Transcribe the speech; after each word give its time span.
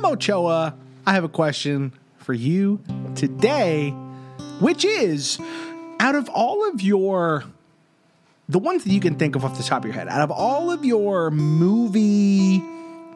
Memo 0.00 0.16
Choa, 0.16 0.72
I 1.06 1.12
have 1.12 1.24
a 1.24 1.28
question 1.28 1.92
for 2.16 2.32
you 2.32 2.80
today, 3.14 3.90
which 4.58 4.82
is 4.82 5.38
out 5.98 6.14
of 6.14 6.26
all 6.30 6.66
of 6.70 6.80
your 6.80 7.44
the 8.48 8.58
ones 8.58 8.82
that 8.84 8.92
you 8.92 9.00
can 9.00 9.16
think 9.16 9.36
of 9.36 9.44
off 9.44 9.58
the 9.58 9.62
top 9.62 9.82
of 9.82 9.84
your 9.84 9.94
head, 9.94 10.08
out 10.08 10.22
of 10.22 10.30
all 10.30 10.70
of 10.70 10.86
your 10.86 11.30
movie 11.30 12.64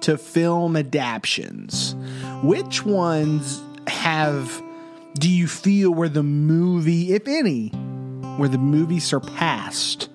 to 0.02 0.18
film 0.18 0.76
adaptations, 0.76 1.94
which 2.42 2.84
ones 2.84 3.62
have 3.86 4.62
do 5.14 5.30
you 5.30 5.48
feel 5.48 5.90
where 5.90 6.10
the 6.10 6.22
movie, 6.22 7.14
if 7.14 7.26
any, 7.26 7.68
where 8.36 8.50
the 8.50 8.58
movie 8.58 9.00
surpassed 9.00 10.10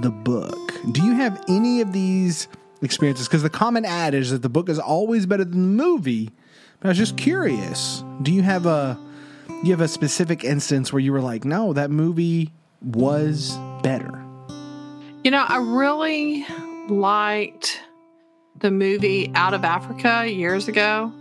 the 0.00 0.10
book? 0.10 0.72
Do 0.90 1.04
you 1.04 1.12
have 1.12 1.40
any 1.48 1.80
of 1.80 1.92
these 1.92 2.48
experiences? 2.82 3.28
Because 3.28 3.42
the 3.42 3.50
common 3.50 3.84
adage 3.84 4.24
is 4.24 4.30
that 4.30 4.42
the 4.42 4.48
book 4.48 4.68
is 4.68 4.78
always 4.78 5.26
better 5.26 5.44
than 5.44 5.76
the 5.76 5.84
movie. 5.84 6.30
But 6.80 6.88
I 6.88 6.90
was 6.90 6.98
just 6.98 7.16
curious. 7.16 8.02
Do 8.22 8.32
you 8.32 8.42
have 8.42 8.66
a 8.66 8.98
do 9.48 9.66
you 9.66 9.72
have 9.72 9.80
a 9.80 9.88
specific 9.88 10.44
instance 10.44 10.92
where 10.92 11.00
you 11.00 11.12
were 11.12 11.20
like, 11.20 11.44
no, 11.44 11.72
that 11.74 11.90
movie 11.90 12.52
was 12.80 13.58
better? 13.82 14.24
You 15.22 15.30
know, 15.30 15.44
I 15.46 15.58
really 15.58 16.46
liked 16.88 17.82
the 18.58 18.70
movie 18.70 19.30
Out 19.34 19.52
of 19.52 19.64
Africa 19.64 20.30
years 20.30 20.68
ago 20.68 21.12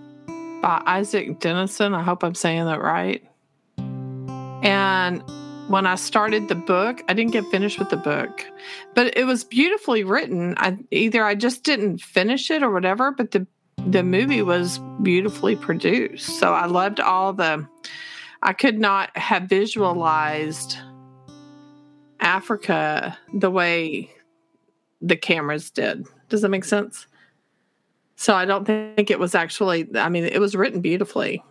by 0.61 0.99
Isak 0.99 1.39
Dinesen. 1.39 1.94
I 1.94 2.02
hope 2.02 2.23
I'm 2.23 2.35
saying 2.35 2.66
that 2.66 2.81
right. 2.81 3.23
And 4.63 5.21
when 5.69 5.85
I 5.85 5.95
started 5.95 6.47
the 6.47 6.55
book, 6.55 7.03
I 7.07 7.13
didn't 7.13 7.31
get 7.31 7.45
finished 7.45 7.77
with 7.77 7.89
the 7.89 7.97
book, 7.97 8.43
but 8.95 9.15
it 9.15 9.25
was 9.25 9.43
beautifully 9.43 10.03
written. 10.03 10.55
I 10.57 10.77
either 10.91 11.23
I 11.23 11.35
just 11.35 11.63
didn't 11.63 12.01
finish 12.01 12.49
it 12.49 12.63
or 12.63 12.71
whatever, 12.71 13.11
but 13.11 13.31
the 13.31 13.45
the 13.87 14.03
movie 14.03 14.41
was 14.41 14.79
beautifully 15.03 15.55
produced. 15.55 16.39
So 16.39 16.53
I 16.53 16.65
loved 16.65 16.99
all 16.99 17.33
the 17.33 17.67
I 18.41 18.53
could 18.53 18.79
not 18.79 19.16
have 19.16 19.44
visualized 19.44 20.77
Africa 22.19 23.17
the 23.33 23.51
way 23.51 24.09
the 25.01 25.16
cameras 25.16 25.69
did. 25.69 26.05
Does 26.29 26.41
that 26.41 26.49
make 26.49 26.66
sense? 26.66 27.05
So 28.16 28.33
I 28.33 28.45
don't 28.45 28.66
think 28.66 29.09
it 29.09 29.19
was 29.19 29.33
actually, 29.33 29.88
I 29.95 30.09
mean, 30.09 30.25
it 30.25 30.39
was 30.39 30.55
written 30.55 30.81
beautifully, 30.81 31.41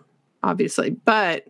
obviously, 0.42 0.90
but 0.90 1.46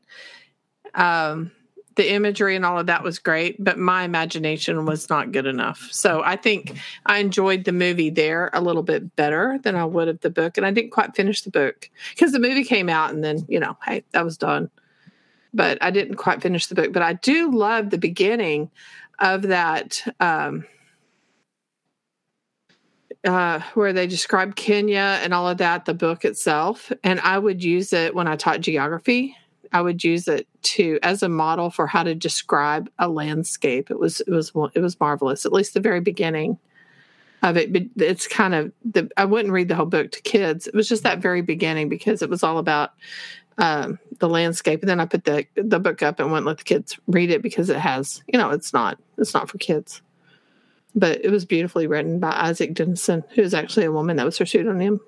um, 0.95 1.51
the 1.99 2.13
imagery 2.13 2.55
and 2.55 2.65
all 2.65 2.79
of 2.79 2.87
that 2.87 3.03
was 3.03 3.19
great, 3.19 3.63
but 3.63 3.77
my 3.77 4.05
imagination 4.05 4.87
was 4.87 5.11
not 5.11 5.33
good 5.33 5.47
enough. 5.47 5.89
So 5.91 6.23
I 6.25 6.37
think 6.37 6.79
I 7.07 7.19
enjoyed 7.19 7.65
the 7.65 7.73
movie 7.73 8.09
there 8.09 8.51
a 8.53 8.61
little 8.61 8.85
bit 8.85 9.17
better 9.17 9.59
than 9.65 9.75
I 9.75 9.85
would 9.85 10.07
of 10.07 10.21
the 10.21 10.31
book. 10.31 10.57
And 10.57 10.65
I 10.65 10.71
didn't 10.71 10.93
quite 10.93 11.17
finish 11.17 11.43
the 11.43 11.51
book 11.51 11.91
because 12.11 12.31
the 12.31 12.39
movie 12.39 12.63
came 12.63 12.89
out 12.89 13.11
and 13.11 13.25
then, 13.25 13.45
you 13.49 13.59
know, 13.59 13.77
hey, 13.85 14.05
that 14.13 14.25
was 14.25 14.39
done. 14.39 14.71
But 15.53 15.83
I 15.83 15.91
didn't 15.91 16.15
quite 16.15 16.41
finish 16.41 16.69
the 16.69 16.77
book. 16.77 16.93
But 16.93 17.03
I 17.03 17.15
do 17.15 17.51
love 17.51 17.91
the 17.91 17.99
beginning 17.99 18.71
of 19.19 19.43
that 19.43 20.01
um, 20.21 20.67
uh, 23.25 23.59
where 23.75 23.93
they 23.93 24.07
describe 24.07 24.55
Kenya 24.55 25.19
and 25.21 25.35
all 25.35 25.49
of 25.49 25.59
that, 25.59 25.85
the 25.85 25.95
book 25.95 26.25
itself. 26.25 26.93
And 27.03 27.19
I 27.19 27.41
would 27.41 27.65
use 27.65 27.93
it 27.93 28.15
when 28.15 28.29
I 28.29 28.37
taught 28.37 28.61
geography. 28.61 29.37
I 29.73 29.81
would 29.81 30.03
use 30.03 30.29
it 30.29 30.47
to 30.63 30.99
as 31.03 31.23
a 31.23 31.29
model 31.29 31.71
for 31.71 31.87
how 31.87 32.03
to 32.03 32.15
describe 32.15 32.91
a 32.99 33.09
landscape. 33.09 33.91
It 33.91 33.99
was 33.99 34.21
it 34.21 34.31
was 34.31 34.53
it 34.75 34.81
was 34.81 34.99
marvelous. 35.01 35.47
At 35.47 35.53
least 35.53 35.75
the 35.75 35.81
very 35.81 36.01
beginning 36.01 36.59
of 37.43 37.57
it. 37.57 37.73
But 37.73 37.83
it's 37.97 38.27
kind 38.27 38.55
of 38.55 38.73
the 38.85 39.11
I 39.17 39.25
wouldn't 39.25 39.53
read 39.53 39.69
the 39.69 39.75
whole 39.75 39.87
book 39.87 40.13
to 40.13 40.23
kids. 40.23 40.67
It 40.67 40.75
was 40.75 40.89
just 40.89 41.03
that 41.03 41.21
very 41.21 41.43
beginning 41.43 41.89
because 41.89 42.23
it 42.23 42.31
was 42.31 42.43
all 42.43 42.59
about 42.59 42.93
um, 43.59 43.99
the 44.19 44.29
landscape. 44.29 44.81
And 44.81 44.89
then 44.89 45.01
I 45.01 45.07
put 45.07 45.25
the 45.25 45.47
the 45.55 45.81
book 45.81 46.03
up 46.03 46.21
and 46.21 46.31
wouldn't 46.31 46.47
let 46.47 46.59
the 46.59 46.65
kids 46.65 46.99
read 47.07 47.31
it 47.31 47.43
because 47.43 47.71
it 47.71 47.79
has, 47.79 48.23
you 48.27 48.39
know, 48.39 48.51
it's 48.51 48.73
not 48.73 48.99
it's 49.19 49.35
not 49.35 49.51
for 49.51 49.59
kids. 49.59 50.03
But 50.95 51.25
it 51.25 51.31
was 51.31 51.45
beautifully 51.45 51.87
written 51.87 52.19
by 52.19 52.51
Isak 52.51 52.73
Dinesen, 52.73 53.25
who 53.31 53.43
is 53.43 53.55
actually 53.55 53.87
a 53.87 53.93
woman. 53.93 54.17
That 54.17 54.27
was 54.27 54.39
her 54.39 54.47
pseudonym. 54.47 55.01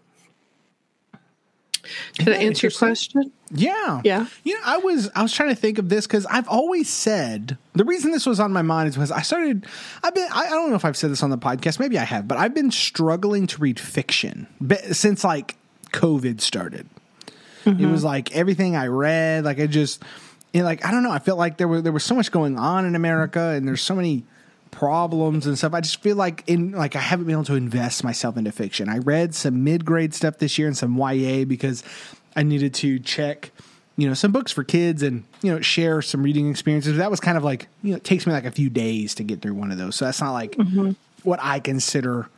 Did 2.14 2.28
I 2.28 2.36
answer 2.38 2.66
your 2.66 2.72
question? 2.72 3.32
Yeah. 3.50 4.00
Yeah. 4.04 4.26
You 4.44 4.54
know, 4.54 4.60
I 4.64 4.78
was 4.78 5.10
I 5.14 5.22
was 5.22 5.32
trying 5.32 5.48
to 5.48 5.54
think 5.54 5.78
of 5.78 5.88
this 5.88 6.06
because 6.06 6.26
I've 6.26 6.48
always 6.48 6.88
said 6.88 7.58
the 7.74 7.84
reason 7.84 8.12
this 8.12 8.26
was 8.26 8.40
on 8.40 8.52
my 8.52 8.62
mind 8.62 8.88
is 8.88 8.94
because 8.94 9.10
I 9.10 9.22
started 9.22 9.66
I've 10.02 10.14
been 10.14 10.28
I, 10.30 10.46
I 10.46 10.50
don't 10.50 10.70
know 10.70 10.76
if 10.76 10.84
I've 10.84 10.96
said 10.96 11.10
this 11.10 11.22
on 11.22 11.30
the 11.30 11.38
podcast, 11.38 11.80
maybe 11.80 11.98
I 11.98 12.04
have, 12.04 12.28
but 12.28 12.38
I've 12.38 12.54
been 12.54 12.70
struggling 12.70 13.46
to 13.48 13.60
read 13.60 13.80
fiction 13.80 14.46
since 14.92 15.24
like 15.24 15.56
COVID 15.92 16.40
started. 16.40 16.88
Mm-hmm. 17.64 17.84
It 17.84 17.90
was 17.90 18.04
like 18.04 18.34
everything 18.34 18.76
I 18.76 18.86
read, 18.86 19.44
like 19.44 19.60
I 19.60 19.66
just, 19.66 20.02
you 20.52 20.60
know, 20.60 20.66
like 20.66 20.84
I 20.84 20.90
don't 20.90 21.02
know. 21.02 21.10
I 21.10 21.18
felt 21.18 21.38
like 21.38 21.58
there 21.58 21.68
was 21.68 21.82
there 21.82 21.92
was 21.92 22.04
so 22.04 22.14
much 22.14 22.30
going 22.30 22.58
on 22.58 22.86
in 22.86 22.94
America, 22.94 23.40
and 23.40 23.66
there's 23.66 23.82
so 23.82 23.94
many 23.94 24.24
problems 24.70 25.47
and 25.47 25.56
stuff. 25.58 25.75
I 25.75 25.81
just 25.81 26.03
feel 26.03 26.16
like 26.16 26.44
in 26.47 26.72
like 26.72 26.97
I 26.97 27.00
haven't 27.00 27.26
been 27.26 27.34
able 27.34 27.44
to 27.44 27.54
invest 27.54 28.04
myself 28.04 28.36
into 28.36 28.53
fiction. 28.53 28.88
I 28.88 28.98
read 28.98 29.34
some 29.34 29.64
mid 29.64 29.84
grade 29.84 30.14
stuff 30.14 30.38
this 30.38 30.58
year 30.58 30.69
and 30.69 30.76
some 30.76 30.97
YA 30.97 31.44
because 31.44 31.82
I 32.36 32.42
needed 32.42 32.75
to 32.75 32.98
check, 32.98 33.50
you 33.97 34.08
know, 34.08 34.14
some 34.14 34.32
books 34.32 34.53
for 34.53 34.64
kids 34.64 35.03
and 35.03 35.25
you 35.42 35.53
know 35.53 35.60
share 35.60 36.03
some 36.03 36.22
reading 36.22 36.50
experiences. 36.50 36.97
That 36.97 37.10
was 37.10 37.20
kind 37.20 37.36
of 37.36 37.44
like 37.44 37.69
you 37.82 37.91
know 37.91 37.97
it 37.97 38.04
takes 38.04 38.26
me 38.26 38.32
like 38.32 38.44
a 38.44 38.50
few 38.50 38.70
days 38.70 39.14
to 39.16 39.25
get 39.25 39.42
through 39.42 39.54
one 39.54 39.70
of 39.70 39.78
those. 39.78 39.97
So 39.97 40.04
that's 40.04 40.20
not 40.20 40.32
like 40.32 40.53
mm-hmm. 40.53 40.92
what 41.22 41.41
I 41.42 41.60
consider 41.60 42.28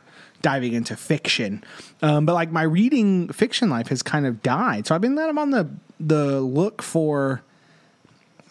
diving 0.41 0.73
into 0.73 0.95
fiction. 0.95 1.63
Um, 2.01 2.25
but 2.25 2.33
like 2.33 2.51
my 2.51 2.63
reading 2.63 3.29
fiction 3.29 3.69
life 3.69 3.87
has 3.87 4.03
kind 4.03 4.27
of 4.27 4.43
died. 4.43 4.87
So 4.87 4.95
I've 4.95 5.01
been 5.01 5.17
I'm 5.17 5.37
on 5.37 5.51
the 5.51 5.69
the 5.99 6.41
look 6.41 6.81
for 6.81 7.41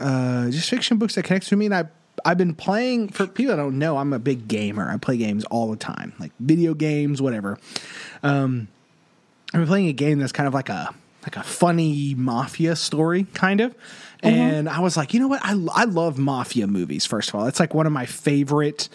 uh, 0.00 0.50
just 0.50 0.68
fiction 0.68 0.96
books 0.96 1.14
that 1.14 1.24
connect 1.24 1.46
to 1.48 1.56
me. 1.56 1.66
And 1.66 1.74
I 1.74 1.84
I've 2.24 2.38
been 2.38 2.54
playing 2.54 3.08
for 3.08 3.26
people 3.26 3.56
that 3.56 3.62
don't 3.62 3.78
know. 3.78 3.98
I'm 3.98 4.12
a 4.12 4.18
big 4.18 4.48
gamer. 4.48 4.90
I 4.90 4.96
play 4.96 5.16
games 5.16 5.44
all 5.44 5.70
the 5.70 5.76
time, 5.76 6.12
like 6.18 6.32
video 6.40 6.74
games, 6.74 7.20
whatever. 7.20 7.58
Um, 8.22 8.68
I've 9.52 9.60
been 9.60 9.68
playing 9.68 9.88
a 9.88 9.92
game 9.92 10.18
that's 10.18 10.32
kind 10.32 10.46
of 10.46 10.54
like 10.54 10.68
a 10.68 10.94
like 11.22 11.36
a 11.36 11.42
funny 11.42 12.14
mafia 12.16 12.74
story, 12.74 13.24
kind 13.34 13.60
of. 13.60 13.72
Mm-hmm. 13.72 14.26
And 14.28 14.68
I 14.68 14.80
was 14.80 14.96
like, 14.96 15.14
you 15.14 15.20
know 15.20 15.28
what? 15.28 15.40
I 15.44 15.52
I 15.72 15.84
love 15.84 16.18
mafia 16.18 16.66
movies. 16.66 17.06
First 17.06 17.28
of 17.28 17.34
all, 17.34 17.46
it's 17.46 17.60
like 17.60 17.74
one 17.74 17.86
of 17.86 17.92
my 17.92 18.06
favorite 18.06 18.88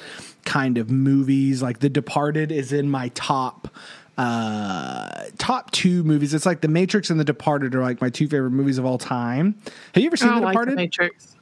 kind 0.46 0.78
of 0.78 0.90
movies. 0.90 1.62
Like 1.62 1.80
The 1.80 1.90
Departed 1.90 2.52
is 2.52 2.74
in 2.74 2.90
my 2.90 3.10
top 3.10 3.70
uh 4.18 5.26
top 5.38 5.72
two 5.72 6.04
movies. 6.04 6.34
It's 6.34 6.46
like 6.46 6.62
The 6.62 6.68
Matrix 6.68 7.10
and 7.10 7.20
The 7.20 7.26
Departed 7.26 7.76
are 7.76 7.82
like 7.82 8.02
my 8.02 8.10
two 8.10 8.28
favorite 8.28 8.52
movies 8.52 8.78
of 8.78 8.86
all 8.86 8.98
time. 8.98 9.56
Have 9.94 10.02
you 10.02 10.08
ever 10.08 10.18
seen 10.18 10.30
I 10.30 10.40
The 10.40 10.48
Departed? 10.48 10.72
The 10.74 10.76
Matrix. 10.78 11.36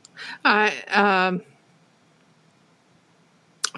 I 0.43 0.73
um 0.91 1.41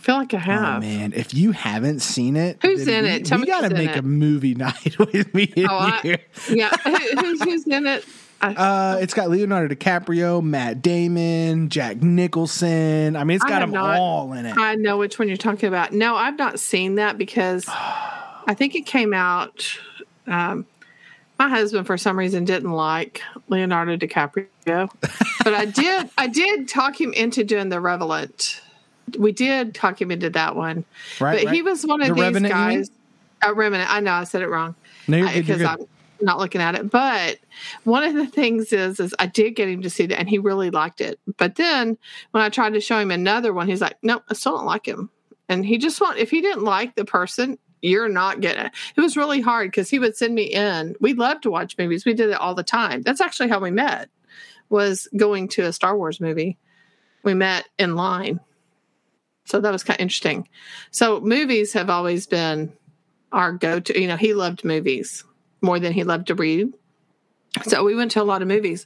feel 0.07 0.15
like 0.15 0.33
I 0.33 0.37
oh, 0.37 0.39
have. 0.39 0.77
Oh 0.77 0.79
man, 0.79 1.11
if 1.13 1.33
you 1.33 1.51
haven't 1.51 1.99
seen 1.99 2.37
it, 2.37 2.59
who's 2.61 2.87
in 2.87 3.03
we, 3.03 3.09
it? 3.09 3.25
Tell 3.25 3.39
we 3.41 3.45
got 3.45 3.67
to 3.67 3.69
make 3.71 3.89
it. 3.89 3.97
a 3.97 4.01
movie 4.01 4.55
night 4.55 4.97
with 4.99 5.33
me. 5.33 5.51
oh, 5.57 5.65
I, 5.69 6.19
yeah. 6.49 6.69
who's, 7.19 7.43
who's 7.43 7.67
in 7.67 7.85
it? 7.85 8.05
Uh, 8.39 8.99
it's 9.01 9.15
got 9.15 9.31
Leonardo 9.31 9.73
DiCaprio, 9.73 10.43
Matt 10.43 10.83
Damon, 10.83 11.69
Jack 11.69 12.03
Nicholson. 12.03 13.15
I 13.15 13.23
mean, 13.23 13.33
it's 13.37 13.43
got 13.43 13.61
them 13.61 13.71
not, 13.71 13.97
all 13.97 14.31
in 14.33 14.45
it. 14.45 14.55
I 14.55 14.75
know 14.75 14.95
which 14.97 15.17
one 15.17 15.27
you're 15.27 15.37
talking 15.37 15.67
about. 15.67 15.91
No, 15.91 16.15
I've 16.15 16.37
not 16.37 16.59
seen 16.59 16.95
that 16.95 17.17
because 17.17 17.65
I 17.69 18.53
think 18.55 18.75
it 18.75 18.85
came 18.85 19.11
out. 19.11 19.79
Um, 20.27 20.67
my 21.39 21.49
husband, 21.49 21.87
for 21.87 21.97
some 21.97 22.15
reason, 22.15 22.45
didn't 22.45 22.69
like 22.69 23.23
Leonardo 23.47 23.97
DiCaprio, 23.97 24.47
but 25.43 25.53
I 25.55 25.65
did. 25.65 26.07
I 26.15 26.27
did 26.27 26.67
talk 26.67 27.01
him 27.01 27.13
into 27.13 27.43
doing 27.43 27.69
The 27.69 27.81
Revenant. 27.81 28.61
We 29.17 29.31
did 29.31 29.73
talk 29.73 30.01
him 30.01 30.11
into 30.11 30.29
that 30.31 30.55
one, 30.55 30.83
right? 31.19 31.37
But 31.37 31.45
right. 31.45 31.55
he 31.55 31.61
was 31.61 31.85
one 31.85 32.01
of 32.01 32.09
the 32.09 32.13
these 32.13 32.23
Revenant, 32.23 32.53
guys. 32.53 32.91
A 33.43 33.53
Revenant. 33.53 33.91
I 33.91 33.99
know 33.99 34.13
I 34.13 34.23
said 34.23 34.41
it 34.41 34.49
wrong 34.49 34.75
because 35.05 35.61
I'm 35.61 35.87
not 36.21 36.39
looking 36.39 36.61
at 36.61 36.75
it. 36.75 36.89
But 36.89 37.39
one 37.83 38.03
of 38.03 38.15
the 38.15 38.27
things 38.27 38.73
is, 38.73 38.99
is 38.99 39.15
I 39.19 39.27
did 39.27 39.51
get 39.51 39.69
him 39.69 39.81
to 39.81 39.89
see 39.89 40.05
that, 40.07 40.19
and 40.19 40.29
he 40.29 40.39
really 40.39 40.69
liked 40.69 41.01
it. 41.01 41.19
But 41.37 41.55
then 41.55 41.97
when 42.31 42.43
I 42.43 42.49
tried 42.49 42.73
to 42.73 42.81
show 42.81 42.99
him 42.99 43.11
another 43.11 43.53
one, 43.53 43.67
he's 43.67 43.81
like, 43.81 43.97
"Nope, 44.01 44.23
I 44.29 44.33
still 44.33 44.57
don't 44.57 44.65
like 44.65 44.85
him." 44.85 45.09
And 45.49 45.65
he 45.65 45.77
just 45.77 46.01
want 46.01 46.17
if 46.17 46.29
he 46.29 46.41
didn't 46.41 46.63
like 46.63 46.95
the 46.95 47.05
person, 47.05 47.57
you're 47.81 48.09
not 48.09 48.41
getting 48.41 48.65
it. 48.65 48.71
It 48.95 49.01
was 49.01 49.17
really 49.17 49.41
hard 49.41 49.71
because 49.71 49.89
he 49.89 49.99
would 49.99 50.17
send 50.17 50.35
me 50.35 50.43
in. 50.43 50.95
We 50.99 51.13
loved 51.13 51.43
to 51.43 51.51
watch 51.51 51.77
movies. 51.77 52.05
We 52.05 52.13
did 52.13 52.29
it 52.29 52.39
all 52.39 52.55
the 52.55 52.63
time. 52.63 53.01
That's 53.01 53.21
actually 53.21 53.49
how 53.49 53.59
we 53.59 53.71
met. 53.71 54.09
Was 54.69 55.07
going 55.15 55.47
to 55.49 55.63
a 55.63 55.73
Star 55.73 55.97
Wars 55.97 56.19
movie. 56.19 56.57
We 57.23 57.33
met 57.33 57.65
in 57.79 57.95
line. 57.95 58.39
So 59.47 59.61
that 59.61 59.71
was 59.71 59.83
kind 59.83 59.97
of 59.97 60.01
interesting. 60.01 60.47
So 60.91 61.21
movies 61.21 61.71
have 61.73 61.89
always 61.89 62.27
been 62.27 62.73
our 63.31 63.53
go-to. 63.53 63.99
You 63.99 64.07
know, 64.07 64.17
he 64.17 64.33
loved 64.33 64.65
movies 64.65 65.23
more 65.61 65.79
than 65.79 65.93
he 65.93 66.03
loved 66.03 66.27
to 66.27 66.35
read. 66.35 66.73
So 67.63 67.83
we 67.85 67.95
went 67.95 68.11
to 68.11 68.21
a 68.21 68.25
lot 68.25 68.41
of 68.41 68.47
movies. 68.49 68.85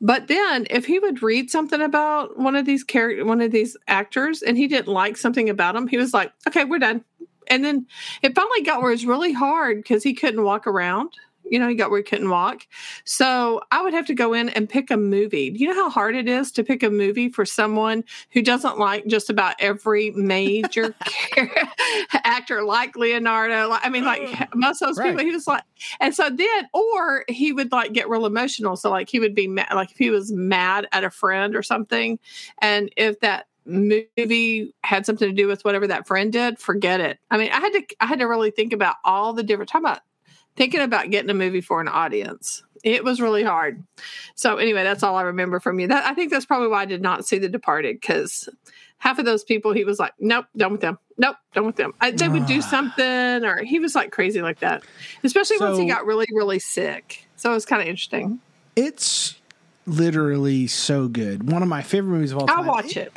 But 0.00 0.28
then 0.28 0.66
if 0.70 0.86
he 0.86 1.00
would 1.00 1.22
read 1.22 1.50
something 1.50 1.80
about 1.80 2.38
one 2.38 2.54
of 2.54 2.64
these 2.64 2.84
character 2.84 3.24
one 3.24 3.40
of 3.40 3.50
these 3.50 3.76
actors 3.88 4.42
and 4.42 4.56
he 4.56 4.68
didn't 4.68 4.88
like 4.88 5.16
something 5.16 5.50
about 5.50 5.74
him, 5.74 5.88
he 5.88 5.98
was 5.98 6.14
like, 6.14 6.32
"Okay, 6.46 6.64
we're 6.64 6.78
done." 6.78 7.04
And 7.48 7.64
then 7.64 7.86
it 8.22 8.34
finally 8.34 8.62
got 8.62 8.80
where 8.80 8.90
it 8.90 8.94
was 8.94 9.06
really 9.06 9.32
hard 9.32 9.78
because 9.78 10.02
he 10.02 10.14
couldn't 10.14 10.42
walk 10.42 10.66
around. 10.66 11.10
You 11.50 11.58
know, 11.58 11.68
he 11.68 11.74
got 11.74 11.90
where 11.90 12.00
he 12.00 12.04
couldn't 12.04 12.30
walk. 12.30 12.66
So 13.04 13.60
I 13.70 13.82
would 13.82 13.94
have 13.94 14.06
to 14.06 14.14
go 14.14 14.32
in 14.32 14.48
and 14.50 14.68
pick 14.68 14.90
a 14.90 14.96
movie. 14.96 15.50
Do 15.50 15.58
you 15.58 15.68
know 15.68 15.74
how 15.74 15.90
hard 15.90 16.16
it 16.16 16.28
is 16.28 16.50
to 16.52 16.64
pick 16.64 16.82
a 16.82 16.90
movie 16.90 17.28
for 17.28 17.44
someone 17.44 18.04
who 18.32 18.42
doesn't 18.42 18.78
like 18.78 19.06
just 19.06 19.30
about 19.30 19.54
every 19.58 20.10
major 20.12 20.94
actor 22.12 22.62
like 22.62 22.96
Leonardo? 22.96 23.70
I 23.72 23.88
mean, 23.88 24.04
like 24.04 24.22
oh, 24.22 24.46
most 24.54 24.82
of 24.82 24.88
those 24.88 24.98
right. 24.98 25.10
people, 25.10 25.24
he 25.24 25.32
was 25.32 25.46
like, 25.46 25.62
and 26.00 26.14
so 26.14 26.30
then, 26.30 26.68
or 26.72 27.24
he 27.28 27.52
would 27.52 27.72
like 27.72 27.92
get 27.92 28.08
real 28.08 28.26
emotional. 28.26 28.76
So 28.76 28.90
like 28.90 29.08
he 29.08 29.20
would 29.20 29.34
be 29.34 29.46
mad, 29.46 29.68
like 29.74 29.90
if 29.90 29.98
he 29.98 30.10
was 30.10 30.32
mad 30.32 30.88
at 30.92 31.04
a 31.04 31.10
friend 31.10 31.54
or 31.54 31.62
something, 31.62 32.18
and 32.60 32.90
if 32.96 33.20
that 33.20 33.46
movie 33.66 34.72
had 34.84 35.04
something 35.04 35.28
to 35.28 35.34
do 35.34 35.46
with 35.46 35.64
whatever 35.64 35.86
that 35.86 36.06
friend 36.06 36.32
did, 36.32 36.58
forget 36.58 37.00
it. 37.00 37.18
I 37.30 37.36
mean, 37.36 37.50
I 37.52 37.60
had 37.60 37.72
to 37.72 37.82
I 38.00 38.06
had 38.06 38.20
to 38.20 38.26
really 38.26 38.50
think 38.50 38.72
about 38.72 38.96
all 39.04 39.32
the 39.32 39.42
different 39.42 39.68
time 39.68 39.84
about 39.84 40.00
thinking 40.56 40.80
about 40.80 41.10
getting 41.10 41.30
a 41.30 41.34
movie 41.34 41.60
for 41.60 41.80
an 41.80 41.88
audience. 41.88 42.62
It 42.82 43.04
was 43.04 43.20
really 43.20 43.42
hard. 43.42 43.82
So 44.34 44.58
anyway, 44.58 44.84
that's 44.84 45.02
all 45.02 45.16
I 45.16 45.22
remember 45.22 45.60
from 45.60 45.80
you. 45.80 45.88
That 45.88 46.04
I 46.04 46.14
think 46.14 46.30
that's 46.30 46.46
probably 46.46 46.68
why 46.68 46.82
I 46.82 46.84
did 46.86 47.02
not 47.02 47.26
see 47.26 47.38
The 47.38 47.48
Departed 47.48 48.00
because 48.00 48.48
half 48.98 49.18
of 49.18 49.24
those 49.24 49.44
people 49.44 49.72
he 49.72 49.84
was 49.84 49.98
like, 49.98 50.12
nope, 50.18 50.46
done 50.56 50.72
with 50.72 50.80
them. 50.80 50.98
Nope, 51.18 51.36
done 51.54 51.66
with 51.66 51.76
them. 51.76 51.94
I, 52.00 52.10
they 52.10 52.28
would 52.28 52.46
do 52.46 52.58
ah. 52.58 52.68
something, 52.68 53.44
or 53.44 53.62
he 53.62 53.78
was 53.78 53.94
like 53.94 54.12
crazy 54.12 54.42
like 54.42 54.60
that. 54.60 54.84
Especially 55.24 55.56
so, 55.58 55.68
once 55.68 55.78
he 55.78 55.86
got 55.86 56.06
really, 56.06 56.26
really 56.32 56.58
sick. 56.58 57.26
So 57.36 57.50
it 57.50 57.54
was 57.54 57.66
kind 57.66 57.82
of 57.82 57.88
interesting. 57.88 58.40
It's 58.76 59.36
literally 59.86 60.66
so 60.66 61.08
good. 61.08 61.50
One 61.50 61.62
of 61.62 61.68
my 61.68 61.82
favorite 61.82 62.12
movies 62.12 62.32
of 62.32 62.38
all 62.38 62.46
time. 62.46 62.60
I'll 62.60 62.66
watch 62.66 62.96
it. 62.96 63.12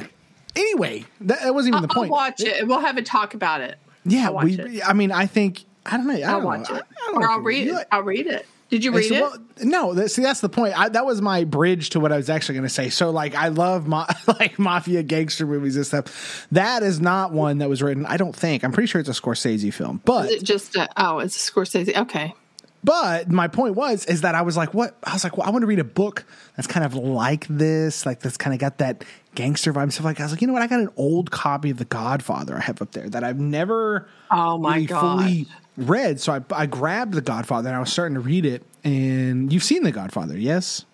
Anyway, 0.55 1.05
that, 1.21 1.41
that 1.41 1.53
wasn't 1.53 1.75
even 1.75 1.83
I'll, 1.83 1.87
the 1.87 1.93
point. 1.93 2.11
I'll 2.11 2.17
watch 2.17 2.41
it. 2.41 2.67
We'll 2.67 2.79
have 2.79 2.97
a 2.97 3.01
talk 3.01 3.33
about 3.33 3.61
it. 3.61 3.77
Yeah, 4.05 4.29
we. 4.29 4.57
It. 4.57 4.81
I 4.87 4.93
mean, 4.93 5.11
I 5.11 5.25
think 5.25 5.65
I 5.91 5.97
don't 5.97 6.07
know. 6.07 6.13
I 6.13 6.35
will 6.35 6.45
watch 6.45 6.69
know. 6.69 6.77
it, 6.77 6.85
or 7.13 7.29
I'll 7.29 7.39
read 7.39 7.67
it. 7.67 7.73
Like, 7.73 7.87
I'll 7.91 8.03
read 8.03 8.27
it. 8.27 8.45
Did 8.69 8.83
you 8.83 8.91
read 8.91 9.09
so, 9.09 9.15
it? 9.15 9.21
Well, 9.21 9.37
no. 9.63 9.93
That, 9.95 10.09
see, 10.09 10.21
that's 10.21 10.41
the 10.41 10.49
point. 10.49 10.79
I, 10.79 10.89
that 10.89 11.05
was 11.05 11.21
my 11.21 11.43
bridge 11.43 11.89
to 11.91 11.99
what 11.99 12.11
I 12.11 12.17
was 12.17 12.29
actually 12.29 12.55
going 12.55 12.67
to 12.67 12.73
say. 12.73 12.89
So, 12.89 13.09
like, 13.09 13.33
I 13.33 13.47
love 13.47 13.87
ma- 13.87 14.07
like 14.27 14.59
mafia 14.59 15.01
gangster 15.01 15.47
movies 15.47 15.75
and 15.75 15.85
stuff. 15.85 16.47
That 16.51 16.83
is 16.83 17.01
not 17.01 17.31
one 17.31 17.57
that 17.59 17.69
was 17.69 17.81
written. 17.81 18.05
I 18.05 18.17
don't 18.17 18.35
think. 18.35 18.63
I'm 18.63 18.71
pretty 18.71 18.87
sure 18.87 19.01
it's 19.01 19.09
a 19.09 19.13
Scorsese 19.13 19.73
film. 19.73 20.01
But 20.05 20.25
is 20.25 20.41
it 20.41 20.43
just 20.43 20.75
a, 20.75 20.87
oh, 20.97 21.19
it's 21.19 21.35
a 21.35 21.51
Scorsese. 21.51 21.97
Okay. 21.97 22.35
But 22.83 23.29
my 23.29 23.47
point 23.47 23.75
was 23.75 24.05
is 24.05 24.21
that 24.21 24.35
I 24.35 24.41
was 24.41 24.55
like, 24.55 24.73
what? 24.73 24.95
I 25.03 25.13
was 25.13 25.23
like, 25.23 25.37
well, 25.37 25.45
I 25.45 25.49
want 25.49 25.63
to 25.63 25.67
read 25.67 25.79
a 25.79 25.83
book 25.83 26.23
that's 26.55 26.67
kind 26.67 26.85
of 26.85 26.95
like 26.95 27.45
this, 27.47 28.05
like 28.05 28.21
that's 28.21 28.37
kind 28.37 28.53
of 28.53 28.59
got 28.59 28.77
that 28.77 29.03
gangster 29.35 29.73
vibe 29.73 29.91
stuff. 29.91 30.05
Like 30.05 30.19
I 30.19 30.23
was 30.23 30.31
like, 30.31 30.41
you 30.41 30.47
know 30.47 30.53
what? 30.53 30.61
I 30.61 30.67
got 30.67 30.79
an 30.79 30.89
old 30.95 31.29
copy 31.29 31.71
of 31.71 31.77
The 31.77 31.85
Godfather 31.85 32.55
I 32.55 32.61
have 32.61 32.81
up 32.81 32.91
there 32.91 33.09
that 33.09 33.23
I've 33.23 33.39
never 33.39 34.07
oh 34.31 34.57
my 34.57 34.75
really 34.75 34.85
god 34.85 35.19
fully 35.19 35.47
read. 35.77 36.19
So 36.19 36.33
I 36.33 36.41
I 36.51 36.65
grabbed 36.65 37.13
The 37.13 37.21
Godfather 37.21 37.69
and 37.69 37.77
I 37.77 37.79
was 37.79 37.91
starting 37.91 38.15
to 38.15 38.21
read 38.21 38.45
it. 38.45 38.63
And 38.83 39.51
you've 39.51 39.63
seen 39.63 39.83
The 39.83 39.91
Godfather, 39.91 40.37
yes? 40.37 40.85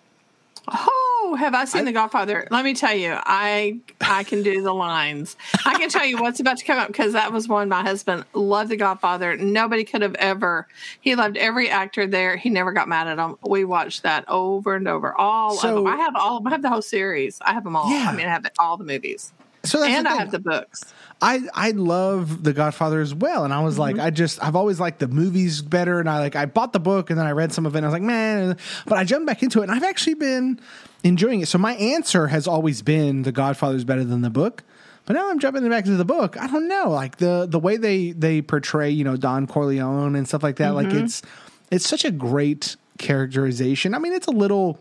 Oh 0.68 1.06
have 1.34 1.54
I 1.54 1.64
seen 1.64 1.82
I, 1.82 1.84
The 1.84 1.92
Godfather? 1.92 2.46
Let 2.50 2.64
me 2.64 2.74
tell 2.74 2.94
you, 2.94 3.14
I 3.14 3.78
I 4.00 4.24
can 4.24 4.42
do 4.42 4.62
the 4.62 4.72
lines. 4.72 5.36
I 5.64 5.78
can 5.78 5.88
tell 5.88 6.04
you 6.04 6.18
what's 6.18 6.40
about 6.40 6.58
to 6.58 6.64
come 6.64 6.78
up 6.78 6.88
because 6.88 7.12
that 7.12 7.32
was 7.32 7.48
one 7.48 7.68
my 7.68 7.82
husband 7.82 8.24
loved 8.34 8.70
The 8.70 8.76
Godfather. 8.76 9.36
Nobody 9.36 9.84
could 9.84 10.02
have 10.02 10.14
ever. 10.16 10.66
He 11.00 11.14
loved 11.14 11.36
every 11.36 11.68
actor 11.68 12.06
there. 12.06 12.36
He 12.36 12.50
never 12.50 12.72
got 12.72 12.88
mad 12.88 13.06
at 13.06 13.16
them. 13.16 13.36
We 13.46 13.64
watched 13.64 14.02
that 14.02 14.24
over 14.28 14.74
and 14.74 14.88
over. 14.88 15.14
All 15.18 15.56
so, 15.56 15.68
of 15.68 15.84
them. 15.84 15.86
I 15.86 15.96
have 15.96 16.16
all. 16.16 16.46
I 16.46 16.50
have 16.50 16.62
the 16.62 16.70
whole 16.70 16.82
series. 16.82 17.38
I 17.42 17.52
have 17.52 17.64
them 17.64 17.76
all. 17.76 17.90
Yeah. 17.90 18.10
I 18.10 18.16
mean, 18.16 18.26
I 18.26 18.30
have 18.30 18.46
all 18.58 18.76
the 18.76 18.84
movies. 18.84 19.32
So 19.64 19.82
and 19.82 20.06
I 20.06 20.14
have 20.14 20.30
the 20.30 20.38
books. 20.38 20.84
I 21.20 21.40
I 21.54 21.70
love 21.70 22.42
The 22.42 22.52
Godfather 22.52 23.00
as 23.00 23.14
well, 23.14 23.44
and 23.44 23.52
I 23.52 23.60
was 23.60 23.74
mm-hmm. 23.74 23.96
like, 23.96 23.98
I 23.98 24.10
just 24.10 24.42
I've 24.42 24.56
always 24.56 24.78
liked 24.78 24.98
the 24.98 25.08
movies 25.08 25.62
better, 25.62 25.98
and 25.98 26.08
I 26.08 26.18
like 26.18 26.36
I 26.36 26.46
bought 26.46 26.72
the 26.72 26.80
book 26.80 27.10
and 27.10 27.18
then 27.18 27.26
I 27.26 27.30
read 27.30 27.52
some 27.52 27.64
of 27.64 27.74
it, 27.74 27.78
and 27.78 27.86
I 27.86 27.88
was 27.88 27.94
like, 27.94 28.02
man, 28.02 28.56
but 28.86 28.98
I 28.98 29.04
jumped 29.04 29.26
back 29.26 29.42
into 29.42 29.60
it, 29.60 29.64
and 29.64 29.72
I've 29.72 29.82
actually 29.82 30.14
been 30.14 30.60
enjoying 31.02 31.40
it. 31.40 31.46
So 31.46 31.58
my 31.58 31.74
answer 31.74 32.26
has 32.26 32.46
always 32.46 32.82
been 32.82 33.22
The 33.22 33.32
Godfather 33.32 33.76
is 33.76 33.84
better 33.84 34.04
than 34.04 34.22
the 34.22 34.30
book. 34.30 34.62
But 35.06 35.14
now 35.14 35.30
I'm 35.30 35.38
jumping 35.38 35.66
back 35.70 35.86
into 35.86 35.96
the 35.96 36.04
book. 36.04 36.36
I 36.36 36.48
don't 36.48 36.66
know, 36.66 36.90
like 36.90 37.16
the 37.16 37.46
the 37.48 37.60
way 37.60 37.76
they 37.76 38.10
they 38.10 38.42
portray, 38.42 38.90
you 38.90 39.04
know, 39.04 39.16
Don 39.16 39.46
Corleone 39.46 40.16
and 40.16 40.26
stuff 40.26 40.42
like 40.42 40.56
that. 40.56 40.72
Mm-hmm. 40.72 40.90
Like 40.90 41.04
it's 41.04 41.22
it's 41.70 41.88
such 41.88 42.04
a 42.04 42.10
great 42.10 42.76
characterization. 42.98 43.94
I 43.94 43.98
mean, 43.98 44.12
it's 44.12 44.26
a 44.26 44.32
little 44.32 44.78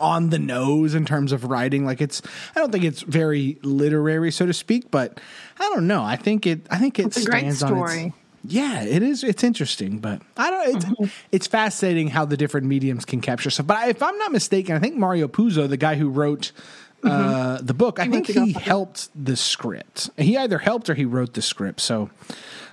on 0.00 0.30
the 0.30 0.38
nose 0.38 0.94
in 0.94 1.04
terms 1.04 1.32
of 1.32 1.44
writing. 1.44 1.84
Like 1.84 2.00
it's, 2.00 2.22
I 2.54 2.60
don't 2.60 2.70
think 2.70 2.84
it's 2.84 3.02
very 3.02 3.58
literary, 3.62 4.30
so 4.30 4.46
to 4.46 4.52
speak, 4.52 4.90
but 4.90 5.20
I 5.58 5.64
don't 5.74 5.86
know. 5.86 6.02
I 6.02 6.16
think 6.16 6.46
it, 6.46 6.66
I 6.70 6.78
think 6.78 6.98
it 6.98 7.06
it's 7.06 7.22
stands 7.22 7.62
on 7.62 7.76
its. 7.78 8.14
Yeah, 8.44 8.82
it 8.82 9.02
is. 9.02 9.24
It's 9.24 9.42
interesting, 9.42 9.98
but 9.98 10.22
I 10.36 10.50
don't. 10.50 10.76
It's 10.76 10.84
mm-hmm. 10.84 11.04
it's 11.32 11.46
fascinating 11.46 12.08
how 12.08 12.24
the 12.24 12.36
different 12.36 12.66
mediums 12.66 13.04
can 13.04 13.20
capture 13.20 13.50
stuff. 13.50 13.66
But 13.66 13.76
I, 13.78 13.88
if 13.88 14.02
I'm 14.02 14.16
not 14.18 14.32
mistaken, 14.32 14.76
I 14.76 14.78
think 14.78 14.96
Mario 14.96 15.28
Puzo, 15.28 15.68
the 15.68 15.76
guy 15.76 15.96
who 15.96 16.08
wrote 16.08 16.52
uh, 17.02 17.08
mm-hmm. 17.08 17.66
the 17.66 17.74
book, 17.74 17.98
I 17.98 18.04
he 18.04 18.10
think 18.10 18.28
he 18.28 18.52
helped 18.52 19.08
the 19.14 19.36
script. 19.36 20.10
He 20.16 20.36
either 20.36 20.58
helped 20.58 20.88
or 20.88 20.94
he 20.94 21.04
wrote 21.04 21.34
the 21.34 21.42
script. 21.42 21.80
So 21.80 22.10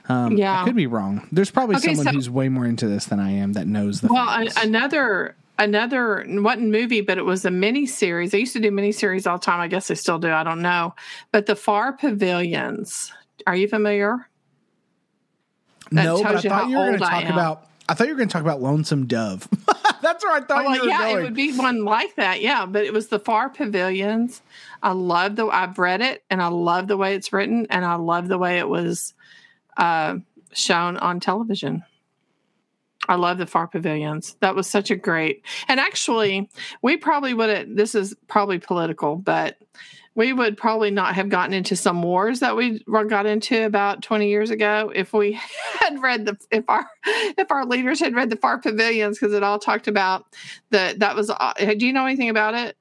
um, 0.07 0.37
yeah, 0.37 0.61
I 0.61 0.65
could 0.65 0.75
be 0.75 0.87
wrong. 0.87 1.27
There's 1.31 1.51
probably 1.51 1.77
okay, 1.77 1.95
someone 1.95 2.05
so, 2.05 2.11
who's 2.11 2.29
way 2.29 2.47
more 2.47 2.65
into 2.65 2.87
this 2.87 3.05
than 3.05 3.19
I 3.19 3.31
am 3.31 3.53
that 3.53 3.67
knows 3.67 4.01
the. 4.01 4.07
Well, 4.07 4.47
another 4.57 5.35
another 5.57 6.25
wasn't 6.27 6.69
movie, 6.71 7.01
but 7.01 7.17
it 7.17 7.25
was 7.25 7.45
a 7.45 7.51
mini 7.51 7.85
series. 7.85 8.33
I 8.33 8.37
used 8.37 8.53
to 8.53 8.59
do 8.59 8.71
mini 8.71 8.91
series 8.91 9.27
all 9.27 9.37
the 9.37 9.45
time. 9.45 9.59
I 9.59 9.67
guess 9.67 9.89
I 9.89 9.93
still 9.93 10.19
do. 10.19 10.31
I 10.31 10.43
don't 10.43 10.61
know. 10.61 10.95
But 11.31 11.45
the 11.45 11.55
Far 11.55 11.93
Pavilions. 11.93 13.11
Are 13.47 13.55
you 13.55 13.67
familiar? 13.67 14.27
That 15.91 16.05
no, 16.05 16.23
but 16.23 16.37
I 16.37 16.41
thought 16.41 16.69
you 16.69 16.77
were 16.77 16.85
going 16.85 16.99
to 16.99 17.05
talk 17.05 17.25
about. 17.25 17.67
I 17.87 17.93
thought 17.93 18.07
you 18.07 18.13
were 18.13 18.17
going 18.17 18.29
to 18.29 18.33
talk 18.33 18.41
about 18.41 18.61
Lonesome 18.61 19.05
Dove. 19.05 19.47
That's 20.01 20.23
where 20.23 20.33
I 20.33 20.41
thought 20.41 20.65
oh, 20.65 20.73
you 20.73 20.81
were 20.81 20.87
yeah, 20.87 20.97
going. 20.97 21.19
it 21.19 21.23
would 21.23 21.35
be 21.35 21.55
one 21.55 21.85
like 21.85 22.15
that. 22.15 22.41
Yeah, 22.41 22.65
but 22.65 22.83
it 22.83 22.93
was 22.93 23.09
the 23.09 23.19
Far 23.19 23.49
Pavilions. 23.49 24.41
I 24.81 24.93
love 24.93 25.35
the. 25.35 25.45
I've 25.47 25.77
read 25.77 26.01
it, 26.01 26.23
and 26.29 26.41
I 26.41 26.47
love 26.47 26.87
the 26.87 26.97
way 26.97 27.15
it's 27.15 27.31
written, 27.31 27.67
and 27.69 27.85
I 27.85 27.95
love 27.95 28.27
the 28.27 28.39
way 28.39 28.57
it 28.57 28.67
was 28.67 29.13
uh, 29.77 30.17
shown 30.53 30.97
on 30.97 31.19
television. 31.19 31.83
I 33.07 33.15
love 33.15 33.37
the 33.37 33.45
far 33.45 33.67
pavilions. 33.67 34.35
That 34.41 34.55
was 34.55 34.67
such 34.67 34.91
a 34.91 34.95
great. 34.95 35.43
And 35.67 35.79
actually, 35.79 36.49
we 36.81 36.97
probably 36.97 37.33
would 37.33 37.49
have. 37.49 37.67
This 37.75 37.95
is 37.95 38.15
probably 38.27 38.59
political, 38.59 39.15
but 39.15 39.57
we 40.15 40.31
would 40.31 40.55
probably 40.57 40.91
not 40.91 41.13
have 41.15 41.29
gotten 41.29 41.53
into 41.53 41.75
some 41.75 42.01
wars 42.01 42.39
that 42.39 42.55
we 42.55 42.83
got 42.87 43.25
into 43.25 43.65
about 43.65 44.01
20 44.01 44.29
years 44.29 44.49
ago 44.49 44.91
if 44.95 45.13
we 45.13 45.33
had 45.79 46.01
read 46.01 46.25
the 46.25 46.37
if 46.51 46.63
our 46.69 46.87
if 47.05 47.51
our 47.51 47.65
leaders 47.65 47.99
had 47.99 48.15
read 48.15 48.29
the 48.29 48.37
far 48.37 48.57
pavilions 48.57 49.19
because 49.19 49.33
it 49.33 49.43
all 49.43 49.59
talked 49.59 49.87
about 49.87 50.25
the 50.71 50.95
that 50.97 51.15
was 51.15 51.29
uh, 51.29 51.53
do 51.77 51.85
you 51.85 51.93
know 51.93 52.05
anything 52.05 52.29
about 52.29 52.53
it 52.53 52.77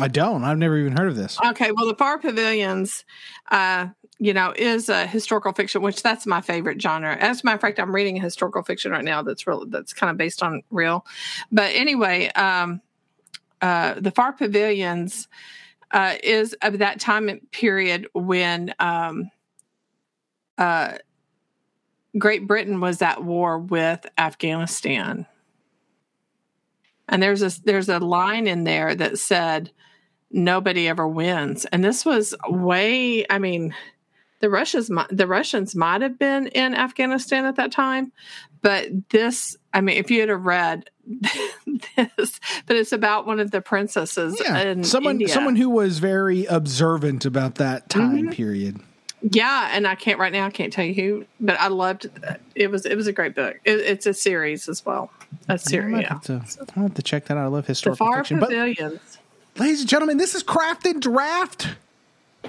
i 0.00 0.08
don't 0.08 0.44
i've 0.44 0.58
never 0.58 0.76
even 0.76 0.96
heard 0.96 1.08
of 1.08 1.16
this 1.16 1.38
okay 1.44 1.70
well 1.72 1.86
the 1.86 1.94
far 1.94 2.18
pavilions 2.18 3.04
uh 3.50 3.86
you 4.18 4.32
know, 4.32 4.52
is 4.56 4.88
a 4.88 5.06
historical 5.06 5.52
fiction, 5.52 5.82
which 5.82 6.02
that's 6.02 6.26
my 6.26 6.40
favorite 6.40 6.80
genre. 6.80 7.16
As 7.16 7.42
a 7.42 7.44
matter 7.44 7.56
of 7.56 7.60
fact, 7.60 7.80
I'm 7.80 7.94
reading 7.94 8.16
a 8.16 8.22
historical 8.22 8.62
fiction 8.62 8.92
right 8.92 9.04
now 9.04 9.22
that's 9.22 9.46
real, 9.46 9.66
that's 9.66 9.92
kind 9.92 10.10
of 10.10 10.16
based 10.16 10.42
on 10.42 10.62
real. 10.70 11.04
But 11.50 11.72
anyway, 11.74 12.28
um, 12.28 12.80
uh, 13.60 13.94
the 13.98 14.10
Far 14.10 14.32
Pavilions 14.32 15.28
uh, 15.90 16.14
is 16.22 16.54
of 16.62 16.78
that 16.78 17.00
time 17.00 17.40
period 17.50 18.06
when 18.14 18.74
um, 18.78 19.30
uh, 20.58 20.98
Great 22.16 22.46
Britain 22.46 22.80
was 22.80 23.02
at 23.02 23.24
war 23.24 23.58
with 23.58 24.06
Afghanistan. 24.16 25.26
And 27.08 27.22
there's 27.22 27.42
a 27.42 27.62
there's 27.62 27.88
a 27.88 27.98
line 27.98 28.46
in 28.46 28.64
there 28.64 28.94
that 28.94 29.18
said, 29.18 29.70
"Nobody 30.30 30.88
ever 30.88 31.06
wins," 31.06 31.64
and 31.66 31.84
this 31.84 32.04
was 32.04 32.34
way. 32.48 33.26
I 33.28 33.38
mean, 33.38 33.74
the 34.40 34.50
Russians 34.50 34.90
the 35.10 35.26
Russians 35.26 35.74
might 35.74 36.02
have 36.02 36.18
been 36.18 36.48
in 36.48 36.74
Afghanistan 36.74 37.44
at 37.44 37.56
that 37.56 37.72
time, 37.72 38.12
but 38.62 38.88
this 39.10 39.56
I 39.72 39.80
mean, 39.80 39.96
if 39.96 40.10
you 40.10 40.20
had 40.20 40.30
read 40.30 40.90
this, 41.96 42.40
but 42.66 42.76
it's 42.76 42.92
about 42.92 43.26
one 43.26 43.40
of 43.40 43.50
the 43.50 43.60
princesses 43.60 44.40
yeah, 44.42 44.62
in 44.62 44.84
someone 44.84 45.12
India. 45.12 45.28
someone 45.28 45.56
who 45.56 45.70
was 45.70 45.98
very 45.98 46.46
observant 46.46 47.24
about 47.26 47.56
that 47.56 47.90
time 47.90 48.16
mm-hmm. 48.16 48.30
period. 48.30 48.80
Yeah, 49.30 49.70
and 49.72 49.86
I 49.86 49.94
can't 49.94 50.18
right 50.18 50.32
now. 50.32 50.44
I 50.44 50.50
can't 50.50 50.70
tell 50.70 50.84
you 50.84 50.94
who, 50.94 51.24
but 51.40 51.58
I 51.58 51.68
loved 51.68 52.10
it. 52.54 52.70
Was 52.70 52.84
it 52.84 52.94
was 52.94 53.06
a 53.06 53.12
great 53.12 53.34
book. 53.34 53.58
It, 53.64 53.80
it's 53.80 54.04
a 54.04 54.12
series 54.12 54.68
as 54.68 54.84
well. 54.84 55.10
A 55.48 55.58
series. 55.58 56.02
Yeah, 56.02 56.08
have 56.10 56.22
to, 56.24 56.44
I 56.76 56.80
have 56.80 56.94
to 56.94 57.02
check 57.02 57.24
that 57.26 57.38
out. 57.38 57.44
I 57.44 57.46
love 57.46 57.66
historical 57.66 58.12
fiction. 58.12 58.38
Pavilions. 58.38 59.18
But, 59.54 59.60
ladies 59.62 59.80
and 59.80 59.88
gentlemen, 59.88 60.18
this 60.18 60.34
is 60.34 60.42
Craft 60.42 60.84
and 60.86 61.00
Draft. 61.00 61.74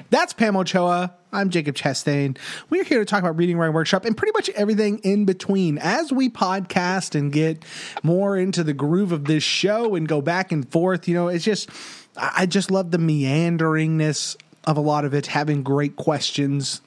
That's 0.09 0.33
Pam 0.33 0.57
Ochoa. 0.57 1.13
I'm 1.31 1.49
Jacob 1.49 1.75
Chastain. 1.75 2.37
We're 2.69 2.83
here 2.83 2.99
to 2.99 3.05
talk 3.05 3.21
about 3.21 3.37
Reading 3.37 3.57
Writing 3.57 3.73
Workshop 3.73 4.03
and 4.03 4.15
pretty 4.15 4.33
much 4.33 4.49
everything 4.49 4.99
in 4.99 5.23
between 5.23 5.77
as 5.77 6.11
we 6.11 6.29
podcast 6.29 7.15
and 7.15 7.31
get 7.31 7.63
more 8.03 8.37
into 8.37 8.63
the 8.65 8.73
groove 8.73 9.13
of 9.13 9.23
this 9.23 9.43
show 9.43 9.95
and 9.95 10.07
go 10.07 10.21
back 10.21 10.51
and 10.51 10.69
forth. 10.69 11.07
You 11.07 11.15
know, 11.15 11.27
it's 11.29 11.45
just, 11.45 11.69
I 12.17 12.45
just 12.45 12.71
love 12.71 12.91
the 12.91 12.97
meanderingness 12.97 14.35
of 14.65 14.77
a 14.77 14.81
lot 14.81 15.05
of 15.05 15.13
it, 15.13 15.27
having 15.27 15.63
great 15.63 15.95
questions 15.95 16.81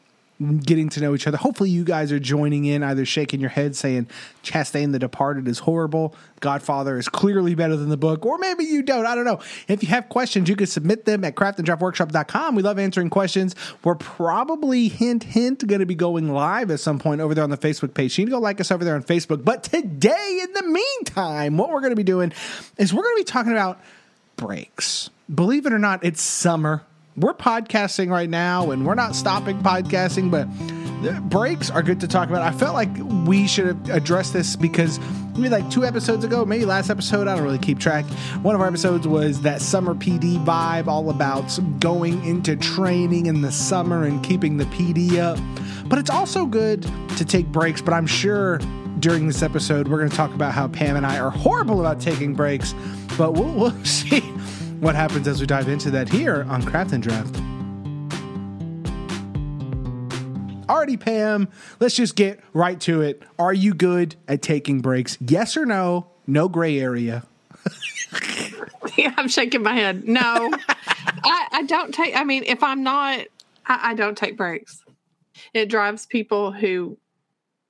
getting 0.61 0.88
to 0.88 1.00
know 1.00 1.14
each 1.14 1.26
other. 1.26 1.37
Hopefully, 1.37 1.70
you 1.70 1.82
guys 1.82 2.12
are 2.12 2.20
joining 2.20 2.64
in, 2.64 2.82
either 2.85 3.04
shaking 3.04 3.40
your 3.40 3.50
head 3.50 3.75
saying 3.75 4.06
Chastain 4.44 4.92
the 4.92 4.99
Departed 4.99 5.49
is 5.49 5.61
horrible, 5.61 6.14
Godfather 6.40 6.97
is 6.97 7.08
clearly 7.08 7.56
better 7.56 7.76
than 7.76 7.88
the 7.88 7.97
book, 7.97 8.25
or 8.25 8.38
maybe 8.38 8.64
you 8.64 8.82
don't. 8.82 9.04
I 9.04 9.16
don't 9.16 9.25
know. 9.25 9.40
If 9.66 9.82
you 9.82 9.88
have 9.88 10.08
questions, 10.08 10.49
you 10.49 10.54
can 10.54 10.68
submit 10.68 11.06
them 11.06 11.25
at 11.25 11.35
craftanddraftworkshop.com. 11.35 12.54
We 12.54 12.62
love 12.62 12.78
answering 12.78 13.11
questions. 13.11 13.56
We're 13.82 13.97
probably, 13.97 14.88
hint, 14.88 15.25
hint, 15.25 15.66
going 15.66 15.80
to 15.80 15.87
be 15.87 15.97
going 15.97 16.32
live 16.32 16.70
at 16.70 16.78
some 16.78 17.00
point 17.00 17.20
over 17.20 17.35
there 17.35 17.44
on 17.44 17.50
the 17.50 17.58
Facebook 17.58 17.94
page. 17.94 18.16
You 18.16 18.25
need 18.25 18.30
to 18.30 18.37
go 18.37 18.40
like 18.40 18.61
us 18.61 18.70
over 18.70 18.85
there 18.85 18.94
on 18.94 19.02
Facebook. 19.02 19.44
But 19.44 19.64
today, 19.64 20.40
in 20.44 20.52
the 20.52 20.62
meantime, 20.62 21.56
what 21.56 21.70
we're 21.70 21.80
going 21.80 21.90
to 21.90 21.97
be 21.97 22.04
doing 22.04 22.32
is 22.76 22.94
we're 22.94 23.02
going 23.02 23.16
to 23.16 23.20
be 23.20 23.25
talking 23.25 23.52
about 23.52 23.80
breaks. 24.37 25.11
Believe 25.35 25.66
it 25.66 25.73
or 25.73 25.78
not, 25.80 26.04
it's 26.04 26.23
summer 26.23 26.85
we're 27.20 27.34
podcasting 27.34 28.10
right 28.10 28.28
now 28.28 28.70
and 28.70 28.87
we're 28.87 28.94
not 28.94 29.14
stopping 29.14 29.60
podcasting, 29.62 30.30
but 30.30 30.48
breaks 31.28 31.70
are 31.70 31.82
good 31.82 32.00
to 32.00 32.08
talk 32.08 32.28
about. 32.28 32.42
I 32.42 32.50
felt 32.50 32.75
like 32.75 32.90
we 33.26 33.46
should 33.46 33.66
have 33.66 33.90
addressed 33.90 34.32
this 34.32 34.56
because 34.56 34.98
maybe 35.37 35.48
like 35.48 35.70
two 35.70 35.84
episodes 35.84 36.25
ago, 36.25 36.44
maybe 36.44 36.64
last 36.64 36.90
episode, 36.90 37.28
I 37.28 37.34
don't 37.34 37.44
really 37.44 37.58
keep 37.58 37.78
track. 37.78 38.04
One 38.42 38.54
of 38.54 38.60
our 38.60 38.66
episodes 38.66 39.06
was 39.06 39.40
that 39.42 39.60
summer 39.62 39.94
PD 39.94 40.44
vibe, 40.44 40.87
all 40.87 41.10
about 41.10 41.58
going 41.78 42.25
into 42.25 42.56
training 42.56 43.26
in 43.26 43.42
the 43.42 43.52
summer 43.52 44.04
and 44.04 44.22
keeping 44.22 44.56
the 44.56 44.64
PD 44.66 45.18
up. 45.18 45.38
But 45.88 45.98
it's 45.98 46.10
also 46.10 46.46
good 46.46 46.82
to 47.16 47.25
take 47.25 47.46
breaks, 47.46 47.80
but 47.80 47.94
I'm 47.94 48.06
sure 48.06 48.58
during 48.98 49.28
this 49.28 49.42
episode, 49.42 49.87
we're 49.87 49.98
going 49.98 50.10
to 50.10 50.16
talk 50.16 50.34
about 50.34 50.52
how 50.52 50.66
Pam 50.68 50.96
and 50.96 51.06
I 51.06 51.20
are 51.20 51.30
horrible 51.30 51.80
about 51.80 52.00
taking 52.00 52.34
breaks, 52.34 52.75
but 53.16 53.32
we'll, 53.32 53.54
we'll 53.54 53.70
see 53.84 54.22
what 54.80 54.94
happens 54.94 55.26
as 55.26 55.40
we 55.40 55.47
dive 55.47 55.68
into 55.68 55.90
that 55.90 56.08
here 56.08 56.44
on 56.49 56.62
Craft 56.62 56.92
and 56.92 57.02
Draft. 57.02 57.35
Alrighty, 60.68 61.00
Pam, 61.00 61.49
let's 61.80 61.97
just 61.97 62.14
get 62.14 62.40
right 62.52 62.78
to 62.82 63.00
it. 63.00 63.23
Are 63.38 63.54
you 63.54 63.75
good 63.75 64.16
at 64.28 64.42
taking 64.42 64.80
breaks? 64.80 65.16
Yes 65.20 65.56
or 65.56 65.64
no? 65.64 66.08
No 66.26 66.49
gray 66.49 66.78
area. 66.78 67.25
yeah, 68.99 69.14
I'm 69.16 69.28
shaking 69.28 69.62
my 69.62 69.75
head. 69.75 70.06
No, 70.06 70.50
I, 71.25 71.49
I, 71.52 71.62
don't 71.62 71.92
take, 71.92 72.14
I 72.14 72.25
mean, 72.25 72.44
if 72.44 72.62
I'm 72.62 72.82
not, 72.82 73.20
I, 73.66 73.90
I 73.90 73.94
don't 73.94 74.16
take 74.16 74.37
breaks. 74.37 74.85
It 75.54 75.70
drives 75.70 76.04
people 76.04 76.52
who 76.52 76.99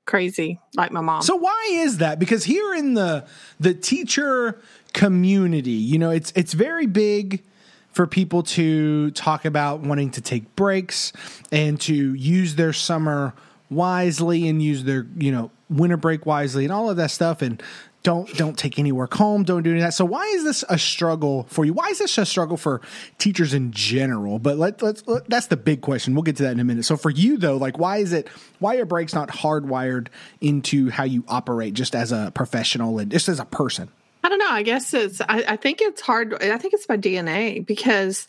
crazy 0.08 0.58
like 0.74 0.90
my 0.90 1.02
mom. 1.02 1.22
So 1.22 1.36
why 1.36 1.68
is 1.70 1.98
that? 1.98 2.18
Because 2.18 2.44
here 2.44 2.74
in 2.74 2.94
the 2.94 3.26
the 3.60 3.74
teacher 3.74 4.60
community. 4.98 5.70
You 5.70 5.96
know, 5.96 6.10
it's 6.10 6.32
it's 6.34 6.54
very 6.54 6.86
big 6.86 7.44
for 7.92 8.04
people 8.08 8.42
to 8.42 9.12
talk 9.12 9.44
about 9.44 9.80
wanting 9.80 10.10
to 10.10 10.20
take 10.20 10.56
breaks 10.56 11.12
and 11.52 11.80
to 11.82 12.14
use 12.14 12.56
their 12.56 12.72
summer 12.72 13.32
wisely 13.70 14.48
and 14.48 14.60
use 14.60 14.82
their, 14.82 15.06
you 15.16 15.30
know, 15.30 15.52
winter 15.70 15.96
break 15.96 16.26
wisely 16.26 16.64
and 16.64 16.72
all 16.72 16.90
of 16.90 16.96
that 16.96 17.12
stuff 17.12 17.42
and 17.42 17.62
don't 18.02 18.32
don't 18.36 18.58
take 18.58 18.76
any 18.76 18.90
work 18.90 19.14
home, 19.14 19.44
don't 19.44 19.62
do 19.62 19.70
any 19.70 19.78
of 19.78 19.84
that. 19.84 19.94
So 19.94 20.04
why 20.04 20.24
is 20.34 20.42
this 20.42 20.64
a 20.68 20.78
struggle 20.78 21.46
for 21.48 21.64
you? 21.64 21.72
Why 21.72 21.90
is 21.90 22.00
this 22.00 22.18
a 22.18 22.26
struggle 22.26 22.56
for 22.56 22.80
teachers 23.18 23.54
in 23.54 23.70
general? 23.70 24.40
But 24.40 24.58
let, 24.58 24.82
let's 24.82 25.06
let, 25.06 25.30
that's 25.30 25.46
the 25.46 25.56
big 25.56 25.80
question. 25.80 26.14
We'll 26.14 26.24
get 26.24 26.36
to 26.38 26.42
that 26.42 26.52
in 26.52 26.60
a 26.60 26.64
minute. 26.64 26.86
So 26.86 26.96
for 26.96 27.10
you 27.10 27.36
though, 27.36 27.56
like 27.56 27.78
why 27.78 27.98
is 27.98 28.12
it 28.12 28.26
why 28.58 28.76
are 28.78 28.84
breaks 28.84 29.14
not 29.14 29.28
hardwired 29.28 30.08
into 30.40 30.90
how 30.90 31.04
you 31.04 31.22
operate 31.28 31.74
just 31.74 31.94
as 31.94 32.10
a 32.10 32.32
professional 32.34 32.98
and 32.98 33.12
just 33.12 33.28
as 33.28 33.38
a 33.38 33.44
person? 33.44 33.90
I 34.22 34.28
don't 34.28 34.38
know. 34.38 34.50
I 34.50 34.62
guess 34.62 34.92
it's. 34.94 35.20
I, 35.20 35.44
I 35.48 35.56
think 35.56 35.80
it's 35.80 36.00
hard. 36.00 36.34
I 36.42 36.58
think 36.58 36.74
it's 36.74 36.88
my 36.88 36.96
DNA 36.96 37.64
because, 37.64 38.28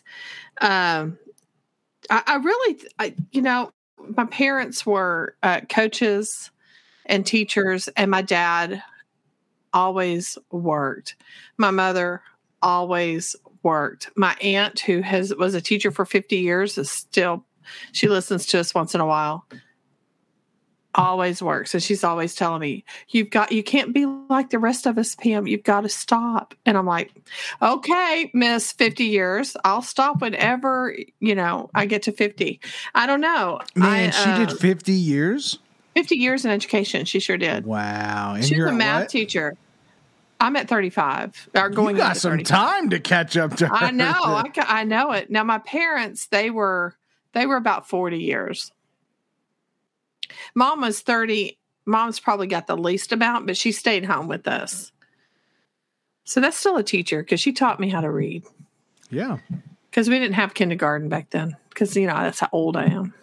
um, 0.60 1.18
I, 2.08 2.22
I 2.26 2.36
really, 2.36 2.80
I, 2.98 3.14
you 3.32 3.42
know, 3.42 3.72
my 4.16 4.24
parents 4.24 4.86
were 4.86 5.34
uh, 5.42 5.60
coaches 5.62 6.50
and 7.06 7.26
teachers, 7.26 7.88
and 7.96 8.10
my 8.10 8.22
dad 8.22 8.82
always 9.72 10.38
worked. 10.50 11.16
My 11.58 11.70
mother 11.70 12.22
always 12.62 13.36
worked. 13.62 14.10
My 14.16 14.34
aunt, 14.40 14.80
who 14.80 15.02
has 15.02 15.34
was 15.34 15.54
a 15.54 15.60
teacher 15.60 15.90
for 15.90 16.04
fifty 16.04 16.38
years, 16.38 16.78
is 16.78 16.90
still. 16.90 17.44
She 17.92 18.08
listens 18.08 18.46
to 18.46 18.58
us 18.58 18.74
once 18.74 18.94
in 18.96 19.00
a 19.00 19.06
while 19.06 19.46
always 20.94 21.40
works 21.40 21.72
and 21.72 21.82
she's 21.82 22.02
always 22.02 22.34
telling 22.34 22.60
me 22.60 22.84
you've 23.08 23.30
got 23.30 23.52
you 23.52 23.62
can't 23.62 23.94
be 23.94 24.06
like 24.28 24.50
the 24.50 24.58
rest 24.58 24.86
of 24.86 24.98
us 24.98 25.14
pam 25.14 25.46
you've 25.46 25.62
got 25.62 25.82
to 25.82 25.88
stop 25.88 26.54
and 26.66 26.76
i'm 26.76 26.86
like 26.86 27.12
okay 27.62 28.30
miss 28.34 28.72
50 28.72 29.04
years 29.04 29.56
i'll 29.64 29.82
stop 29.82 30.20
whenever 30.20 30.96
you 31.20 31.34
know 31.34 31.70
i 31.74 31.86
get 31.86 32.02
to 32.02 32.12
50 32.12 32.60
i 32.94 33.06
don't 33.06 33.20
know 33.20 33.60
man 33.76 34.08
I, 34.08 34.10
she 34.10 34.30
uh, 34.30 34.46
did 34.46 34.58
50 34.58 34.92
years 34.92 35.58
50 35.94 36.16
years 36.16 36.44
in 36.44 36.50
education 36.50 37.04
she 37.04 37.20
sure 37.20 37.38
did 37.38 37.66
wow 37.66 38.34
and 38.34 38.44
she's 38.44 38.58
a 38.58 38.72
math 38.72 39.02
what? 39.02 39.08
teacher 39.10 39.56
I'm 40.42 40.56
at 40.56 40.68
35. 40.68 41.50
Or 41.54 41.68
going 41.68 41.96
you 41.96 42.02
got 42.02 42.16
some 42.16 42.30
35. 42.30 42.46
time 42.48 42.90
to 42.90 42.98
catch 42.98 43.36
up 43.36 43.56
to 43.56 43.66
her. 43.66 43.74
I 43.74 43.90
know. 43.90 44.06
I, 44.06 44.50
I 44.56 44.84
know 44.84 45.12
it. 45.12 45.30
Now 45.30 45.44
my 45.44 45.58
parents, 45.58 46.28
they 46.28 46.48
were 46.48 46.96
they 47.34 47.44
were 47.44 47.56
about 47.56 47.88
40 47.88 48.18
years. 48.18 48.72
Mom 50.54 50.80
was 50.80 51.00
30. 51.00 51.58
Mom's 51.86 52.20
probably 52.20 52.46
got 52.46 52.66
the 52.66 52.76
least 52.76 53.12
amount, 53.12 53.46
but 53.46 53.56
she 53.56 53.72
stayed 53.72 54.04
home 54.04 54.28
with 54.28 54.46
us. 54.46 54.92
So 56.24 56.40
that's 56.40 56.56
still 56.56 56.76
a 56.76 56.84
teacher 56.84 57.22
because 57.22 57.40
she 57.40 57.52
taught 57.52 57.80
me 57.80 57.88
how 57.88 58.00
to 58.00 58.10
read. 58.10 58.44
Yeah. 59.10 59.38
Because 59.90 60.08
we 60.08 60.18
didn't 60.18 60.34
have 60.34 60.54
kindergarten 60.54 61.08
back 61.08 61.30
then. 61.30 61.56
Because, 61.68 61.96
you 61.96 62.06
know, 62.06 62.14
that's 62.14 62.40
how 62.40 62.48
old 62.52 62.76
I 62.76 62.84
am. 62.84 63.14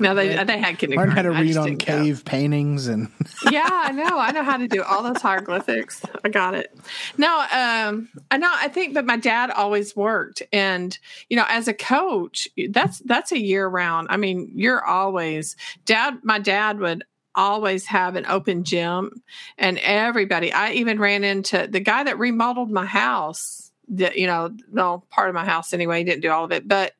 No, 0.00 0.14
they 0.14 0.42
they 0.44 0.58
had 0.58 0.78
kindergarten. 0.78 1.14
Learn 1.14 1.16
how 1.16 1.22
to 1.22 1.30
read 1.30 1.56
on 1.58 1.76
cave 1.76 2.24
go. 2.24 2.30
paintings 2.30 2.88
and. 2.88 3.08
yeah, 3.50 3.68
I 3.68 3.92
know. 3.92 4.18
I 4.18 4.32
know 4.32 4.42
how 4.42 4.56
to 4.56 4.66
do 4.66 4.82
all 4.82 5.02
those 5.02 5.20
hieroglyphics. 5.20 6.02
I 6.24 6.30
got 6.30 6.54
it. 6.54 6.74
No, 7.18 7.28
um, 7.38 8.08
I 8.30 8.38
know. 8.38 8.50
I 8.50 8.68
think, 8.68 8.94
but 8.94 9.04
my 9.04 9.18
dad 9.18 9.50
always 9.50 9.94
worked, 9.94 10.42
and 10.52 10.98
you 11.28 11.36
know, 11.36 11.44
as 11.48 11.68
a 11.68 11.74
coach, 11.74 12.48
that's 12.70 13.00
that's 13.00 13.30
a 13.30 13.38
year 13.38 13.68
round. 13.68 14.08
I 14.10 14.16
mean, 14.16 14.50
you're 14.54 14.82
always 14.82 15.54
dad. 15.84 16.18
My 16.22 16.38
dad 16.38 16.80
would 16.80 17.04
always 17.34 17.84
have 17.86 18.16
an 18.16 18.24
open 18.26 18.64
gym, 18.64 19.22
and 19.58 19.78
everybody. 19.78 20.50
I 20.50 20.72
even 20.72 20.98
ran 20.98 21.24
into 21.24 21.68
the 21.70 21.80
guy 21.80 22.04
that 22.04 22.18
remodeled 22.18 22.70
my 22.70 22.86
house 22.86 23.69
you 23.90 24.26
know, 24.26 24.50
no 24.70 25.02
part 25.10 25.28
of 25.28 25.34
my 25.34 25.44
house 25.44 25.72
anyway. 25.72 25.98
He 25.98 26.04
didn't 26.04 26.22
do 26.22 26.30
all 26.30 26.44
of 26.44 26.52
it, 26.52 26.68
but 26.68 26.92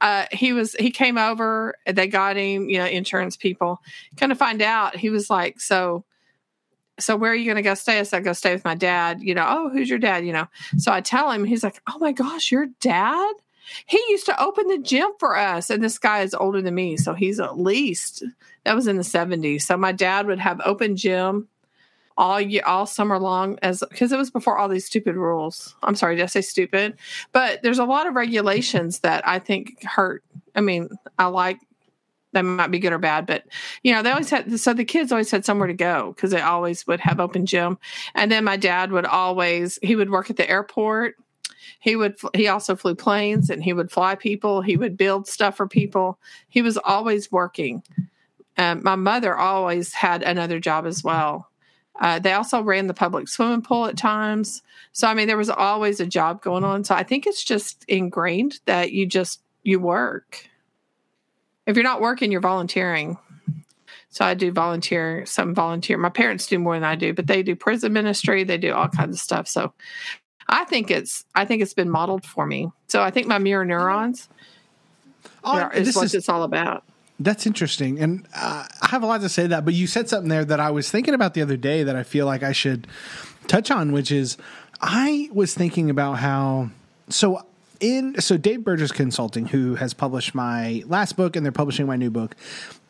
uh, 0.00 0.26
he 0.30 0.52
was 0.52 0.74
he 0.74 0.90
came 0.90 1.18
over. 1.18 1.74
They 1.86 2.06
got 2.06 2.36
him, 2.36 2.68
you 2.68 2.78
know, 2.78 2.86
insurance 2.86 3.36
people. 3.36 3.82
Kind 4.16 4.32
of 4.32 4.38
find 4.38 4.62
out 4.62 4.96
he 4.96 5.10
was 5.10 5.28
like, 5.28 5.60
so, 5.60 6.04
so 6.98 7.16
where 7.16 7.32
are 7.32 7.34
you 7.34 7.44
going 7.44 7.56
to 7.56 7.62
go 7.62 7.74
stay? 7.74 7.98
I 7.98 8.04
said, 8.04 8.24
go 8.24 8.32
stay 8.32 8.52
with 8.52 8.64
my 8.64 8.74
dad. 8.74 9.22
You 9.22 9.34
know, 9.34 9.46
oh, 9.48 9.68
who's 9.70 9.90
your 9.90 9.98
dad? 9.98 10.24
You 10.24 10.32
know, 10.32 10.46
so 10.78 10.92
I 10.92 11.00
tell 11.00 11.30
him, 11.30 11.44
he's 11.44 11.64
like, 11.64 11.82
oh 11.88 11.98
my 11.98 12.12
gosh, 12.12 12.52
your 12.52 12.66
dad. 12.80 13.34
He 13.86 14.02
used 14.08 14.26
to 14.26 14.42
open 14.42 14.66
the 14.66 14.78
gym 14.78 15.10
for 15.20 15.36
us, 15.36 15.70
and 15.70 15.82
this 15.82 15.98
guy 15.98 16.22
is 16.22 16.34
older 16.34 16.60
than 16.60 16.74
me, 16.74 16.96
so 16.96 17.14
he's 17.14 17.38
at 17.38 17.58
least 17.58 18.24
that 18.64 18.74
was 18.74 18.88
in 18.88 18.96
the 18.96 19.04
seventies. 19.04 19.66
So 19.66 19.76
my 19.76 19.92
dad 19.92 20.26
would 20.26 20.40
have 20.40 20.60
open 20.64 20.96
gym 20.96 21.48
all 22.20 22.38
year, 22.38 22.62
all 22.66 22.84
summer 22.84 23.18
long 23.18 23.58
as 23.62 23.82
because 23.88 24.12
it 24.12 24.18
was 24.18 24.30
before 24.30 24.58
all 24.58 24.68
these 24.68 24.84
stupid 24.84 25.16
rules. 25.16 25.74
I'm 25.82 25.94
sorry, 25.94 26.16
did 26.16 26.22
I 26.22 26.26
say 26.26 26.42
stupid? 26.42 26.98
But 27.32 27.62
there's 27.62 27.78
a 27.78 27.84
lot 27.84 28.06
of 28.06 28.14
regulations 28.14 28.98
that 29.00 29.26
I 29.26 29.38
think 29.38 29.82
hurt. 29.84 30.22
I 30.54 30.60
mean, 30.60 30.90
I 31.18 31.26
like 31.26 31.58
that 32.32 32.42
might 32.42 32.70
be 32.70 32.78
good 32.78 32.92
or 32.92 32.98
bad, 32.98 33.24
but 33.24 33.44
you 33.82 33.94
know, 33.94 34.02
they 34.02 34.10
always 34.10 34.28
had 34.28 34.60
so 34.60 34.74
the 34.74 34.84
kids 34.84 35.10
always 35.10 35.30
had 35.30 35.46
somewhere 35.46 35.66
to 35.66 35.74
go 35.74 36.12
because 36.14 36.30
they 36.30 36.42
always 36.42 36.86
would 36.86 37.00
have 37.00 37.20
open 37.20 37.46
gym. 37.46 37.78
And 38.14 38.30
then 38.30 38.44
my 38.44 38.58
dad 38.58 38.92
would 38.92 39.06
always 39.06 39.78
he 39.82 39.96
would 39.96 40.10
work 40.10 40.28
at 40.28 40.36
the 40.36 40.48
airport. 40.48 41.14
He 41.80 41.96
would 41.96 42.16
he 42.34 42.48
also 42.48 42.76
flew 42.76 42.94
planes 42.94 43.48
and 43.48 43.64
he 43.64 43.72
would 43.72 43.90
fly 43.90 44.14
people. 44.14 44.60
He 44.60 44.76
would 44.76 44.98
build 44.98 45.26
stuff 45.26 45.56
for 45.56 45.66
people. 45.66 46.18
He 46.50 46.60
was 46.60 46.76
always 46.76 47.32
working. 47.32 47.82
Um, 48.58 48.82
my 48.82 48.96
mother 48.96 49.34
always 49.34 49.94
had 49.94 50.22
another 50.22 50.60
job 50.60 50.84
as 50.84 51.02
well. 51.02 51.49
Uh, 52.00 52.18
they 52.18 52.32
also 52.32 52.62
ran 52.62 52.86
the 52.86 52.94
public 52.94 53.28
swimming 53.28 53.62
pool 53.62 53.86
at 53.86 53.96
times. 53.96 54.62
So, 54.92 55.06
I 55.06 55.14
mean, 55.14 55.26
there 55.26 55.36
was 55.36 55.50
always 55.50 56.00
a 56.00 56.06
job 56.06 56.42
going 56.42 56.64
on. 56.64 56.82
So, 56.84 56.94
I 56.94 57.02
think 57.02 57.26
it's 57.26 57.44
just 57.44 57.84
ingrained 57.88 58.58
that 58.64 58.92
you 58.92 59.06
just 59.06 59.40
you 59.62 59.78
work. 59.78 60.48
If 61.66 61.76
you're 61.76 61.84
not 61.84 62.00
working, 62.00 62.32
you're 62.32 62.40
volunteering. 62.40 63.18
So, 64.08 64.24
I 64.24 64.34
do 64.34 64.50
volunteer, 64.50 65.26
some 65.26 65.54
volunteer. 65.54 65.98
My 65.98 66.08
parents 66.08 66.46
do 66.46 66.58
more 66.58 66.74
than 66.74 66.84
I 66.84 66.96
do, 66.96 67.12
but 67.12 67.26
they 67.26 67.42
do 67.42 67.54
prison 67.54 67.92
ministry. 67.92 68.44
They 68.44 68.58
do 68.58 68.72
all 68.72 68.88
kinds 68.88 69.16
of 69.16 69.20
stuff. 69.20 69.46
So, 69.46 69.74
I 70.48 70.64
think 70.64 70.90
it's 70.90 71.24
I 71.34 71.44
think 71.44 71.62
it's 71.62 71.74
been 71.74 71.90
modeled 71.90 72.24
for 72.24 72.46
me. 72.46 72.70
So, 72.88 73.02
I 73.02 73.10
think 73.10 73.26
my 73.26 73.38
mirror 73.38 73.64
neurons 73.64 74.28
oh, 75.44 75.68
is 75.74 75.94
what 75.94 76.06
is, 76.06 76.14
it's 76.14 76.30
all 76.30 76.44
about. 76.44 76.84
That's 77.20 77.46
interesting, 77.46 78.00
and 78.00 78.26
uh, 78.34 78.66
I 78.80 78.88
have 78.88 79.02
a 79.02 79.06
lot 79.06 79.20
to 79.20 79.28
say 79.28 79.46
that. 79.46 79.66
But 79.66 79.74
you 79.74 79.86
said 79.86 80.08
something 80.08 80.30
there 80.30 80.44
that 80.44 80.58
I 80.58 80.70
was 80.70 80.90
thinking 80.90 81.12
about 81.12 81.34
the 81.34 81.42
other 81.42 81.58
day 81.58 81.82
that 81.82 81.94
I 81.94 82.02
feel 82.02 82.24
like 82.24 82.42
I 82.42 82.52
should 82.52 82.86
touch 83.46 83.70
on, 83.70 83.92
which 83.92 84.10
is 84.10 84.38
I 84.80 85.28
was 85.30 85.52
thinking 85.52 85.90
about 85.90 86.14
how 86.14 86.70
so 87.10 87.44
in 87.78 88.18
so 88.22 88.38
Dave 88.38 88.64
Burgess 88.64 88.90
Consulting, 88.90 89.46
who 89.46 89.74
has 89.74 89.92
published 89.92 90.34
my 90.34 90.82
last 90.86 91.16
book 91.16 91.36
and 91.36 91.44
they're 91.44 91.52
publishing 91.52 91.86
my 91.86 91.96
new 91.96 92.10
book, 92.10 92.36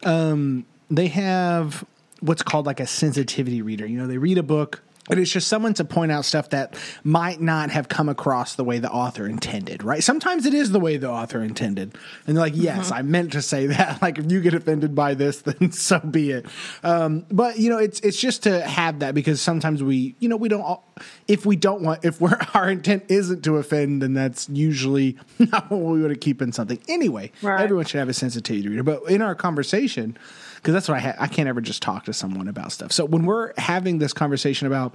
um, 0.05 0.65
they 0.89 1.09
have 1.09 1.85
what's 2.21 2.43
called 2.43 2.67
like 2.67 2.79
a 2.79 2.87
sensitivity 2.87 3.63
reader. 3.63 3.85
You 3.85 3.99
know, 3.99 4.07
they 4.07 4.19
read 4.19 4.39
a 4.39 4.45
book 4.45 4.81
but 5.09 5.19
it's 5.19 5.31
just 5.31 5.49
someone 5.49 5.75
to 5.75 5.85
point 5.85 6.13
out 6.13 6.25
stuff 6.25 6.51
that 6.51 6.77
might 7.03 7.41
not 7.41 7.71
have 7.71 7.89
come 7.89 8.09
across 8.09 8.55
the 8.55 8.65
way 8.65 8.79
the 8.79 8.91
author 8.91 9.27
intended, 9.27 9.83
right? 9.83 10.05
Sometimes 10.05 10.47
it 10.47 10.55
is 10.55 10.71
the 10.71 10.79
way 10.79 10.99
the 10.99 11.11
author 11.11 11.43
intended. 11.43 11.97
And 12.27 12.37
they're 12.37 12.45
like, 12.45 12.53
yes, 12.55 12.87
mm-hmm. 12.87 12.95
I 12.95 13.03
meant 13.03 13.33
to 13.33 13.43
say 13.43 13.67
that. 13.67 14.01
Like, 14.11 14.19
if 14.19 14.31
you 14.31 14.41
get 14.41 14.55
offended 14.55 14.95
by 14.95 15.15
this, 15.15 15.43
then 15.43 15.73
so 15.73 15.99
be 15.99 16.31
it. 16.31 16.47
Um, 16.83 17.27
but, 17.31 17.59
you 17.59 17.69
know, 17.69 17.79
it's, 17.79 18.01
it's 18.01 18.19
just 18.19 18.45
to 18.45 18.63
have 18.63 19.01
that 19.01 19.15
because 19.15 19.43
sometimes 19.43 19.83
we, 19.83 20.15
you 20.21 20.29
know, 20.29 20.37
we 20.37 20.49
don't, 20.49 20.81
if 21.29 21.45
we 21.45 21.57
don't 21.57 21.83
want, 21.83 22.05
if 22.05 22.21
we're, 22.21 22.39
our 22.55 22.71
intent 22.71 23.05
isn't 23.09 23.43
to 23.43 23.57
offend, 23.57 24.03
then 24.03 24.15
that's 24.15 24.49
usually 24.49 25.19
not 25.39 25.71
what 25.71 25.81
we 25.81 26.01
want 26.01 26.15
to 26.15 26.19
keep 26.19 26.41
in 26.41 26.53
something. 26.53 26.79
Anyway, 26.89 27.33
right. 27.43 27.61
everyone 27.61 27.85
should 27.85 27.99
have 27.99 28.09
a 28.09 28.15
sensitivity 28.15 28.69
reader. 28.69 28.83
But 28.83 29.03
in 29.11 29.23
our 29.23 29.35
conversation, 29.35 30.17
because 30.61 30.75
that's 30.75 30.89
what 30.89 30.97
I 30.99 31.01
ha- 31.01 31.17
I 31.19 31.27
can't 31.27 31.49
ever 31.49 31.61
just 31.61 31.83
talk 31.83 32.05
to 32.05 32.13
someone 32.13 32.49
about 32.49 32.73
stuff. 32.73 32.93
So 32.93 33.05
when 33.05 33.25
we're 33.25 33.53
having 33.57 33.99
this 33.99 34.13
conversation 34.13 34.67
about 34.67 34.95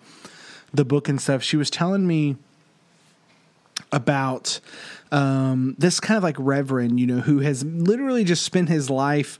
the 0.73 0.85
book 0.85 1.09
and 1.09 1.19
stuff, 1.19 1.41
she 1.41 1.57
was 1.57 1.69
telling 1.69 2.05
me 2.05 2.35
about 3.91 4.59
um, 5.11 5.75
this 5.77 5.99
kind 5.99 6.17
of 6.17 6.23
like 6.23 6.35
reverend, 6.37 6.99
you 6.99 7.07
know, 7.07 7.19
who 7.19 7.39
has 7.39 7.63
literally 7.63 8.23
just 8.23 8.43
spent 8.43 8.69
his 8.69 8.89
life, 8.89 9.39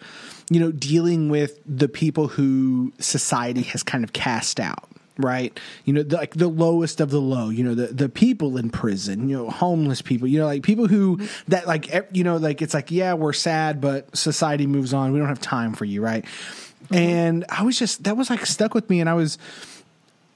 you 0.50 0.60
know, 0.60 0.72
dealing 0.72 1.30
with 1.30 1.60
the 1.66 1.88
people 1.88 2.28
who 2.30 2.94
society 3.00 3.62
has 3.62 3.84
kind 3.84 4.04
of 4.04 4.14
cast 4.14 4.60
out 4.60 4.90
right? 5.18 5.58
You 5.86 5.94
know, 5.94 6.04
the, 6.04 6.18
like 6.18 6.34
the 6.34 6.48
lowest 6.48 7.02
of 7.02 7.10
the 7.10 7.22
low. 7.22 7.50
You 7.50 7.64
know, 7.64 7.76
the 7.76 7.88
the 7.88 8.10
people 8.10 8.58
in 8.58 8.70
prison. 8.70 9.30
You 9.30 9.38
know, 9.38 9.50
homeless 9.50 10.02
people. 10.02 10.28
You 10.28 10.40
know, 10.40 10.46
like 10.46 10.64
people 10.64 10.88
who 10.88 11.20
that 11.48 11.68
like 11.68 11.90
you 12.12 12.24
know, 12.24 12.38
like 12.38 12.62
it's 12.62 12.74
like 12.74 12.92
yeah, 12.92 13.14
we're 13.14 13.34
sad, 13.34 13.82
but 13.82 14.16
society 14.16 14.68
moves 14.68 14.94
on. 14.94 15.14
We 15.14 15.20
don't 15.20 15.28
have 15.28 15.42
time 15.42 15.74
for 15.74 15.86
you, 15.86 16.02
right? 16.02 16.26
Mm-hmm. 16.26 16.96
And 16.96 17.46
I 17.50 17.64
was 17.64 17.78
just 17.78 18.04
that 18.04 18.18
was 18.18 18.30
like 18.30 18.46
stuck 18.46 18.74
with 18.74 18.90
me, 18.90 19.00
and 19.00 19.10
I 19.10 19.14
was 19.14 19.38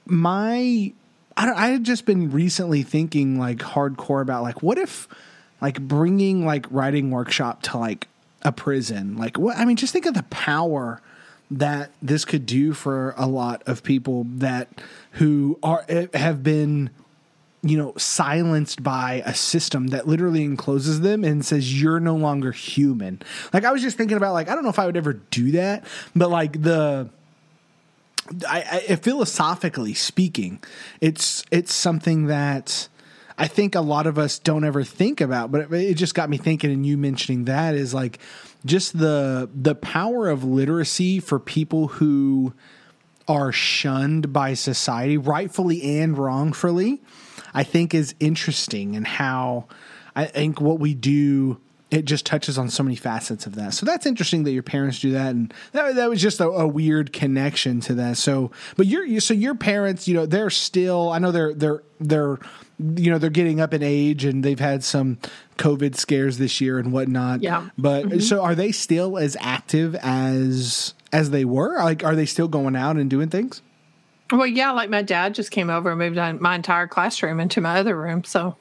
my. 0.06 0.92
I, 1.36 1.46
don't, 1.46 1.56
I 1.56 1.68
had 1.68 1.84
just 1.84 2.04
been 2.04 2.30
recently 2.32 2.82
thinking 2.82 3.38
like 3.38 3.58
hardcore 3.58 4.20
about 4.20 4.42
like 4.42 4.62
what 4.62 4.76
if 4.76 5.08
like 5.62 5.80
bringing 5.80 6.44
like 6.44 6.66
writing 6.70 7.10
workshop 7.10 7.62
to 7.62 7.78
like 7.78 8.08
a 8.42 8.52
prison 8.52 9.16
like 9.16 9.38
what 9.38 9.56
I 9.56 9.64
mean 9.64 9.76
just 9.76 9.92
think 9.92 10.06
of 10.06 10.12
the 10.12 10.24
power 10.24 11.00
that 11.50 11.90
this 12.00 12.24
could 12.24 12.46
do 12.46 12.72
for 12.72 13.14
a 13.16 13.26
lot 13.26 13.62
of 13.66 13.82
people 13.82 14.24
that 14.28 14.68
who 15.12 15.58
are 15.62 15.84
eh, 15.88 16.06
have 16.14 16.42
been 16.42 16.90
you 17.62 17.76
know 17.76 17.92
silenced 17.96 18.82
by 18.82 19.22
a 19.26 19.34
system 19.34 19.88
that 19.88 20.06
literally 20.06 20.44
encloses 20.44 21.00
them 21.00 21.24
and 21.24 21.44
says 21.44 21.80
you're 21.80 22.00
no 22.00 22.14
longer 22.14 22.52
human. 22.52 23.20
Like 23.52 23.64
i 23.64 23.72
was 23.72 23.82
just 23.82 23.96
thinking 23.96 24.16
about 24.16 24.32
like 24.32 24.48
i 24.48 24.54
don't 24.54 24.62
know 24.64 24.70
if 24.70 24.78
i 24.78 24.86
would 24.86 24.96
ever 24.96 25.14
do 25.14 25.52
that 25.52 25.84
but 26.14 26.30
like 26.30 26.62
the 26.62 27.10
I, 28.48 28.84
I 28.90 28.96
philosophically 28.96 29.94
speaking 29.94 30.62
it's 31.00 31.44
it's 31.50 31.74
something 31.74 32.26
that 32.26 32.88
i 33.36 33.48
think 33.48 33.74
a 33.74 33.80
lot 33.80 34.06
of 34.06 34.18
us 34.18 34.38
don't 34.38 34.64
ever 34.64 34.84
think 34.84 35.20
about 35.20 35.50
but 35.50 35.62
it, 35.62 35.72
it 35.72 35.94
just 35.94 36.14
got 36.14 36.30
me 36.30 36.36
thinking 36.36 36.70
and 36.70 36.86
you 36.86 36.96
mentioning 36.96 37.46
that 37.46 37.74
is 37.74 37.92
like 37.92 38.20
just 38.64 38.98
the 38.98 39.48
the 39.54 39.74
power 39.74 40.28
of 40.28 40.44
literacy 40.44 41.20
for 41.20 41.38
people 41.38 41.88
who 41.88 42.52
are 43.28 43.52
shunned 43.52 44.32
by 44.32 44.54
society, 44.54 45.16
rightfully 45.16 46.00
and 46.00 46.18
wrongfully, 46.18 47.00
I 47.54 47.62
think 47.62 47.94
is 47.94 48.14
interesting 48.20 48.96
and 48.96 49.06
how 49.06 49.66
I 50.16 50.26
think 50.26 50.60
what 50.60 50.80
we 50.80 50.94
do 50.94 51.60
it 51.90 52.04
just 52.04 52.24
touches 52.24 52.56
on 52.56 52.70
so 52.70 52.82
many 52.82 52.94
facets 52.94 53.46
of 53.46 53.56
that. 53.56 53.74
So 53.74 53.84
that's 53.84 54.06
interesting 54.06 54.44
that 54.44 54.52
your 54.52 54.62
parents 54.62 55.00
do 55.00 55.10
that, 55.12 55.30
and 55.30 55.52
that, 55.72 55.96
that 55.96 56.08
was 56.08 56.22
just 56.22 56.40
a, 56.40 56.46
a 56.48 56.66
weird 56.66 57.12
connection 57.12 57.80
to 57.80 57.94
that. 57.94 58.16
So, 58.16 58.52
but 58.76 58.86
your 58.86 59.04
you, 59.04 59.18
so 59.18 59.34
your 59.34 59.56
parents, 59.56 60.06
you 60.06 60.14
know, 60.14 60.26
they're 60.26 60.50
still. 60.50 61.10
I 61.10 61.18
know 61.18 61.32
they're 61.32 61.52
they're 61.52 61.82
they're 61.98 62.38
you 62.96 63.10
know 63.10 63.18
they're 63.18 63.30
getting 63.30 63.60
up 63.60 63.74
in 63.74 63.82
age 63.82 64.24
and 64.24 64.42
they've 64.42 64.60
had 64.60 64.82
some 64.82 65.18
COVID 65.58 65.96
scares 65.96 66.38
this 66.38 66.60
year 66.60 66.78
and 66.78 66.92
whatnot. 66.92 67.42
Yeah. 67.42 67.68
But 67.76 68.06
mm-hmm. 68.06 68.20
so 68.20 68.42
are 68.42 68.54
they 68.54 68.72
still 68.72 69.18
as 69.18 69.36
active 69.40 69.94
as 69.96 70.94
as 71.12 71.30
they 71.30 71.44
were? 71.44 71.76
Like, 71.76 72.04
are 72.04 72.16
they 72.16 72.26
still 72.26 72.48
going 72.48 72.76
out 72.76 72.96
and 72.96 73.10
doing 73.10 73.28
things? 73.28 73.62
Well, 74.32 74.46
yeah. 74.46 74.70
Like 74.70 74.90
my 74.90 75.02
dad 75.02 75.34
just 75.34 75.50
came 75.50 75.70
over 75.70 75.90
and 75.90 75.98
moved 75.98 76.18
on 76.18 76.40
my 76.40 76.54
entire 76.54 76.86
classroom 76.86 77.40
into 77.40 77.60
my 77.60 77.78
other 77.78 77.96
room. 77.96 78.24
So, 78.24 78.56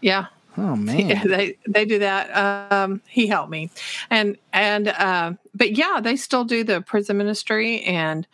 yeah. 0.00 0.26
Oh 0.56 0.76
man, 0.76 1.26
they 1.26 1.58
they 1.66 1.84
do 1.84 1.98
that. 2.00 2.72
Um, 2.72 3.00
he 3.08 3.26
helped 3.26 3.50
me, 3.50 3.70
and 4.10 4.36
and 4.52 4.88
uh, 4.88 5.32
but 5.54 5.76
yeah, 5.76 6.00
they 6.02 6.16
still 6.16 6.44
do 6.44 6.62
the 6.64 6.80
prison 6.80 7.16
ministry 7.16 7.82
and 7.82 8.26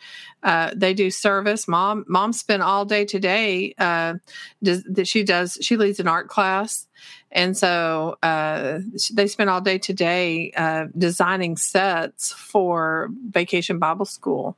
uh, 0.43 0.71
they 0.75 0.93
do 0.93 1.09
service. 1.09 1.67
Mom 1.67 2.05
mom 2.07 2.33
spent 2.33 2.61
all 2.61 2.85
day 2.85 3.05
today. 3.05 3.73
Uh, 3.77 4.15
does 4.61 4.83
that 4.83 5.07
she 5.07 5.23
does 5.23 5.57
she 5.61 5.77
leads 5.77 5.99
an 5.99 6.07
art 6.07 6.27
class, 6.27 6.87
and 7.31 7.57
so 7.57 8.17
uh, 8.21 8.79
they 9.13 9.27
spent 9.27 9.49
all 9.49 9.61
day 9.61 9.77
today 9.77 10.51
uh, 10.55 10.87
designing 10.97 11.57
sets 11.57 12.31
for 12.33 13.09
Vacation 13.29 13.79
Bible 13.79 14.05
School. 14.05 14.57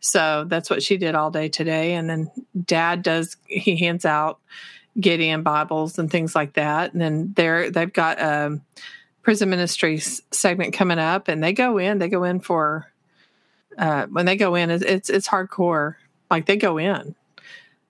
So 0.00 0.44
that's 0.46 0.70
what 0.70 0.82
she 0.82 0.96
did 0.96 1.16
all 1.16 1.32
day 1.32 1.48
today, 1.48 1.94
and 1.94 2.08
then 2.08 2.30
Dad 2.64 3.02
does 3.02 3.36
he 3.46 3.76
hands 3.76 4.04
out 4.04 4.38
Gideon 5.00 5.42
Bibles 5.42 5.98
and 5.98 6.10
things 6.10 6.34
like 6.34 6.54
that. 6.54 6.92
And 6.92 7.00
then 7.00 7.32
they're 7.36 7.70
they've 7.70 7.92
got 7.92 8.20
a 8.20 8.60
prison 9.22 9.50
ministry 9.50 9.98
segment 9.98 10.72
coming 10.72 10.98
up, 10.98 11.28
and 11.28 11.42
they 11.42 11.52
go 11.52 11.78
in. 11.78 11.98
They 11.98 12.08
go 12.08 12.24
in 12.24 12.40
for 12.40 12.90
uh, 13.76 14.06
when 14.06 14.26
they 14.26 14.36
go 14.36 14.54
in. 14.54 14.70
It's, 14.70 14.84
it's 14.84 15.10
it's 15.10 15.28
hardcore. 15.28 15.96
Like 16.30 16.46
they 16.46 16.56
go 16.56 16.78
in. 16.78 17.14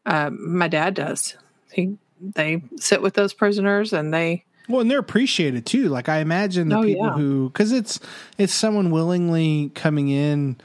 Uh, 0.07 0.31
my 0.31 0.69
dad 0.69 0.95
does. 0.95 1.37
He 1.73 1.97
they 2.21 2.63
sit 2.77 3.03
with 3.03 3.15
those 3.15 3.33
prisoners 3.33 3.93
and 3.93 4.13
they 4.13 4.45
well, 4.69 4.81
and 4.81 4.91
they're 4.91 4.99
appreciated 4.99 5.65
too. 5.65 5.89
Like 5.89 6.09
I 6.09 6.19
imagine 6.19 6.69
the 6.69 6.79
oh, 6.79 6.83
people 6.83 7.07
yeah. 7.07 7.13
who, 7.13 7.49
because 7.49 7.73
it's 7.73 7.99
it's 8.37 8.53
someone 8.53 8.91
willingly 8.91 9.71
coming 9.75 10.09
in 10.09 10.57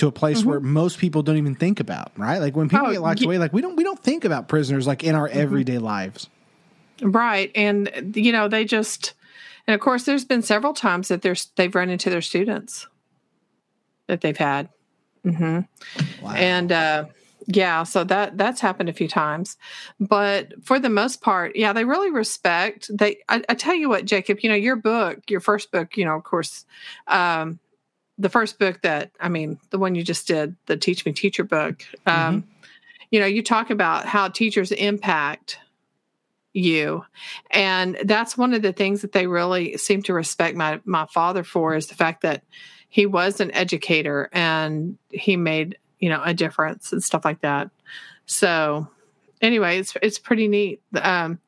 to 0.00 0.06
a 0.06 0.12
place 0.12 0.40
mm-hmm. 0.40 0.48
where 0.48 0.60
most 0.60 0.98
people 0.98 1.22
don't 1.22 1.36
even 1.36 1.54
think 1.54 1.78
about, 1.78 2.10
right? 2.16 2.38
Like 2.38 2.56
when 2.56 2.70
people 2.70 2.86
oh, 2.86 2.92
get 2.92 3.02
locked 3.02 3.20
yeah. 3.20 3.26
away, 3.26 3.38
like 3.38 3.52
we 3.52 3.60
don't 3.60 3.76
we 3.76 3.84
don't 3.84 4.02
think 4.02 4.24
about 4.24 4.48
prisoners 4.48 4.86
like 4.86 5.04
in 5.04 5.14
our 5.14 5.28
mm-hmm. 5.28 5.38
everyday 5.38 5.78
lives. 5.78 6.28
Right. 7.02 7.52
And 7.54 8.14
you 8.16 8.32
know, 8.32 8.48
they 8.48 8.64
just 8.64 9.12
and 9.66 9.74
of 9.74 9.80
course 9.80 10.04
there's 10.04 10.24
been 10.24 10.40
several 10.40 10.72
times 10.72 11.08
that 11.08 11.20
there's 11.20 11.50
they've 11.56 11.74
run 11.74 11.90
into 11.90 12.08
their 12.08 12.22
students 12.22 12.86
that 14.06 14.22
they've 14.22 14.36
had. 14.36 14.70
Mm-hmm. 15.24 16.24
Wow. 16.24 16.32
And 16.34 16.72
uh 16.72 17.04
yeah, 17.46 17.82
so 17.82 18.02
that 18.04 18.38
that's 18.38 18.62
happened 18.62 18.88
a 18.88 18.94
few 18.94 19.08
times, 19.08 19.58
but 19.98 20.64
for 20.64 20.78
the 20.78 20.88
most 20.88 21.20
part, 21.20 21.56
yeah, 21.56 21.74
they 21.74 21.84
really 21.84 22.10
respect. 22.10 22.90
They, 22.96 23.18
I, 23.28 23.42
I, 23.48 23.54
tell 23.54 23.74
you 23.74 23.88
what, 23.88 24.04
Jacob, 24.04 24.38
you 24.42 24.48
know, 24.48 24.54
your 24.54 24.76
book, 24.76 25.18
your 25.28 25.40
first 25.40 25.72
book, 25.72 25.96
you 25.96 26.04
know, 26.04 26.14
of 26.14 26.22
course, 26.22 26.64
um, 27.08 27.58
the 28.20 28.28
first 28.28 28.58
book 28.58 28.82
that 28.82 29.10
I 29.18 29.28
mean, 29.28 29.58
the 29.70 29.78
one 29.78 29.94
you 29.94 30.02
just 30.02 30.28
did, 30.28 30.54
the 30.66 30.76
Teach 30.76 31.04
Me 31.06 31.12
Teacher 31.12 31.44
book. 31.44 31.82
Um, 32.06 32.42
mm-hmm. 32.42 32.50
You 33.10 33.20
know, 33.20 33.26
you 33.26 33.42
talk 33.42 33.70
about 33.70 34.06
how 34.06 34.28
teachers 34.28 34.70
impact 34.70 35.58
you, 36.52 37.04
and 37.50 37.98
that's 38.04 38.36
one 38.36 38.54
of 38.54 38.62
the 38.62 38.72
things 38.72 39.02
that 39.02 39.12
they 39.12 39.26
really 39.26 39.76
seem 39.78 40.02
to 40.02 40.14
respect 40.14 40.56
my 40.56 40.80
my 40.84 41.06
father 41.06 41.42
for 41.42 41.74
is 41.74 41.86
the 41.86 41.94
fact 41.94 42.22
that 42.22 42.44
he 42.88 43.06
was 43.06 43.40
an 43.40 43.52
educator 43.52 44.28
and 44.32 44.98
he 45.10 45.36
made 45.36 45.78
you 45.98 46.08
know 46.08 46.22
a 46.22 46.34
difference 46.34 46.92
and 46.92 47.02
stuff 47.02 47.24
like 47.24 47.40
that. 47.40 47.70
So, 48.26 48.86
anyway, 49.40 49.78
it's 49.78 49.96
it's 50.02 50.18
pretty 50.18 50.46
neat. 50.46 50.82
Um, 50.94 51.40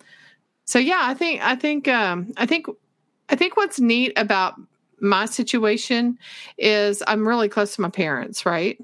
so 0.64 0.78
yeah, 0.78 1.00
I 1.02 1.14
think 1.14 1.42
I 1.42 1.54
think 1.54 1.86
um, 1.86 2.32
I 2.36 2.46
think 2.46 2.66
I 3.28 3.36
think 3.36 3.56
what's 3.56 3.78
neat 3.78 4.14
about 4.16 4.54
my 5.02 5.26
situation 5.26 6.18
is 6.56 7.02
I'm 7.06 7.26
really 7.26 7.48
close 7.48 7.74
to 7.74 7.82
my 7.82 7.90
parents, 7.90 8.46
right? 8.46 8.78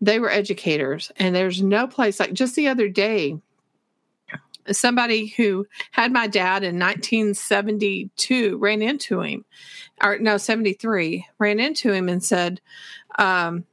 They 0.00 0.18
were 0.18 0.30
educators, 0.30 1.12
and 1.16 1.34
there's 1.34 1.62
no 1.62 1.86
place 1.86 2.18
like 2.18 2.32
just 2.32 2.56
the 2.56 2.68
other 2.68 2.88
day, 2.88 3.38
somebody 4.72 5.26
who 5.28 5.66
had 5.92 6.12
my 6.12 6.26
dad 6.26 6.62
in 6.62 6.78
1972 6.78 8.58
ran 8.58 8.82
into 8.82 9.20
him, 9.20 9.44
or 10.02 10.18
no, 10.18 10.36
73, 10.36 11.26
ran 11.38 11.60
into 11.60 11.92
him 11.92 12.08
and 12.08 12.22
said, 12.24 12.60
um, 13.18 13.64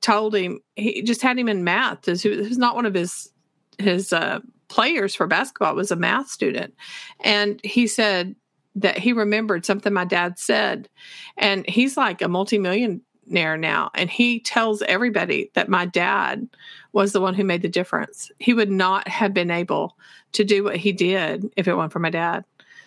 told 0.00 0.34
him, 0.34 0.60
he 0.74 1.02
just 1.02 1.22
had 1.22 1.38
him 1.38 1.48
in 1.48 1.64
math. 1.64 2.02
This 2.02 2.24
was 2.24 2.58
not 2.58 2.74
one 2.74 2.86
of 2.86 2.94
his, 2.94 3.30
his, 3.78 4.12
uh, 4.12 4.40
players 4.68 5.14
for 5.14 5.26
basketball, 5.26 5.72
it 5.72 5.76
was 5.76 5.90
a 5.90 5.96
math 5.96 6.28
student. 6.28 6.74
And 7.20 7.60
he 7.62 7.86
said, 7.86 8.34
that 8.76 8.98
he 8.98 9.12
remembered 9.12 9.66
something 9.66 9.92
my 9.92 10.04
dad 10.04 10.38
said. 10.38 10.88
And 11.36 11.68
he's 11.68 11.96
like 11.96 12.22
a 12.22 12.28
multimillionaire 12.28 13.56
now. 13.56 13.90
And 13.94 14.08
he 14.10 14.40
tells 14.40 14.82
everybody 14.82 15.50
that 15.54 15.68
my 15.68 15.86
dad 15.86 16.48
was 16.92 17.12
the 17.12 17.20
one 17.20 17.34
who 17.34 17.44
made 17.44 17.62
the 17.62 17.68
difference. 17.68 18.30
He 18.38 18.52
would 18.52 18.70
not 18.70 19.08
have 19.08 19.34
been 19.34 19.50
able 19.50 19.96
to 20.32 20.44
do 20.44 20.62
what 20.62 20.76
he 20.76 20.92
did 20.92 21.50
if 21.56 21.66
it 21.66 21.74
weren't 21.74 21.92
for 21.92 21.98
my 21.98 22.10
dad. 22.10 22.44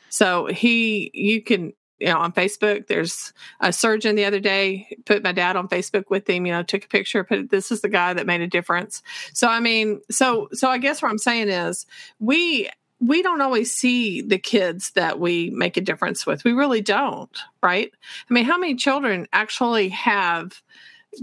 So 0.10 0.46
he, 0.46 1.12
you 1.14 1.42
can, 1.42 1.74
you 2.00 2.08
know, 2.08 2.20
on 2.20 2.32
Facebook, 2.32 2.88
there's 2.88 3.34
a 3.60 3.74
surgeon 3.74 4.16
the 4.16 4.26
other 4.26 4.40
day 4.40 4.96
put 5.06 5.24
my 5.24 5.32
dad 5.32 5.56
on 5.56 5.68
Facebook 5.68 6.06
with 6.10 6.30
him, 6.30 6.46
you 6.46 6.52
know, 6.52 6.64
took 6.64 6.86
a 6.86 6.88
picture, 6.88 7.24
put 7.24 7.50
this 7.50 7.72
is 7.72 7.82
the 7.82 7.90
guy 7.90 8.14
that 8.14 8.26
made 8.26 8.42
a 8.42 8.48
difference. 8.48 9.04
So, 9.34 9.48
I 9.48 9.60
mean, 9.60 10.02
so, 10.10 10.48
so 10.54 10.70
I 10.70 10.78
guess 10.78 11.02
what 11.02 11.12
I'm 11.12 11.18
saying 11.18 11.50
is 11.50 11.86
we, 12.20 12.70
we 13.00 13.22
don't 13.22 13.42
always 13.42 13.74
see 13.74 14.22
the 14.22 14.38
kids 14.38 14.92
that 14.92 15.20
we 15.20 15.50
make 15.52 15.78
a 15.78 15.82
difference 15.82 16.26
with. 16.26 16.44
We 16.44 16.52
really 16.52 16.82
don't, 16.82 17.36
right? 17.64 17.92
I 18.30 18.34
mean, 18.34 18.46
how 18.46 18.58
many 18.58 18.76
children 18.76 19.28
actually 19.32 19.90
have 19.90 20.62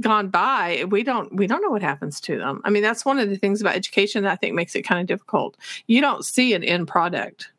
gone 0.00 0.28
by? 0.28 0.84
We 0.88 1.02
don't 1.02 1.34
we 1.34 1.46
don't 1.46 1.62
know 1.62 1.70
what 1.70 1.82
happens 1.82 2.20
to 2.22 2.38
them. 2.38 2.60
I 2.64 2.70
mean 2.70 2.82
that's 2.82 3.04
one 3.04 3.18
of 3.18 3.28
the 3.28 3.36
things 3.36 3.60
about 3.60 3.76
education 3.76 4.24
that 4.24 4.32
i 4.32 4.36
think 4.36 4.54
makes 4.54 4.74
it 4.74 4.82
kind 4.82 5.00
of 5.00 5.06
difficult. 5.06 5.56
You 5.86 6.00
don't 6.00 6.24
see 6.24 6.54
an 6.54 6.64
end 6.64 6.88
product. 6.88 7.50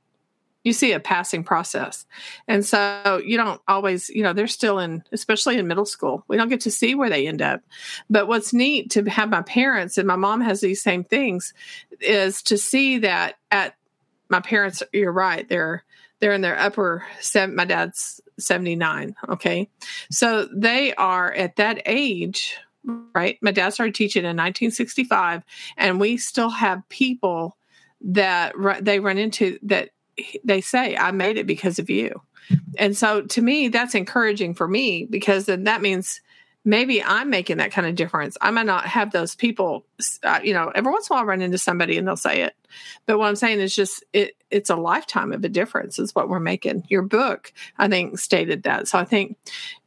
You 0.64 0.74
see 0.74 0.92
a 0.92 1.00
passing 1.00 1.46
process. 1.46 2.06
And 2.48 2.66
so 2.66 3.22
you 3.24 3.38
don't 3.38 3.62
always 3.68 4.10
you 4.10 4.24
know 4.24 4.34
they're 4.34 4.48
still 4.48 4.80
in 4.80 5.04
especially 5.12 5.58
in 5.58 5.68
middle 5.68 5.86
school. 5.86 6.26
We 6.28 6.38
don't 6.38 6.50
get 6.50 6.62
to 6.62 6.72
see 6.72 6.96
where 6.96 7.10
they 7.10 7.28
end 7.28 7.42
up. 7.42 7.62
But 8.10 8.28
what's 8.28 8.52
neat 8.52 8.90
to 8.92 9.04
have 9.06 9.30
my 9.30 9.44
parents 9.44 9.98
and 9.98 10.08
my 10.08 10.16
mom 10.18 10.42
has 10.42 10.60
these 10.60 10.82
same 10.82 11.04
things 11.04 11.54
is 12.02 12.42
to 12.44 12.58
see 12.58 12.98
that 13.00 13.36
at 13.52 13.76
my 14.30 14.40
parents 14.40 14.84
you're 14.94 15.12
right 15.12 15.48
they're 15.50 15.84
they're 16.20 16.34
in 16.34 16.42
their 16.42 16.58
upper 16.60 17.06
seven 17.20 17.56
my 17.56 17.66
dad's 17.66 18.22
79 18.40 19.16
okay? 19.30 19.70
So 20.12 20.48
they 20.54 20.94
are 20.96 21.34
at 21.34 21.56
that 21.56 21.82
age 21.86 22.58
right? 23.14 23.38
My 23.42 23.52
dad 23.52 23.72
started 23.72 23.96
teaching 23.96 24.22
in 24.22 24.38
1965 24.38 25.44
and 25.76 26.00
we 26.00 26.18
still 26.18 26.50
have 26.50 26.88
people 26.90 27.58
that 28.02 28.54
they 28.82 29.00
run 29.00 29.18
into 29.18 29.60
that 29.64 29.90
they 30.44 30.62
say 30.62 30.96
i 30.96 31.12
made 31.12 31.38
it 31.38 31.46
because 31.46 31.80
of 31.80 31.90
you. 31.90 32.22
And 32.78 32.96
so 32.96 33.22
to 33.22 33.42
me 33.42 33.68
that's 33.68 33.96
encouraging 33.96 34.54
for 34.54 34.68
me 34.68 35.06
because 35.10 35.46
then 35.46 35.64
that 35.66 35.82
means 35.82 36.22
maybe 36.68 37.02
I'm 37.02 37.30
making 37.30 37.58
that 37.58 37.72
kind 37.72 37.88
of 37.88 37.96
difference. 37.96 38.38
I 38.42 38.52
might 38.52 38.66
not 38.66 38.86
have 38.86 39.12
those 39.12 39.36
people, 39.36 39.86
uh, 40.22 40.42
you 40.44 40.54
know, 40.54 40.70
every 40.76 40.92
once 40.92 41.10
in 41.10 41.14
a 41.14 41.16
while 41.16 41.24
I 41.24 41.26
run 41.26 41.42
into 41.42 41.58
somebody 41.58 41.98
and 41.98 42.06
they'll 42.06 42.18
say 42.18 42.42
it. 42.42 42.56
But 43.06 43.18
what 43.18 43.30
I'm 43.30 43.38
saying 43.38 43.62
is 43.62 43.74
just 43.74 44.04
it, 44.12 44.36
it's 44.52 44.70
a 44.70 44.76
lifetime 44.76 45.32
of 45.32 45.46
a 45.46 45.50
difference 45.50 45.98
is 45.98 46.14
what 46.14 46.28
we're 46.28 46.42
making. 46.42 46.84
Your 46.90 47.04
book, 47.04 47.54
I 47.78 47.88
think, 47.88 48.20
stated 48.20 48.64
that. 48.64 48.90
So 48.90 49.00
I 49.00 49.06
think 49.06 49.38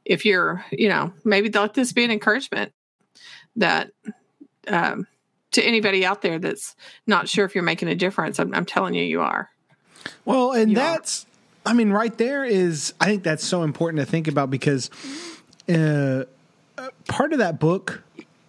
if 0.06 0.24
you're, 0.24 0.64
you 0.70 0.88
know, 0.88 1.12
maybe 1.22 1.50
let 1.50 1.74
this 1.74 1.92
be 1.92 2.02
an 2.02 2.10
encouragement 2.10 2.72
that 3.56 3.90
um, 4.66 5.06
to 5.50 5.62
anybody 5.62 6.06
out 6.06 6.22
there 6.22 6.38
that's 6.38 6.74
not 7.06 7.28
sure 7.28 7.44
if 7.44 7.54
you're 7.54 7.62
making 7.62 7.88
a 7.88 7.94
difference. 7.94 8.40
I'm, 8.40 8.54
I'm 8.54 8.64
telling 8.64 8.94
you, 8.94 9.02
you 9.02 9.20
are. 9.20 9.50
Well, 10.24 10.52
and 10.52 10.70
you 10.70 10.76
that's, 10.76 11.26
are. 11.66 11.72
I 11.72 11.74
mean, 11.74 11.90
right 11.90 12.16
there 12.16 12.42
is, 12.42 12.94
I 12.98 13.04
think 13.04 13.22
that's 13.22 13.44
so 13.44 13.64
important 13.64 14.00
to 14.00 14.06
think 14.06 14.28
about 14.28 14.48
because, 14.48 14.88
uh, 15.68 16.24
part 17.08 17.32
of 17.32 17.38
that 17.38 17.58
book, 17.58 18.02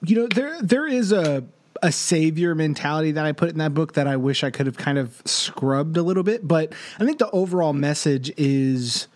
you 0.03 0.15
know, 0.15 0.27
there 0.27 0.61
there 0.61 0.87
is 0.87 1.11
a 1.11 1.43
a 1.83 1.91
savior 1.91 2.53
mentality 2.53 3.11
that 3.11 3.25
I 3.25 3.31
put 3.31 3.49
in 3.49 3.57
that 3.57 3.73
book 3.73 3.93
that 3.93 4.07
I 4.07 4.15
wish 4.15 4.43
I 4.43 4.51
could 4.51 4.67
have 4.67 4.77
kind 4.77 4.97
of 4.97 5.21
scrubbed 5.25 5.97
a 5.97 6.03
little 6.03 6.23
bit, 6.23 6.47
but 6.47 6.73
I 6.99 7.05
think 7.05 7.17
the 7.17 7.29
overall 7.31 7.73
message 7.73 8.31
is 8.37 9.07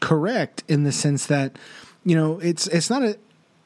correct 0.00 0.62
in 0.68 0.84
the 0.84 0.92
sense 0.92 1.26
that 1.26 1.56
you 2.04 2.16
know, 2.16 2.38
it's 2.38 2.66
it's 2.66 2.90
not 2.90 3.02
a 3.02 3.18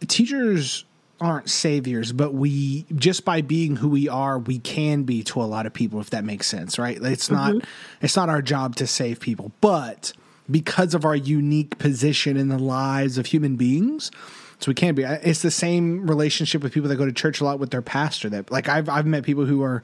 teachers 0.06 0.84
aren't 1.20 1.48
saviors, 1.48 2.12
but 2.12 2.34
we 2.34 2.84
just 2.94 3.24
by 3.24 3.40
being 3.40 3.76
who 3.76 3.88
we 3.88 4.08
are, 4.08 4.38
we 4.38 4.58
can 4.58 5.04
be 5.04 5.22
to 5.22 5.40
a 5.40 5.44
lot 5.44 5.64
of 5.64 5.72
people 5.72 6.00
if 6.00 6.10
that 6.10 6.24
makes 6.24 6.46
sense, 6.46 6.78
right? 6.78 6.98
It's 7.00 7.30
not 7.30 7.54
mm-hmm. 7.54 7.66
it's 8.02 8.16
not 8.16 8.28
our 8.28 8.42
job 8.42 8.76
to 8.76 8.86
save 8.86 9.20
people, 9.20 9.52
but 9.60 10.12
because 10.50 10.94
of 10.94 11.04
our 11.04 11.16
unique 11.16 11.78
position 11.78 12.36
in 12.36 12.48
the 12.48 12.58
lives 12.58 13.18
of 13.18 13.26
human 13.26 13.56
beings, 13.56 14.10
so 14.58 14.70
we 14.70 14.74
can't 14.74 14.96
be. 14.96 15.02
It's 15.02 15.42
the 15.42 15.50
same 15.50 16.06
relationship 16.06 16.62
with 16.62 16.72
people 16.72 16.88
that 16.88 16.96
go 16.96 17.04
to 17.04 17.12
church 17.12 17.40
a 17.40 17.44
lot 17.44 17.58
with 17.58 17.70
their 17.70 17.82
pastor. 17.82 18.28
That 18.30 18.50
like 18.50 18.68
I've 18.68 18.88
I've 18.88 19.06
met 19.06 19.22
people 19.24 19.44
who 19.44 19.62
are 19.62 19.82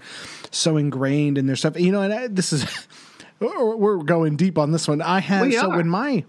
so 0.50 0.76
ingrained 0.76 1.38
in 1.38 1.46
their 1.46 1.56
stuff. 1.56 1.78
You 1.78 1.92
know, 1.92 2.02
and 2.02 2.12
I, 2.12 2.26
this 2.28 2.52
is 2.52 2.66
we're 3.40 3.98
going 3.98 4.36
deep 4.36 4.58
on 4.58 4.72
this 4.72 4.88
one. 4.88 5.02
I 5.02 5.20
had 5.20 5.42
we 5.42 5.52
so 5.52 5.68
when 5.68 5.88
my 5.88 6.24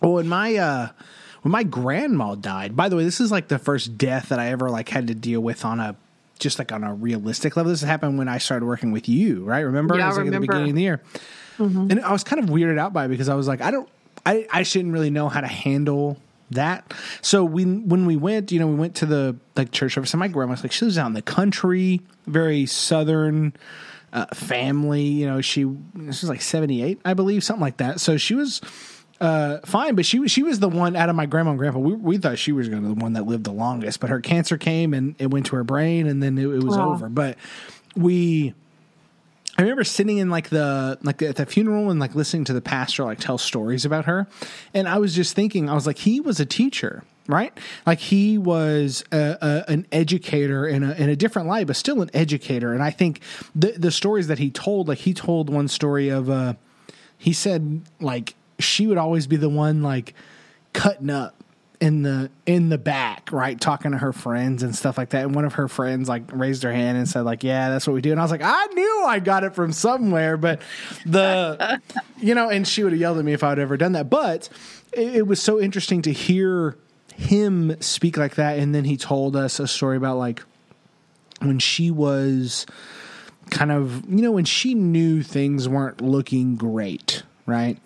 well 0.00 0.14
when 0.14 0.28
my 0.28 0.56
uh 0.56 0.88
when 1.42 1.52
my 1.52 1.64
grandma 1.64 2.36
died. 2.36 2.76
By 2.76 2.88
the 2.88 2.96
way, 2.96 3.04
this 3.04 3.20
is 3.20 3.32
like 3.32 3.48
the 3.48 3.58
first 3.58 3.98
death 3.98 4.28
that 4.28 4.38
I 4.38 4.48
ever 4.48 4.70
like 4.70 4.88
had 4.88 5.08
to 5.08 5.14
deal 5.14 5.40
with 5.40 5.64
on 5.64 5.80
a 5.80 5.96
just 6.38 6.60
like 6.60 6.70
on 6.70 6.84
a 6.84 6.94
realistic 6.94 7.56
level. 7.56 7.72
This 7.72 7.82
happened 7.82 8.18
when 8.18 8.28
I 8.28 8.38
started 8.38 8.66
working 8.66 8.92
with 8.92 9.08
you, 9.08 9.42
right? 9.42 9.60
Remember? 9.60 9.96
Yeah, 9.96 10.04
it 10.04 10.08
was 10.08 10.16
like 10.18 10.26
remember. 10.26 10.36
at 10.36 10.40
the 10.40 10.46
beginning 10.46 10.70
of 10.70 10.76
the 10.76 10.82
year. 10.82 11.02
Mm-hmm. 11.58 11.90
And 11.90 12.00
I 12.02 12.12
was 12.12 12.22
kind 12.22 12.42
of 12.42 12.50
weirded 12.50 12.78
out 12.78 12.92
by 12.92 13.06
it 13.06 13.08
because 13.08 13.28
I 13.28 13.34
was 13.34 13.48
like, 13.48 13.60
I 13.60 13.72
don't 13.72 13.88
I, 14.24 14.46
I 14.52 14.62
shouldn't 14.62 14.92
really 14.92 15.10
know 15.10 15.28
how 15.28 15.40
to 15.40 15.46
handle 15.46 16.18
that. 16.50 16.92
So 17.22 17.44
we 17.44 17.64
when 17.64 18.06
we 18.06 18.16
went, 18.16 18.52
you 18.52 18.58
know, 18.58 18.66
we 18.66 18.74
went 18.74 18.96
to 18.96 19.06
the 19.06 19.36
like 19.56 19.70
church 19.70 19.94
service, 19.94 20.12
and 20.12 20.20
my 20.20 20.28
grandma's 20.28 20.62
like 20.62 20.72
she 20.72 20.84
lives 20.84 20.98
out 20.98 21.06
in 21.06 21.12
the 21.12 21.22
country, 21.22 22.00
very 22.26 22.66
southern 22.66 23.52
uh, 24.12 24.26
family. 24.34 25.02
You 25.02 25.26
know, 25.26 25.40
she 25.40 25.64
was 25.64 26.24
like 26.24 26.42
seventy 26.42 26.82
eight, 26.82 27.00
I 27.04 27.14
believe, 27.14 27.44
something 27.44 27.62
like 27.62 27.78
that. 27.78 28.00
So 28.00 28.16
she 28.16 28.34
was 28.34 28.60
uh, 29.20 29.58
fine, 29.64 29.94
but 29.94 30.06
she 30.06 30.18
was 30.18 30.30
she 30.30 30.42
was 30.42 30.60
the 30.60 30.68
one 30.68 30.96
out 30.96 31.08
of 31.08 31.16
my 31.16 31.26
grandma 31.26 31.50
and 31.50 31.58
grandpa. 31.58 31.78
We, 31.78 31.94
we 31.94 32.18
thought 32.18 32.38
she 32.38 32.52
was 32.52 32.68
going 32.68 32.82
to 32.82 32.88
be 32.88 32.94
the 32.94 33.00
one 33.02 33.14
that 33.14 33.26
lived 33.26 33.44
the 33.44 33.52
longest, 33.52 34.00
but 34.00 34.10
her 34.10 34.20
cancer 34.20 34.56
came 34.56 34.94
and 34.94 35.14
it 35.18 35.30
went 35.30 35.46
to 35.46 35.56
her 35.56 35.64
brain, 35.64 36.06
and 36.06 36.22
then 36.22 36.38
it, 36.38 36.46
it 36.46 36.62
was 36.62 36.76
wow. 36.76 36.92
over. 36.92 37.08
But 37.08 37.36
we 37.96 38.54
I 39.58 39.62
remember 39.62 39.82
sitting 39.82 40.18
in 40.18 40.30
like 40.30 40.50
the 40.50 40.98
like 41.02 41.20
at 41.20 41.34
the 41.34 41.44
funeral 41.44 41.90
and 41.90 41.98
like 41.98 42.14
listening 42.14 42.44
to 42.44 42.52
the 42.52 42.60
pastor 42.60 43.02
like 43.02 43.18
tell 43.18 43.38
stories 43.38 43.84
about 43.84 44.04
her, 44.04 44.28
and 44.72 44.88
I 44.88 44.98
was 44.98 45.16
just 45.16 45.34
thinking, 45.34 45.68
I 45.68 45.74
was 45.74 45.84
like, 45.84 45.98
he 45.98 46.20
was 46.20 46.38
a 46.38 46.46
teacher, 46.46 47.02
right? 47.26 47.52
Like 47.84 47.98
he 47.98 48.38
was 48.38 49.04
a, 49.10 49.36
a, 49.40 49.70
an 49.70 49.88
educator 49.90 50.64
in 50.64 50.84
a 50.84 50.92
in 50.92 51.10
a 51.10 51.16
different 51.16 51.48
light, 51.48 51.66
but 51.66 51.74
still 51.74 52.00
an 52.02 52.10
educator. 52.14 52.72
And 52.72 52.84
I 52.84 52.90
think 52.90 53.20
the 53.52 53.72
the 53.72 53.90
stories 53.90 54.28
that 54.28 54.38
he 54.38 54.48
told, 54.48 54.86
like 54.86 54.98
he 54.98 55.12
told 55.12 55.50
one 55.50 55.66
story 55.66 56.08
of, 56.08 56.30
uh, 56.30 56.54
he 57.16 57.32
said 57.32 57.82
like 58.00 58.36
she 58.60 58.86
would 58.86 58.96
always 58.96 59.26
be 59.26 59.36
the 59.36 59.48
one 59.48 59.82
like 59.82 60.14
cutting 60.72 61.10
up 61.10 61.34
in 61.80 62.02
the 62.02 62.30
in 62.44 62.70
the 62.70 62.78
back, 62.78 63.30
right, 63.32 63.60
talking 63.60 63.92
to 63.92 63.98
her 63.98 64.12
friends 64.12 64.62
and 64.62 64.74
stuff 64.74 64.98
like 64.98 65.10
that. 65.10 65.24
And 65.24 65.34
one 65.34 65.44
of 65.44 65.54
her 65.54 65.68
friends 65.68 66.08
like 66.08 66.24
raised 66.32 66.62
her 66.64 66.72
hand 66.72 66.98
and 66.98 67.08
said, 67.08 67.22
like, 67.22 67.44
yeah, 67.44 67.70
that's 67.70 67.86
what 67.86 67.94
we 67.94 68.00
do. 68.00 68.10
And 68.10 68.20
I 68.20 68.24
was 68.24 68.30
like, 68.30 68.42
I 68.42 68.66
knew 68.66 69.04
I 69.06 69.20
got 69.20 69.44
it 69.44 69.54
from 69.54 69.72
somewhere, 69.72 70.36
but 70.36 70.60
the 71.06 71.80
you 72.18 72.34
know, 72.34 72.48
and 72.48 72.66
she 72.66 72.82
would 72.82 72.92
have 72.92 73.00
yelled 73.00 73.18
at 73.18 73.24
me 73.24 73.32
if 73.32 73.44
I 73.44 73.50
would 73.50 73.58
ever 73.58 73.76
done 73.76 73.92
that. 73.92 74.10
But 74.10 74.48
it, 74.92 75.16
it 75.16 75.26
was 75.26 75.40
so 75.40 75.60
interesting 75.60 76.02
to 76.02 76.12
hear 76.12 76.76
him 77.14 77.80
speak 77.80 78.16
like 78.16 78.34
that. 78.34 78.58
And 78.58 78.74
then 78.74 78.84
he 78.84 78.96
told 78.96 79.36
us 79.36 79.60
a 79.60 79.68
story 79.68 79.96
about 79.96 80.18
like 80.18 80.42
when 81.40 81.58
she 81.60 81.90
was 81.90 82.66
kind 83.50 83.70
of 83.70 84.04
you 84.08 84.22
know, 84.22 84.32
when 84.32 84.44
she 84.44 84.74
knew 84.74 85.22
things 85.22 85.68
weren't 85.68 86.00
looking 86.00 86.56
great, 86.56 87.22
right? 87.46 87.78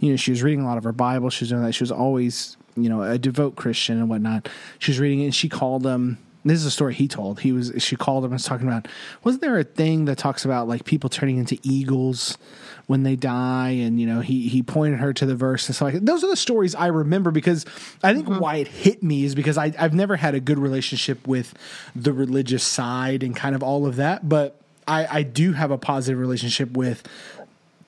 You 0.00 0.10
know, 0.10 0.16
she 0.16 0.30
was 0.30 0.42
reading 0.42 0.60
a 0.60 0.66
lot 0.66 0.78
of 0.78 0.84
her 0.84 0.92
Bible. 0.92 1.28
She 1.30 1.44
was 1.44 1.50
doing 1.50 1.62
that. 1.62 1.72
She 1.72 1.82
was 1.82 1.92
always 1.92 2.55
you 2.76 2.88
know, 2.88 3.02
a 3.02 3.18
devout 3.18 3.56
Christian 3.56 3.98
and 3.98 4.08
whatnot. 4.08 4.48
She 4.78 4.92
was 4.92 5.00
reading 5.00 5.20
it 5.20 5.24
and 5.24 5.34
she 5.34 5.48
called 5.48 5.84
him. 5.84 6.18
This 6.44 6.60
is 6.60 6.66
a 6.66 6.70
story 6.70 6.94
he 6.94 7.08
told. 7.08 7.40
He 7.40 7.50
was 7.50 7.72
she 7.78 7.96
called 7.96 8.22
him 8.22 8.26
and 8.26 8.34
was 8.34 8.44
talking 8.44 8.68
about. 8.68 8.86
Wasn't 9.24 9.40
there 9.40 9.58
a 9.58 9.64
thing 9.64 10.04
that 10.04 10.16
talks 10.16 10.44
about 10.44 10.68
like 10.68 10.84
people 10.84 11.10
turning 11.10 11.38
into 11.38 11.58
eagles 11.62 12.38
when 12.86 13.02
they 13.02 13.16
die? 13.16 13.70
And 13.70 14.00
you 14.00 14.06
know, 14.06 14.20
he 14.20 14.48
he 14.48 14.62
pointed 14.62 15.00
her 15.00 15.12
to 15.14 15.26
the 15.26 15.34
verse 15.34 15.66
and 15.68 15.74
so 15.74 15.86
like 15.86 15.94
those 15.94 16.22
are 16.22 16.30
the 16.30 16.36
stories 16.36 16.76
I 16.76 16.86
remember 16.86 17.32
because 17.32 17.66
I 18.04 18.14
think 18.14 18.28
mm-hmm. 18.28 18.38
why 18.38 18.56
it 18.56 18.68
hit 18.68 19.02
me 19.02 19.24
is 19.24 19.34
because 19.34 19.58
I 19.58 19.72
I've 19.76 19.94
never 19.94 20.14
had 20.14 20.36
a 20.36 20.40
good 20.40 20.58
relationship 20.58 21.26
with 21.26 21.52
the 21.96 22.12
religious 22.12 22.62
side 22.62 23.24
and 23.24 23.34
kind 23.34 23.56
of 23.56 23.64
all 23.64 23.84
of 23.84 23.96
that, 23.96 24.28
but 24.28 24.60
I, 24.88 25.18
I 25.18 25.22
do 25.22 25.52
have 25.52 25.70
a 25.70 25.78
positive 25.78 26.18
relationship 26.18 26.76
with 26.76 27.02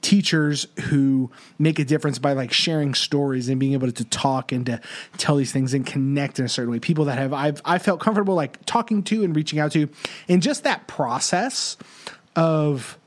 teachers 0.00 0.66
who 0.84 1.30
make 1.58 1.78
a 1.78 1.84
difference 1.84 2.18
by 2.18 2.32
like 2.32 2.52
sharing 2.52 2.94
stories 2.94 3.48
and 3.48 3.58
being 3.58 3.72
able 3.72 3.90
to 3.90 4.04
talk 4.04 4.52
and 4.52 4.66
to 4.66 4.80
tell 5.16 5.37
these 5.37 5.52
things 5.52 5.74
and 5.74 5.84
connect 5.84 6.38
in 6.38 6.44
a 6.44 6.48
certain 6.48 6.70
way. 6.70 6.78
People 6.78 7.06
that 7.06 7.18
have 7.18 7.32
I've 7.32 7.61
I 7.64 7.78
felt 7.78 8.00
comfortable 8.00 8.34
like 8.34 8.64
talking 8.64 9.02
to 9.04 9.24
and 9.24 9.34
reaching 9.34 9.58
out 9.58 9.72
to, 9.72 9.88
and 10.28 10.42
just 10.42 10.64
that 10.64 10.87
process 10.87 11.76
of 12.37 12.98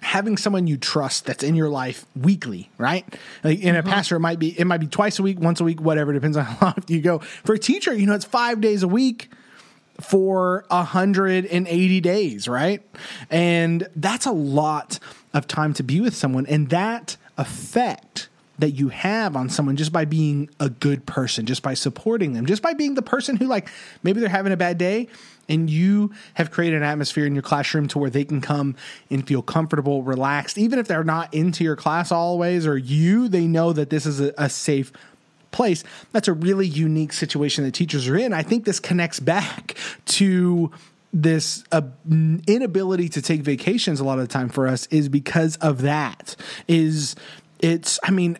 having 0.00 0.36
someone 0.36 0.66
you 0.66 0.76
trust 0.76 1.26
that's 1.26 1.42
in 1.42 1.54
your 1.54 1.68
life 1.68 2.06
weekly, 2.14 2.70
right? 2.78 3.04
Like 3.42 3.60
in 3.60 3.74
mm-hmm. 3.74 3.88
a 3.88 3.90
pastor, 3.90 4.16
it 4.16 4.20
might 4.20 4.38
be 4.38 4.58
it 4.58 4.66
might 4.66 4.78
be 4.78 4.86
twice 4.86 5.18
a 5.18 5.22
week, 5.22 5.40
once 5.40 5.60
a 5.60 5.64
week, 5.64 5.80
whatever. 5.80 6.12
Depends 6.12 6.36
on 6.36 6.44
how 6.46 6.68
often 6.68 6.84
you 6.88 7.00
go. 7.00 7.18
For 7.18 7.54
a 7.54 7.58
teacher, 7.58 7.92
you 7.92 8.06
know, 8.06 8.14
it's 8.14 8.24
five 8.24 8.60
days 8.60 8.82
a 8.82 8.88
week 8.88 9.30
for 10.00 10.64
180 10.68 12.00
days, 12.00 12.48
right? 12.48 12.82
And 13.30 13.88
that's 13.96 14.26
a 14.26 14.32
lot 14.32 14.98
of 15.32 15.46
time 15.46 15.72
to 15.74 15.82
be 15.82 16.00
with 16.00 16.14
someone. 16.14 16.46
And 16.46 16.70
that 16.70 17.16
effect 17.38 18.28
that 18.58 18.70
you 18.70 18.88
have 18.88 19.36
on 19.36 19.50
someone 19.50 19.76
just 19.76 19.92
by 19.92 20.04
being 20.04 20.48
a 20.58 20.70
good 20.70 21.04
person, 21.04 21.44
just 21.44 21.62
by 21.62 21.74
supporting 21.74 22.32
them, 22.32 22.46
just 22.46 22.62
by 22.62 22.72
being 22.72 22.94
the 22.94 23.02
person 23.02 23.36
who, 23.36 23.46
like, 23.46 23.68
maybe 24.02 24.20
they're 24.20 24.28
having 24.30 24.52
a 24.52 24.56
bad 24.56 24.78
day 24.78 25.08
and 25.48 25.68
you 25.70 26.12
have 26.34 26.50
created 26.50 26.76
an 26.76 26.82
atmosphere 26.82 27.26
in 27.26 27.34
your 27.34 27.42
classroom 27.42 27.86
to 27.88 27.98
where 27.98 28.10
they 28.10 28.24
can 28.24 28.40
come 28.40 28.74
and 29.10 29.26
feel 29.26 29.42
comfortable, 29.42 30.02
relaxed, 30.02 30.58
even 30.58 30.78
if 30.78 30.88
they're 30.88 31.04
not 31.04 31.32
into 31.34 31.64
your 31.64 31.76
class 31.76 32.10
always 32.10 32.66
or 32.66 32.76
you, 32.76 33.28
they 33.28 33.46
know 33.46 33.72
that 33.72 33.90
this 33.90 34.06
is 34.06 34.20
a, 34.20 34.32
a 34.38 34.48
safe 34.48 34.90
place. 35.50 35.84
That's 36.12 36.28
a 36.28 36.32
really 36.32 36.66
unique 36.66 37.12
situation 37.12 37.64
that 37.64 37.72
teachers 37.72 38.08
are 38.08 38.16
in. 38.16 38.32
I 38.32 38.42
think 38.42 38.64
this 38.64 38.80
connects 38.80 39.20
back 39.20 39.76
to 40.06 40.70
this 41.12 41.64
uh, 41.72 41.82
inability 42.46 43.08
to 43.08 43.22
take 43.22 43.40
vacations 43.40 44.00
a 44.00 44.04
lot 44.04 44.18
of 44.18 44.28
the 44.28 44.32
time 44.32 44.48
for 44.48 44.66
us 44.66 44.86
is 44.86 45.08
because 45.08 45.56
of 45.56 45.82
that 45.82 46.36
is 46.68 47.16
it's 47.60 47.98
i 48.04 48.10
mean 48.10 48.36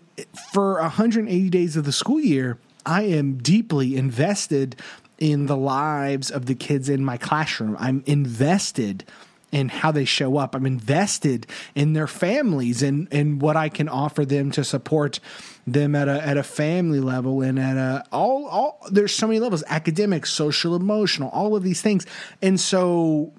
for 0.52 0.80
180 0.80 1.48
days 1.48 1.76
of 1.76 1.84
the 1.84 1.92
school 1.92 2.20
year 2.20 2.58
i 2.84 3.02
am 3.02 3.38
deeply 3.38 3.96
invested 3.96 4.76
in 5.18 5.46
the 5.46 5.56
lives 5.56 6.30
of 6.30 6.44
the 6.46 6.54
kids 6.54 6.90
in 6.90 7.02
my 7.02 7.16
classroom 7.16 7.76
i'm 7.80 8.02
invested 8.04 9.04
in 9.52 9.68
how 9.68 9.90
they 9.90 10.04
show 10.04 10.36
up 10.36 10.54
i'm 10.54 10.66
invested 10.66 11.46
in 11.74 11.92
their 11.92 12.06
families 12.06 12.82
and 12.82 13.08
and 13.10 13.40
what 13.40 13.56
i 13.56 13.68
can 13.68 13.88
offer 13.88 14.24
them 14.24 14.50
to 14.50 14.64
support 14.64 15.20
them 15.66 15.94
at 15.94 16.08
a 16.08 16.26
at 16.26 16.36
a 16.36 16.42
family 16.42 17.00
level 17.00 17.42
and 17.42 17.58
at 17.58 17.76
a 17.76 18.04
all 18.12 18.46
all 18.46 18.80
there's 18.90 19.14
so 19.14 19.26
many 19.26 19.38
levels 19.38 19.62
academic 19.68 20.26
social 20.26 20.74
emotional 20.74 21.28
all 21.30 21.56
of 21.56 21.62
these 21.62 21.80
things 21.80 22.06
and 22.42 22.58
so 22.58 23.32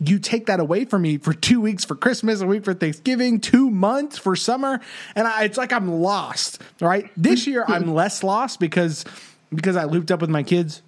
you 0.00 0.18
take 0.18 0.46
that 0.46 0.60
away 0.60 0.84
from 0.84 1.02
me 1.02 1.18
for 1.18 1.32
two 1.32 1.60
weeks 1.60 1.84
for 1.84 1.94
Christmas, 1.96 2.40
a 2.40 2.46
week 2.46 2.64
for 2.64 2.74
Thanksgiving, 2.74 3.40
two 3.40 3.70
months 3.70 4.16
for 4.16 4.36
summer, 4.36 4.80
and 5.14 5.26
I, 5.26 5.44
it's 5.44 5.58
like 5.58 5.72
I'm 5.72 5.88
lost. 5.88 6.62
Right, 6.80 7.10
this 7.16 7.46
year 7.46 7.64
I'm 7.66 7.92
less 7.92 8.22
lost 8.22 8.60
because 8.60 9.04
because 9.52 9.76
I 9.76 9.84
looped 9.84 10.10
up 10.10 10.20
with 10.20 10.30
my 10.30 10.42
kids. 10.42 10.82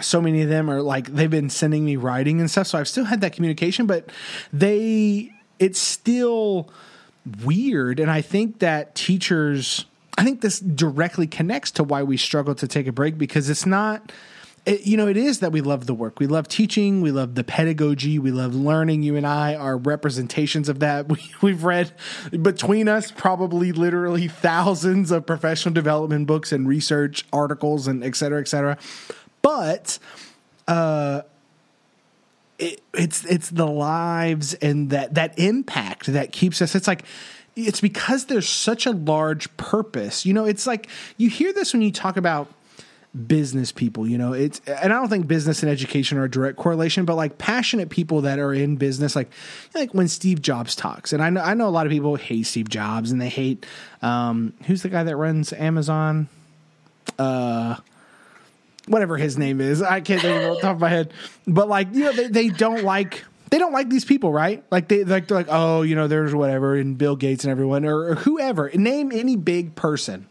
So 0.00 0.20
many 0.20 0.42
of 0.42 0.48
them 0.48 0.70
are 0.70 0.82
like 0.82 1.08
they've 1.08 1.30
been 1.30 1.50
sending 1.50 1.84
me 1.84 1.96
writing 1.96 2.40
and 2.40 2.50
stuff, 2.50 2.66
so 2.66 2.78
I've 2.78 2.88
still 2.88 3.04
had 3.04 3.20
that 3.22 3.32
communication, 3.32 3.86
but 3.86 4.10
they 4.52 5.32
it's 5.58 5.78
still 5.78 6.70
weird, 7.44 8.00
and 8.00 8.10
I 8.10 8.22
think 8.22 8.60
that 8.60 8.94
teachers. 8.94 9.84
I 10.16 10.24
think 10.24 10.40
this 10.40 10.58
directly 10.58 11.28
connects 11.28 11.70
to 11.72 11.84
why 11.84 12.02
we 12.02 12.16
struggle 12.16 12.56
to 12.56 12.66
take 12.66 12.88
a 12.88 12.92
break 12.92 13.18
because 13.18 13.48
it's 13.48 13.64
not 13.64 14.10
it, 14.68 14.86
you 14.86 14.98
know, 14.98 15.08
it 15.08 15.16
is 15.16 15.40
that 15.40 15.50
we 15.50 15.62
love 15.62 15.86
the 15.86 15.94
work. 15.94 16.20
We 16.20 16.26
love 16.26 16.46
teaching. 16.46 17.00
We 17.00 17.10
love 17.10 17.34
the 17.34 17.42
pedagogy. 17.42 18.18
We 18.18 18.30
love 18.30 18.54
learning. 18.54 19.02
You 19.02 19.16
and 19.16 19.26
I 19.26 19.54
are 19.54 19.78
representations 19.78 20.68
of 20.68 20.80
that. 20.80 21.08
We, 21.18 21.30
we've 21.40 21.64
read 21.64 21.92
between 22.42 22.86
us 22.86 23.10
probably 23.10 23.72
literally 23.72 24.28
thousands 24.28 25.10
of 25.10 25.24
professional 25.24 25.72
development 25.72 26.26
books 26.26 26.52
and 26.52 26.68
research 26.68 27.24
articles 27.32 27.86
and 27.86 28.04
et 28.04 28.14
cetera, 28.14 28.40
et 28.40 28.48
cetera. 28.48 28.76
But, 29.48 29.98
uh, 30.66 31.22
it, 32.58 32.82
it's 32.92 33.24
it's 33.24 33.48
the 33.48 33.66
lives 33.66 34.52
and 34.52 34.90
that 34.90 35.14
that 35.14 35.38
impact 35.38 36.06
that 36.06 36.32
keeps 36.32 36.60
us. 36.60 36.74
It's 36.74 36.86
like 36.86 37.04
it's 37.56 37.80
because 37.80 38.26
there's 38.26 38.48
such 38.48 38.84
a 38.84 38.90
large 38.90 39.56
purpose. 39.56 40.26
You 40.26 40.34
know, 40.34 40.44
it's 40.44 40.66
like 40.66 40.88
you 41.16 41.30
hear 41.30 41.54
this 41.54 41.72
when 41.72 41.80
you 41.80 41.90
talk 41.90 42.18
about 42.18 42.52
business 43.26 43.72
people 43.72 44.06
you 44.06 44.18
know 44.18 44.34
it's 44.34 44.60
and 44.66 44.92
i 44.92 44.96
don't 44.96 45.08
think 45.08 45.26
business 45.26 45.62
and 45.62 45.72
education 45.72 46.18
are 46.18 46.24
a 46.24 46.30
direct 46.30 46.58
correlation 46.58 47.06
but 47.06 47.14
like 47.14 47.38
passionate 47.38 47.88
people 47.88 48.20
that 48.20 48.38
are 48.38 48.52
in 48.52 48.76
business 48.76 49.16
like 49.16 49.30
like 49.74 49.94
when 49.94 50.06
steve 50.06 50.42
jobs 50.42 50.76
talks 50.76 51.14
and 51.14 51.22
i 51.22 51.30
know 51.30 51.40
i 51.40 51.54
know 51.54 51.66
a 51.66 51.70
lot 51.70 51.86
of 51.86 51.90
people 51.90 52.16
hate 52.16 52.44
steve 52.44 52.68
jobs 52.68 53.10
and 53.10 53.18
they 53.18 53.30
hate 53.30 53.64
um 54.02 54.52
who's 54.66 54.82
the 54.82 54.90
guy 54.90 55.02
that 55.02 55.16
runs 55.16 55.54
amazon 55.54 56.28
uh 57.18 57.76
whatever 58.88 59.16
his 59.16 59.38
name 59.38 59.60
is 59.60 59.82
i 59.82 60.00
can't 60.00 60.20
think 60.20 60.36
of 60.36 60.42
it 60.42 60.50
off 60.50 60.56
the 60.56 60.62
top 60.62 60.74
of 60.76 60.80
my 60.80 60.88
head 60.88 61.12
but 61.46 61.68
like 61.68 61.92
you 61.92 62.00
know 62.00 62.12
they, 62.12 62.28
they 62.28 62.48
don't 62.48 62.82
like 62.82 63.24
they 63.50 63.58
don't 63.58 63.72
like 63.72 63.88
these 63.88 64.04
people, 64.04 64.32
right? 64.32 64.62
Like 64.70 64.88
they 64.88 65.04
like 65.04 65.28
they're 65.28 65.38
like, 65.38 65.48
oh, 65.48 65.82
you 65.82 65.94
know, 65.94 66.06
there's 66.06 66.34
whatever, 66.34 66.76
and 66.76 66.98
Bill 66.98 67.16
Gates 67.16 67.44
and 67.44 67.50
everyone, 67.50 67.84
or, 67.84 68.10
or 68.10 68.14
whoever. 68.16 68.70
Name 68.74 69.10
any 69.12 69.36
big 69.36 69.74
person. 69.74 70.26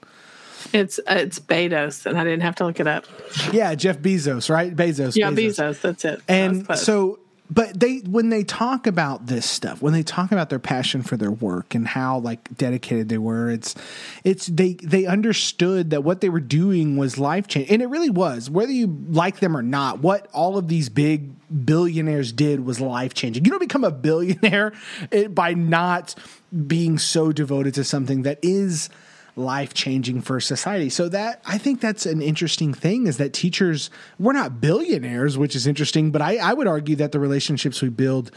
It's 0.74 1.00
uh, 1.00 1.16
it's 1.18 1.40
Bezos, 1.40 2.06
and 2.06 2.18
I 2.18 2.24
didn't 2.24 2.42
have 2.42 2.56
to 2.56 2.66
look 2.66 2.80
it 2.80 2.88
up. 2.88 3.06
Yeah, 3.52 3.74
Jeff 3.76 4.00
Bezos, 4.00 4.50
right? 4.50 4.76
Bezos. 4.76 5.16
Yeah, 5.16 5.32
Bezos. 5.32 5.58
Bezos 5.58 5.82
that's 5.82 6.06
it. 6.06 6.22
And 6.28 6.68
so, 6.78 7.20
but 7.50 7.80
they 7.80 8.00
when 8.00 8.30
they 8.30 8.44
talk 8.44 8.88
about 8.88 9.28
this 9.28 9.50
stuff, 9.50 9.82
when 9.82 9.94
they 9.94 10.04
talk 10.04 10.32
about 10.32 10.50
their 10.50 10.60
passion 10.60 11.02
for 11.02 11.16
their 11.16 11.32
work 11.32 11.76
and 11.76 11.88
how 11.88 12.20
like 12.20 12.56
dedicated 12.58 13.08
they 13.08 13.18
were, 13.18 13.50
it's 13.50 13.74
it's 14.24 14.48
they 14.48 14.74
they 14.74 15.06
understood 15.06 15.92
that 15.92 16.04
what 16.04 16.20
they 16.20 16.30
were 16.30 16.42
doing 16.42 16.98
was 16.98 17.18
life 17.18 17.48
changing, 17.48 17.74
and 17.74 17.82
it 17.82 17.88
really 17.88 18.10
was. 18.10 18.50
Whether 18.50 18.74
you 18.74 18.88
like 19.10 19.40
them 19.40 19.56
or 19.56 19.62
not, 19.62 20.00
what 20.00 20.28
all 20.34 20.58
of 20.58 20.68
these 20.68 20.90
big 20.90 21.32
billionaires 21.66 22.34
did 22.34 22.66
was 22.66 22.82
life 22.82 23.14
changing. 23.14 23.46
You 23.46 23.52
don't 23.52 23.60
become 23.60 23.86
a 23.86 23.92
billionaire 23.92 24.74
by 25.30 25.54
not 25.54 26.16
being 26.68 26.98
so 26.98 27.32
devoted 27.32 27.76
to 27.76 27.84
something 27.84 28.24
that 28.24 28.40
is 28.42 28.90
life 29.38 29.74
changing 29.74 30.22
for 30.22 30.40
society. 30.40 30.90
So 30.90 31.10
that 31.10 31.42
I 31.46 31.58
think 31.58 31.80
that's 31.80 32.06
an 32.06 32.22
interesting 32.22 32.74
thing 32.74 33.08
is 33.08 33.18
that 33.18 33.34
teachers 33.34 33.90
we're 34.20 34.34
not 34.34 34.60
billionaires, 34.60 35.38
which 35.38 35.56
is 35.56 35.68
interesting, 35.68 36.12
but 36.12 36.22
I, 36.22 36.38
I 36.38 36.54
would 36.54 36.68
argue 36.68 36.96
that 36.98 37.12
the 37.12 37.20
relationships 37.20 37.82
we 37.82 37.90
build, 37.90 38.32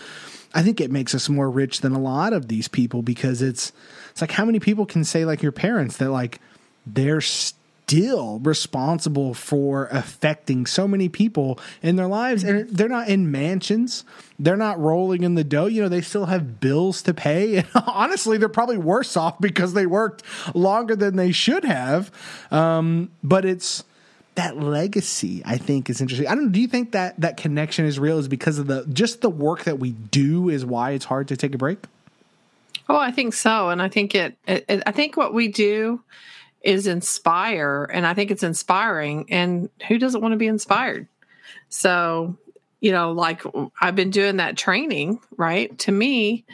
I 0.54 0.62
think 0.62 0.80
it 0.80 0.90
makes 0.90 1.14
us 1.14 1.28
more 1.28 1.50
rich 1.50 1.80
than 1.80 1.92
a 1.92 2.00
lot 2.00 2.32
of 2.32 2.48
these 2.48 2.68
people 2.68 3.02
because 3.02 3.42
it's 3.42 3.72
it's 4.10 4.20
like 4.20 4.32
how 4.32 4.44
many 4.44 4.60
people 4.60 4.86
can 4.86 5.04
say 5.04 5.24
like 5.24 5.42
your 5.42 5.52
parents 5.52 5.96
that 5.98 6.10
like 6.10 6.40
they're 6.86 7.20
still 7.90 8.38
responsible 8.44 9.34
for 9.34 9.88
affecting 9.90 10.64
so 10.64 10.86
many 10.86 11.08
people 11.08 11.58
in 11.82 11.96
their 11.96 12.06
lives. 12.06 12.44
And 12.44 12.68
they're 12.68 12.88
not 12.88 13.08
in 13.08 13.32
mansions. 13.32 14.04
They're 14.38 14.56
not 14.56 14.78
rolling 14.78 15.24
in 15.24 15.34
the 15.34 15.42
dough. 15.42 15.66
You 15.66 15.82
know 15.82 15.88
they 15.88 16.00
still 16.00 16.26
have 16.26 16.60
bills 16.60 17.02
to 17.02 17.14
pay. 17.14 17.40
And 17.60 17.66
honestly 17.86 18.38
they're 18.38 18.48
probably 18.48 18.78
worse 18.78 19.16
off 19.16 19.40
because 19.40 19.74
they 19.74 19.86
worked 19.86 20.22
longer 20.54 20.94
than 20.94 21.16
they 21.16 21.32
should 21.32 21.64
have. 21.64 22.12
Um, 22.50 23.10
but 23.24 23.44
it's 23.44 23.84
that 24.36 24.56
legacy 24.56 25.42
i 25.44 25.58
think 25.58 25.90
is 25.90 26.00
interesting. 26.00 26.28
I 26.28 26.36
don't 26.36 26.52
do 26.52 26.60
you 26.60 26.68
think 26.68 26.92
that 26.92 27.20
that 27.20 27.36
connection 27.36 27.84
is 27.84 27.98
real 27.98 28.18
is 28.18 28.28
because 28.28 28.58
of 28.58 28.68
the 28.68 28.86
just 28.92 29.20
the 29.20 29.28
work 29.28 29.64
that 29.64 29.80
we 29.80 29.90
do 29.90 30.48
is 30.48 30.64
why 30.64 30.92
it's 30.92 31.04
hard 31.04 31.28
to 31.28 31.36
take 31.36 31.54
a 31.54 31.58
break? 31.58 31.78
Oh 32.88 32.96
i 32.96 33.10
think 33.10 33.34
so. 33.34 33.70
And 33.70 33.82
i 33.82 33.88
think 33.88 34.14
it, 34.14 34.38
it 34.46 34.82
i 34.86 34.92
think 34.92 35.16
what 35.16 35.34
we 35.34 35.48
do 35.48 36.02
is 36.62 36.86
inspire 36.86 37.88
and 37.92 38.06
i 38.06 38.14
think 38.14 38.30
it's 38.30 38.42
inspiring 38.42 39.26
and 39.30 39.70
who 39.88 39.98
doesn't 39.98 40.20
want 40.20 40.32
to 40.32 40.38
be 40.38 40.46
inspired? 40.46 41.06
So 41.68 42.36
you 42.80 42.92
know 42.92 43.12
like 43.12 43.42
i've 43.80 43.96
been 43.96 44.10
doing 44.10 44.36
that 44.36 44.56
training 44.56 45.20
right? 45.36 45.76
To 45.80 45.92
me 45.92 46.44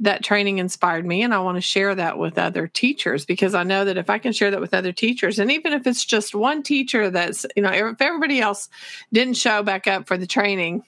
that 0.00 0.24
training 0.24 0.58
inspired 0.58 1.04
me 1.04 1.22
and 1.22 1.34
i 1.34 1.38
want 1.38 1.56
to 1.56 1.60
share 1.60 1.94
that 1.94 2.18
with 2.18 2.38
other 2.38 2.66
teachers 2.66 3.24
because 3.24 3.54
i 3.54 3.62
know 3.62 3.84
that 3.84 3.98
if 3.98 4.10
i 4.10 4.18
can 4.18 4.32
share 4.32 4.50
that 4.50 4.60
with 4.60 4.74
other 4.74 4.92
teachers 4.92 5.38
and 5.38 5.52
even 5.52 5.72
if 5.72 5.86
it's 5.86 6.04
just 6.04 6.34
one 6.34 6.62
teacher 6.62 7.10
that's 7.10 7.46
you 7.54 7.62
know 7.62 7.70
if 7.70 8.00
everybody 8.00 8.40
else 8.40 8.68
didn't 9.12 9.34
show 9.34 9.62
back 9.62 9.86
up 9.86 10.06
for 10.06 10.16
the 10.16 10.26
training 10.26 10.82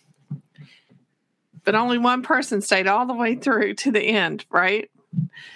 but 1.64 1.74
only 1.74 1.98
one 1.98 2.22
person 2.22 2.60
stayed 2.60 2.86
all 2.86 3.06
the 3.06 3.14
way 3.14 3.34
through 3.34 3.74
to 3.74 3.92
the 3.92 4.00
end 4.00 4.44
right 4.50 4.90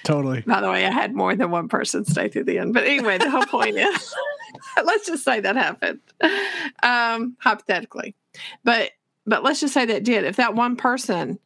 Totally. 0.05 0.43
By 0.43 0.61
the 0.61 0.71
way, 0.71 0.87
I 0.87 0.91
had 0.91 1.15
more 1.15 1.35
than 1.35 1.51
one 1.51 1.69
person 1.69 2.05
stay 2.05 2.29
through 2.29 2.45
the 2.45 2.59
end. 2.59 2.75
But 2.75 2.85
anyway, 2.85 3.19
the 3.19 3.31
whole 3.31 3.47
point 3.47 3.77
is 3.77 4.15
let's 4.85 5.07
just 5.07 5.25
say 5.25 5.41
that 5.41 5.57
happened. 5.57 6.01
Um, 6.83 7.37
hypothetically. 7.41 8.15
But 8.65 8.93
but 9.27 9.43
let's 9.43 9.61
just 9.61 9.75
say 9.75 9.87
that 9.87 10.05
did. 10.05 10.25
If 10.25 10.37
that 10.37 10.55
one 10.55 10.77
person 10.77 11.39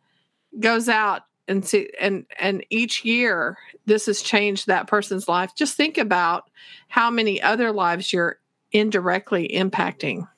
goes 0.59 0.89
out 0.89 1.23
and 1.49 1.65
see 1.65 1.91
and 2.01 2.27
and 2.39 2.65
each 2.71 3.05
year 3.05 3.57
this 3.87 4.07
has 4.07 4.23
changed 4.23 4.67
that 4.67 4.87
person's 4.87 5.29
life, 5.29 5.55
just 5.55 5.77
think 5.77 5.99
about 5.99 6.51
how 6.89 7.11
many 7.11 7.41
other 7.41 7.73
lives 7.73 8.13
you're 8.13 8.39
indirectly 8.73 9.51
impacting 9.55 10.29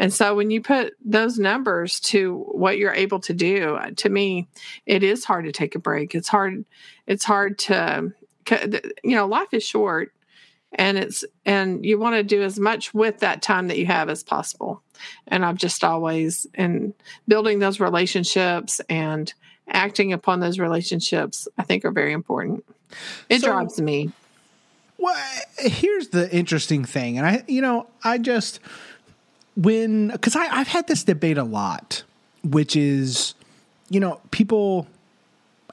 and 0.00 0.14
so 0.14 0.34
when 0.34 0.50
you 0.50 0.62
put 0.62 0.94
those 1.04 1.38
numbers 1.38 2.00
to 2.00 2.46
what 2.52 2.78
you're 2.78 2.94
able 2.94 3.20
to 3.20 3.34
do, 3.34 3.76
uh, 3.76 3.90
to 3.96 4.08
me, 4.08 4.48
it 4.86 5.02
is 5.02 5.26
hard 5.26 5.44
to 5.44 5.52
take 5.52 5.74
a 5.74 5.78
break. 5.78 6.14
It's 6.14 6.26
hard. 6.26 6.64
It's 7.06 7.22
hard 7.22 7.58
to, 7.58 8.10
you 9.04 9.14
know, 9.14 9.26
life 9.26 9.52
is 9.52 9.62
short 9.62 10.14
and 10.72 10.96
it's, 10.96 11.22
and 11.44 11.84
you 11.84 11.98
want 11.98 12.16
to 12.16 12.22
do 12.22 12.42
as 12.42 12.58
much 12.58 12.94
with 12.94 13.18
that 13.18 13.42
time 13.42 13.68
that 13.68 13.76
you 13.76 13.84
have 13.86 14.08
as 14.08 14.22
possible. 14.22 14.82
And 15.28 15.44
I've 15.44 15.56
just 15.56 15.84
always, 15.84 16.46
in 16.54 16.94
building 17.28 17.58
those 17.58 17.78
relationships 17.78 18.80
and 18.88 19.30
acting 19.68 20.14
upon 20.14 20.40
those 20.40 20.58
relationships, 20.58 21.46
I 21.58 21.62
think 21.62 21.84
are 21.84 21.90
very 21.90 22.14
important. 22.14 22.64
It 23.28 23.42
so, 23.42 23.48
drives 23.48 23.78
me. 23.78 24.12
Well, 24.96 25.16
here's 25.58 26.08
the 26.08 26.34
interesting 26.34 26.86
thing. 26.86 27.18
And 27.18 27.26
I, 27.26 27.44
you 27.46 27.60
know, 27.60 27.86
I 28.02 28.16
just, 28.16 28.60
when 29.56 30.08
because 30.08 30.36
I've 30.36 30.68
had 30.68 30.86
this 30.86 31.04
debate 31.04 31.38
a 31.38 31.44
lot, 31.44 32.02
which 32.42 32.76
is, 32.76 33.34
you 33.88 34.00
know, 34.00 34.20
people. 34.30 34.86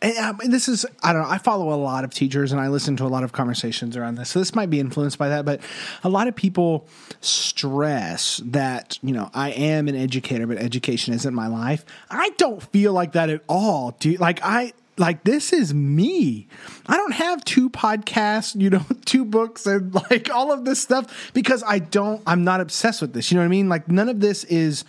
and, 0.02 0.18
um, 0.18 0.40
and 0.42 0.54
this 0.54 0.68
is 0.68 0.86
I 1.04 1.14
don't 1.14 1.24
know. 1.24 1.30
I 1.30 1.38
follow 1.38 1.74
a 1.74 1.80
lot 1.80 2.04
of 2.04 2.14
teachers 2.14 2.52
and 2.52 2.62
I 2.62 2.68
listen 2.68 2.96
to 2.98 3.06
a 3.06 3.08
lot 3.08 3.24
of 3.24 3.32
conversations 3.32 3.96
around 3.98 4.16
this. 4.16 4.30
So 4.30 4.40
this 4.40 4.54
might 4.56 4.70
be 4.70 4.80
influenced 4.80 5.18
by 5.18 5.30
that, 5.30 5.46
but 5.46 5.62
a 6.04 6.10
lot 6.10 6.28
of 6.28 6.36
people 6.36 6.88
stress 7.22 8.42
that 8.46 9.00
you 9.02 9.14
know 9.14 9.30
I 9.34 9.52
am 9.52 9.88
an 9.88 9.96
educator, 9.96 10.48
but 10.48 10.58
education 10.58 11.14
isn't 11.14 11.34
my 11.34 11.48
life. 11.48 11.86
I 12.10 12.30
don't 12.38 12.62
feel 12.62 12.94
like 12.94 13.14
that 13.14 13.30
at 13.30 13.42
all. 13.48 13.96
Dude. 14.00 14.20
Like 14.20 14.40
I 14.44 14.74
like 14.98 15.24
this 15.24 15.54
is 15.54 15.74
me. 15.74 16.48
I 16.88 16.98
don't 16.98 17.14
have 17.14 17.44
two 17.46 17.70
podcasts, 17.70 18.60
you 18.60 18.70
know, 18.70 18.86
two 19.06 19.26
books 19.26 19.66
and 19.66 19.94
like 19.94 20.30
all 20.30 20.52
of 20.52 20.66
this 20.66 20.82
stuff 20.82 21.32
because 21.34 21.64
I 21.66 21.80
don't 21.80 22.22
I'm 22.26 22.44
not 22.44 22.62
obsessed 22.62 23.02
with 23.02 23.14
this. 23.14 23.32
You 23.32 23.36
know 23.36 23.42
what 23.42 23.46
I 23.46 23.50
mean? 23.50 23.70
Like 23.70 23.88
none 23.88 24.10
of 24.10 24.20
this 24.20 24.44
is 24.46 24.84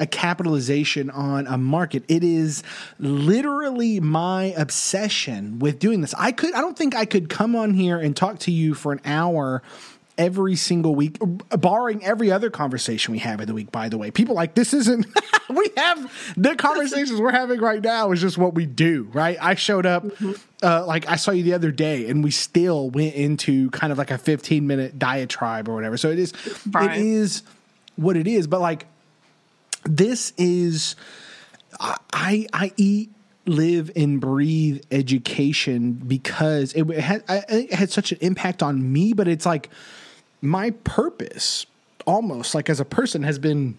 a 0.00 0.06
capitalization 0.06 1.10
on 1.10 1.46
a 1.46 1.56
market. 1.56 2.02
It 2.08 2.24
is 2.24 2.64
literally 2.98 4.00
my 4.00 4.46
obsession 4.56 5.60
with 5.60 5.78
doing 5.78 6.00
this. 6.00 6.14
I 6.18 6.32
could 6.32 6.54
I 6.54 6.60
don't 6.60 6.76
think 6.76 6.94
I 6.94 7.04
could 7.04 7.28
come 7.28 7.54
on 7.54 7.74
here 7.74 7.98
and 7.98 8.16
talk 8.16 8.40
to 8.40 8.50
you 8.50 8.74
for 8.74 8.92
an 8.92 9.00
hour 9.04 9.62
every 10.18 10.56
single 10.56 10.94
week, 10.94 11.18
barring 11.58 12.04
every 12.04 12.30
other 12.30 12.50
conversation 12.50 13.12
we 13.12 13.18
have 13.18 13.40
in 13.40 13.46
the 13.46 13.54
week, 13.54 13.72
by 13.72 13.88
the 13.88 13.96
way. 13.96 14.10
People 14.10 14.34
like, 14.34 14.54
this 14.54 14.74
isn't, 14.74 15.06
we 15.50 15.70
have 15.76 16.34
the 16.36 16.54
conversations 16.56 17.20
we're 17.20 17.32
having 17.32 17.60
right 17.60 17.82
now 17.82 18.12
is 18.12 18.20
just 18.20 18.38
what 18.38 18.54
we 18.54 18.66
do, 18.66 19.08
right? 19.12 19.38
I 19.40 19.54
showed 19.54 19.86
up, 19.86 20.04
mm-hmm. 20.04 20.32
uh, 20.62 20.84
like 20.86 21.08
I 21.08 21.16
saw 21.16 21.30
you 21.30 21.42
the 21.42 21.54
other 21.54 21.70
day 21.70 22.08
and 22.08 22.22
we 22.22 22.30
still 22.30 22.90
went 22.90 23.14
into 23.14 23.70
kind 23.70 23.92
of 23.92 23.98
like 23.98 24.10
a 24.10 24.18
15 24.18 24.66
minute 24.66 24.98
diatribe 24.98 25.68
or 25.68 25.74
whatever. 25.74 25.96
So 25.96 26.10
it 26.10 26.18
is, 26.18 26.32
right. 26.70 26.98
it 26.98 27.04
is 27.04 27.42
what 27.96 28.16
it 28.16 28.26
is. 28.26 28.46
But 28.46 28.60
like, 28.60 28.86
this 29.84 30.32
is, 30.36 30.94
I, 31.80 32.46
I 32.52 32.72
eat, 32.76 33.10
live 33.44 33.90
and 33.96 34.20
breathe 34.20 34.84
education 34.92 35.94
because 35.94 36.72
it 36.74 36.88
had, 36.90 37.24
it 37.28 37.72
had 37.72 37.90
such 37.90 38.12
an 38.12 38.18
impact 38.20 38.62
on 38.62 38.92
me, 38.92 39.12
but 39.12 39.26
it's 39.26 39.44
like, 39.44 39.68
my 40.42 40.70
purpose 40.70 41.64
almost 42.04 42.54
like 42.54 42.68
as 42.68 42.80
a 42.80 42.84
person 42.84 43.22
has 43.22 43.38
been 43.38 43.78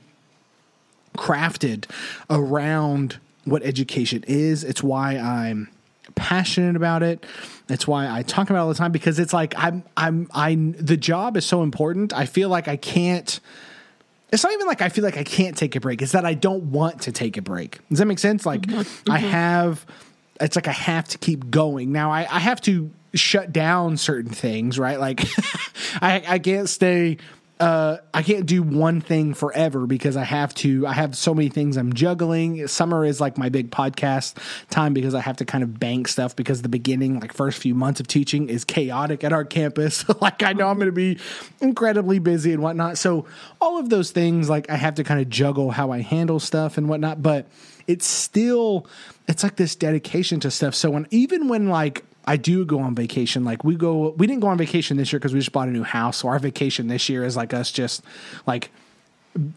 crafted 1.17 1.85
around 2.29 3.19
what 3.45 3.61
education 3.63 4.23
is. 4.27 4.63
It's 4.63 4.81
why 4.81 5.17
I'm 5.17 5.69
passionate 6.15 6.75
about 6.75 7.03
it. 7.03 7.25
It's 7.69 7.87
why 7.87 8.09
I 8.09 8.23
talk 8.23 8.49
about 8.49 8.59
it 8.59 8.61
all 8.61 8.69
the 8.69 8.75
time 8.75 8.91
because 8.91 9.19
it's 9.19 9.33
like 9.33 9.53
I'm 9.57 9.83
I'm 9.97 10.29
I 10.33 10.55
the 10.55 10.97
job 10.97 11.37
is 11.37 11.45
so 11.45 11.63
important. 11.63 12.13
I 12.13 12.25
feel 12.25 12.49
like 12.49 12.67
I 12.67 12.77
can't 12.77 13.39
it's 14.31 14.43
not 14.43 14.51
even 14.53 14.65
like 14.65 14.81
I 14.81 14.89
feel 14.89 15.03
like 15.03 15.17
I 15.17 15.23
can't 15.23 15.55
take 15.55 15.75
a 15.75 15.79
break. 15.79 16.01
It's 16.01 16.13
that 16.13 16.25
I 16.25 16.33
don't 16.33 16.71
want 16.71 17.03
to 17.03 17.11
take 17.11 17.37
a 17.37 17.41
break. 17.41 17.79
Does 17.89 17.99
that 17.99 18.05
make 18.05 18.19
sense? 18.19 18.45
Like 18.45 18.61
mm-hmm. 18.61 19.11
I 19.11 19.19
have 19.19 19.85
it's 20.41 20.55
like 20.55 20.67
I 20.67 20.71
have 20.71 21.07
to 21.09 21.17
keep 21.17 21.51
going. 21.51 21.91
Now 21.91 22.11
I, 22.11 22.21
I 22.21 22.39
have 22.39 22.59
to 22.61 22.91
shut 23.13 23.51
down 23.51 23.97
certain 23.97 24.31
things, 24.31 24.79
right? 24.79 24.99
Like 24.99 25.21
I, 26.01 26.23
I 26.27 26.39
can't 26.39 26.69
stay 26.69 27.17
uh, 27.63 27.99
I 28.13 28.23
can't 28.23 28.45
do 28.45 28.61
one 28.61 28.99
thing 28.99 29.33
forever 29.33 29.85
because 29.85 30.17
I 30.17 30.25
have 30.25 30.53
to. 30.55 30.85
I 30.85 30.91
have 30.91 31.15
so 31.15 31.33
many 31.33 31.47
things 31.47 31.77
I'm 31.77 31.93
juggling. 31.93 32.67
Summer 32.67 33.05
is 33.05 33.21
like 33.21 33.37
my 33.37 33.47
big 33.47 33.71
podcast 33.71 34.35
time 34.69 34.93
because 34.93 35.13
I 35.13 35.21
have 35.21 35.37
to 35.37 35.45
kind 35.45 35.63
of 35.63 35.79
bank 35.79 36.09
stuff 36.09 36.35
because 36.35 36.61
the 36.61 36.67
beginning, 36.67 37.21
like 37.21 37.31
first 37.31 37.59
few 37.61 37.73
months 37.73 38.01
of 38.01 38.07
teaching, 38.07 38.49
is 38.49 38.65
chaotic 38.65 39.23
at 39.23 39.31
our 39.31 39.45
campus. 39.45 40.03
like 40.21 40.43
I 40.43 40.51
know 40.51 40.67
I'm 40.67 40.77
going 40.77 40.87
to 40.87 40.91
be 40.91 41.19
incredibly 41.61 42.19
busy 42.19 42.51
and 42.51 42.61
whatnot. 42.61 42.97
So 42.97 43.27
all 43.61 43.79
of 43.79 43.89
those 43.89 44.11
things, 44.11 44.49
like 44.49 44.69
I 44.69 44.75
have 44.75 44.95
to 44.95 45.05
kind 45.05 45.21
of 45.21 45.29
juggle 45.29 45.71
how 45.71 45.91
I 45.91 46.01
handle 46.01 46.41
stuff 46.41 46.77
and 46.77 46.89
whatnot. 46.89 47.21
But 47.21 47.47
it's 47.87 48.05
still, 48.05 48.87
it's 49.27 49.41
like 49.41 49.55
this 49.55 49.75
dedication 49.75 50.41
to 50.41 50.51
stuff. 50.51 50.75
So 50.75 50.89
when 50.89 51.07
even 51.11 51.47
when 51.47 51.69
like 51.69 52.03
I 52.25 52.37
do 52.37 52.65
go 52.65 52.79
on 52.79 52.95
vacation. 52.95 53.43
Like 53.43 53.63
we 53.63 53.75
go, 53.75 54.11
we 54.11 54.27
didn't 54.27 54.41
go 54.41 54.47
on 54.47 54.57
vacation 54.57 54.97
this 54.97 55.11
year 55.11 55.19
because 55.19 55.33
we 55.33 55.39
just 55.39 55.51
bought 55.51 55.67
a 55.67 55.71
new 55.71 55.83
house. 55.83 56.17
So 56.17 56.27
our 56.27 56.39
vacation 56.39 56.87
this 56.87 57.09
year 57.09 57.23
is 57.25 57.35
like 57.35 57.53
us 57.53 57.71
just 57.71 58.03
like, 58.45 58.71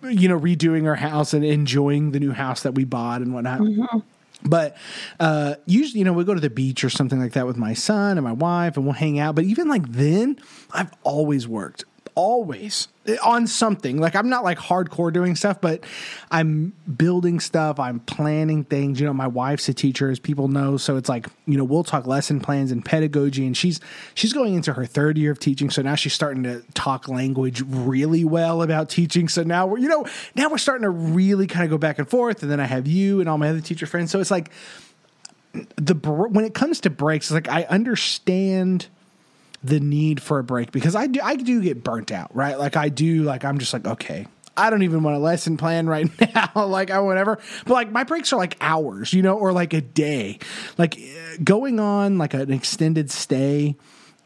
you 0.02 0.28
know, 0.28 0.38
redoing 0.38 0.86
our 0.86 0.96
house 0.96 1.34
and 1.34 1.44
enjoying 1.44 2.12
the 2.12 2.20
new 2.20 2.32
house 2.32 2.62
that 2.62 2.74
we 2.74 2.84
bought 2.84 3.22
and 3.22 3.34
whatnot. 3.34 3.60
Mm-hmm. 3.60 3.98
But 4.44 4.76
uh, 5.18 5.56
usually, 5.66 6.00
you 6.00 6.04
know, 6.04 6.12
we 6.12 6.24
go 6.24 6.34
to 6.34 6.40
the 6.40 6.50
beach 6.50 6.84
or 6.84 6.90
something 6.90 7.20
like 7.20 7.32
that 7.32 7.46
with 7.46 7.56
my 7.56 7.74
son 7.74 8.18
and 8.18 8.24
my 8.24 8.32
wife, 8.32 8.76
and 8.76 8.84
we'll 8.84 8.94
hang 8.94 9.18
out. 9.18 9.34
But 9.34 9.44
even 9.44 9.68
like 9.68 9.90
then, 9.92 10.38
I've 10.72 10.92
always 11.02 11.48
worked 11.48 11.84
always 12.16 12.88
on 13.22 13.46
something. 13.46 14.00
Like 14.00 14.16
I'm 14.16 14.28
not 14.28 14.42
like 14.42 14.58
hardcore 14.58 15.12
doing 15.12 15.36
stuff, 15.36 15.60
but 15.60 15.84
I'm 16.30 16.72
building 16.96 17.38
stuff. 17.38 17.78
I'm 17.78 18.00
planning 18.00 18.64
things. 18.64 18.98
You 18.98 19.06
know, 19.06 19.12
my 19.12 19.28
wife's 19.28 19.68
a 19.68 19.74
teacher, 19.74 20.10
as 20.10 20.18
people 20.18 20.48
know, 20.48 20.76
so 20.78 20.96
it's 20.96 21.08
like 21.08 21.28
you 21.46 21.56
know 21.56 21.62
we'll 21.62 21.84
talk 21.84 22.06
lesson 22.06 22.40
plans 22.40 22.72
and 22.72 22.84
pedagogy. 22.84 23.46
And 23.46 23.56
she's 23.56 23.80
she's 24.14 24.32
going 24.32 24.54
into 24.54 24.72
her 24.72 24.86
third 24.86 25.16
year 25.16 25.30
of 25.30 25.38
teaching, 25.38 25.70
so 25.70 25.82
now 25.82 25.94
she's 25.94 26.14
starting 26.14 26.42
to 26.42 26.64
talk 26.74 27.06
language 27.06 27.62
really 27.66 28.24
well 28.24 28.62
about 28.62 28.88
teaching. 28.88 29.28
So 29.28 29.44
now 29.44 29.66
we're 29.66 29.78
you 29.78 29.88
know 29.88 30.06
now 30.34 30.48
we're 30.48 30.58
starting 30.58 30.82
to 30.82 30.90
really 30.90 31.46
kind 31.46 31.64
of 31.64 31.70
go 31.70 31.78
back 31.78 31.98
and 31.98 32.08
forth. 32.08 32.42
And 32.42 32.50
then 32.50 32.58
I 32.58 32.66
have 32.66 32.88
you 32.88 33.20
and 33.20 33.28
all 33.28 33.38
my 33.38 33.50
other 33.50 33.60
teacher 33.60 33.86
friends. 33.86 34.10
So 34.10 34.18
it's 34.18 34.30
like 34.30 34.50
the 35.76 35.94
when 35.94 36.44
it 36.44 36.54
comes 36.54 36.80
to 36.80 36.90
breaks, 36.90 37.26
it's 37.26 37.32
like 37.32 37.48
I 37.48 37.64
understand 37.64 38.88
the 39.66 39.80
need 39.80 40.22
for 40.22 40.38
a 40.38 40.44
break 40.44 40.72
because 40.72 40.94
I 40.94 41.06
do 41.06 41.20
I 41.22 41.36
do 41.36 41.62
get 41.62 41.82
burnt 41.82 42.12
out, 42.12 42.34
right? 42.34 42.58
Like 42.58 42.76
I 42.76 42.88
do 42.88 43.22
like 43.22 43.44
I'm 43.44 43.58
just 43.58 43.72
like 43.72 43.86
okay, 43.86 44.26
I 44.56 44.70
don't 44.70 44.82
even 44.82 45.02
want 45.02 45.16
a 45.16 45.20
lesson 45.20 45.56
plan 45.56 45.86
right 45.88 46.08
now, 46.34 46.66
like 46.66 46.90
I 46.90 47.00
whatever. 47.00 47.38
But 47.64 47.74
like 47.74 47.92
my 47.92 48.04
breaks 48.04 48.32
are 48.32 48.36
like 48.36 48.56
hours, 48.60 49.12
you 49.12 49.22
know, 49.22 49.36
or 49.36 49.52
like 49.52 49.72
a 49.72 49.80
day. 49.80 50.38
Like 50.78 50.98
going 51.42 51.80
on 51.80 52.18
like 52.18 52.34
an 52.34 52.52
extended 52.52 53.10
stay 53.10 53.76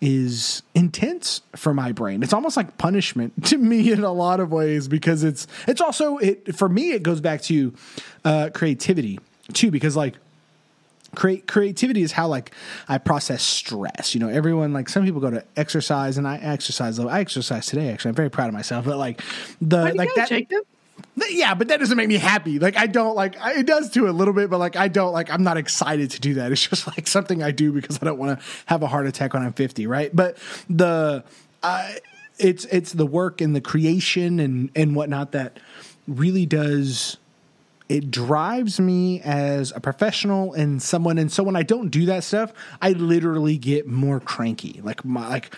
is 0.01 0.63
intense 0.75 1.43
for 1.55 1.75
my 1.75 1.93
brain. 1.93 2.23
It's 2.23 2.33
almost 2.33 2.57
like 2.57 2.79
punishment 2.79 3.45
to 3.47 3.59
me 3.59 3.93
in 3.93 4.03
a 4.03 4.13
lot 4.13 4.41
of 4.41 4.51
ways 4.53 4.89
because 4.89 5.25
it's 5.25 5.47
it's 5.67 5.81
also 5.81 6.19
it 6.19 6.55
for 6.55 6.69
me 6.69 6.93
it 6.93 7.03
goes 7.03 7.21
back 7.21 7.43
to 7.43 7.75
uh 8.25 8.51
creativity 8.53 9.21
too 9.53 9.71
because 9.71 9.97
like 9.97 10.17
create 11.15 11.47
creativity 11.47 12.03
is 12.03 12.13
how 12.13 12.29
like 12.29 12.53
I 12.89 12.99
process 12.99 13.43
stress. 13.43 14.15
You 14.15 14.21
know, 14.21 14.29
everyone 14.29 14.73
like 14.73 14.89
some 14.89 15.05
people 15.05 15.21
go 15.21 15.31
to 15.31 15.45
exercise 15.57 16.19
and 16.19 16.27
I 16.27 16.37
exercise. 16.37 16.99
I 16.99 17.21
exercise 17.21 17.67
today. 17.67 17.91
Actually, 17.91 18.11
I'm 18.11 18.15
very 18.15 18.31
proud 18.31 18.49
of 18.49 18.55
myself. 18.55 18.85
But 18.85 18.99
like 18.99 19.23
the 19.61 19.95
like 19.95 20.15
that. 20.17 20.29
Jacob? 20.29 20.65
Yeah, 21.29 21.55
but 21.55 21.69
that 21.69 21.81
doesn't 21.81 21.97
make 21.97 22.09
me 22.09 22.17
happy. 22.17 22.59
Like 22.59 22.77
I 22.77 22.87
don't 22.87 23.15
like 23.15 23.41
I, 23.41 23.55
it 23.55 23.67
does 23.67 23.91
do 23.91 24.09
a 24.09 24.13
little 24.13 24.35
bit, 24.35 24.51
but 24.51 24.59
like 24.59 24.77
I 24.77 24.89
don't 24.89 25.13
like 25.13 25.31
I'm 25.31 25.43
not 25.43 25.57
excited 25.57 26.11
to 26.13 26.21
do 26.21 26.35
that. 26.35 26.53
It's 26.53 26.67
just 26.69 26.87
like 26.87 27.07
something 27.07 27.43
I 27.43 27.51
do 27.51 27.73
because 27.73 27.99
I 28.01 28.05
don't 28.05 28.19
want 28.19 28.39
to 28.39 28.47
have 28.67 28.83
a 28.83 28.87
heart 28.87 29.07
attack 29.07 29.35
when 29.35 29.43
I'm 29.43 29.53
50, 29.53 29.87
right? 29.87 30.15
But 30.15 30.39
the 30.69 31.25
uh, 31.63 31.93
it's 32.39 32.65
it's 32.67 32.93
the 32.93 33.07
work 33.07 33.41
and 33.41 33.55
the 33.55 33.61
creation 33.61 34.41
and 34.41 34.71
and 34.75 34.95
whatnot 34.95 35.33
that 35.33 35.59
really 36.07 36.47
does 36.47 37.17
it 37.91 38.09
drives 38.09 38.79
me 38.79 39.21
as 39.23 39.73
a 39.75 39.81
professional 39.81 40.53
and 40.55 40.81
someone 40.81 41.19
and 41.19 41.31
so 41.31 41.43
when 41.43 41.57
I 41.57 41.65
don't 41.65 41.89
do 41.89 42.07
that 42.07 42.23
stuff, 42.23 42.53
I 42.81 42.93
literally 42.93 43.59
get 43.59 43.89
more 43.89 44.21
cranky. 44.21 44.81
Like 44.85 45.05
my 45.05 45.29
like 45.29 45.53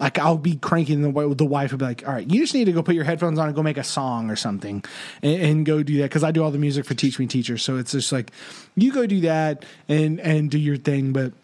like 0.00 0.18
I'll 0.18 0.36
be 0.36 0.56
cranky 0.56 0.94
and 0.94 1.04
the, 1.04 1.34
the 1.34 1.44
wife 1.44 1.70
will 1.70 1.78
be 1.78 1.84
like, 1.84 2.06
all 2.06 2.12
right, 2.12 2.28
you 2.28 2.40
just 2.40 2.54
need 2.54 2.64
to 2.64 2.72
go 2.72 2.82
put 2.82 2.96
your 2.96 3.04
headphones 3.04 3.38
on 3.38 3.46
and 3.46 3.54
go 3.54 3.62
make 3.62 3.78
a 3.78 3.84
song 3.84 4.30
or 4.30 4.36
something 4.36 4.84
and, 5.22 5.42
and 5.42 5.66
go 5.66 5.84
do 5.84 5.98
that. 5.98 6.10
Cause 6.10 6.24
I 6.24 6.32
do 6.32 6.42
all 6.42 6.50
the 6.50 6.58
music 6.58 6.84
for 6.84 6.94
Teach 6.94 7.20
Me 7.20 7.26
Teacher. 7.28 7.56
So 7.56 7.76
it's 7.76 7.92
just 7.92 8.10
like, 8.10 8.32
you 8.74 8.92
go 8.92 9.06
do 9.06 9.20
that 9.20 9.64
and, 9.88 10.20
and 10.20 10.50
do 10.50 10.58
your 10.58 10.76
thing. 10.76 11.12
But 11.12 11.34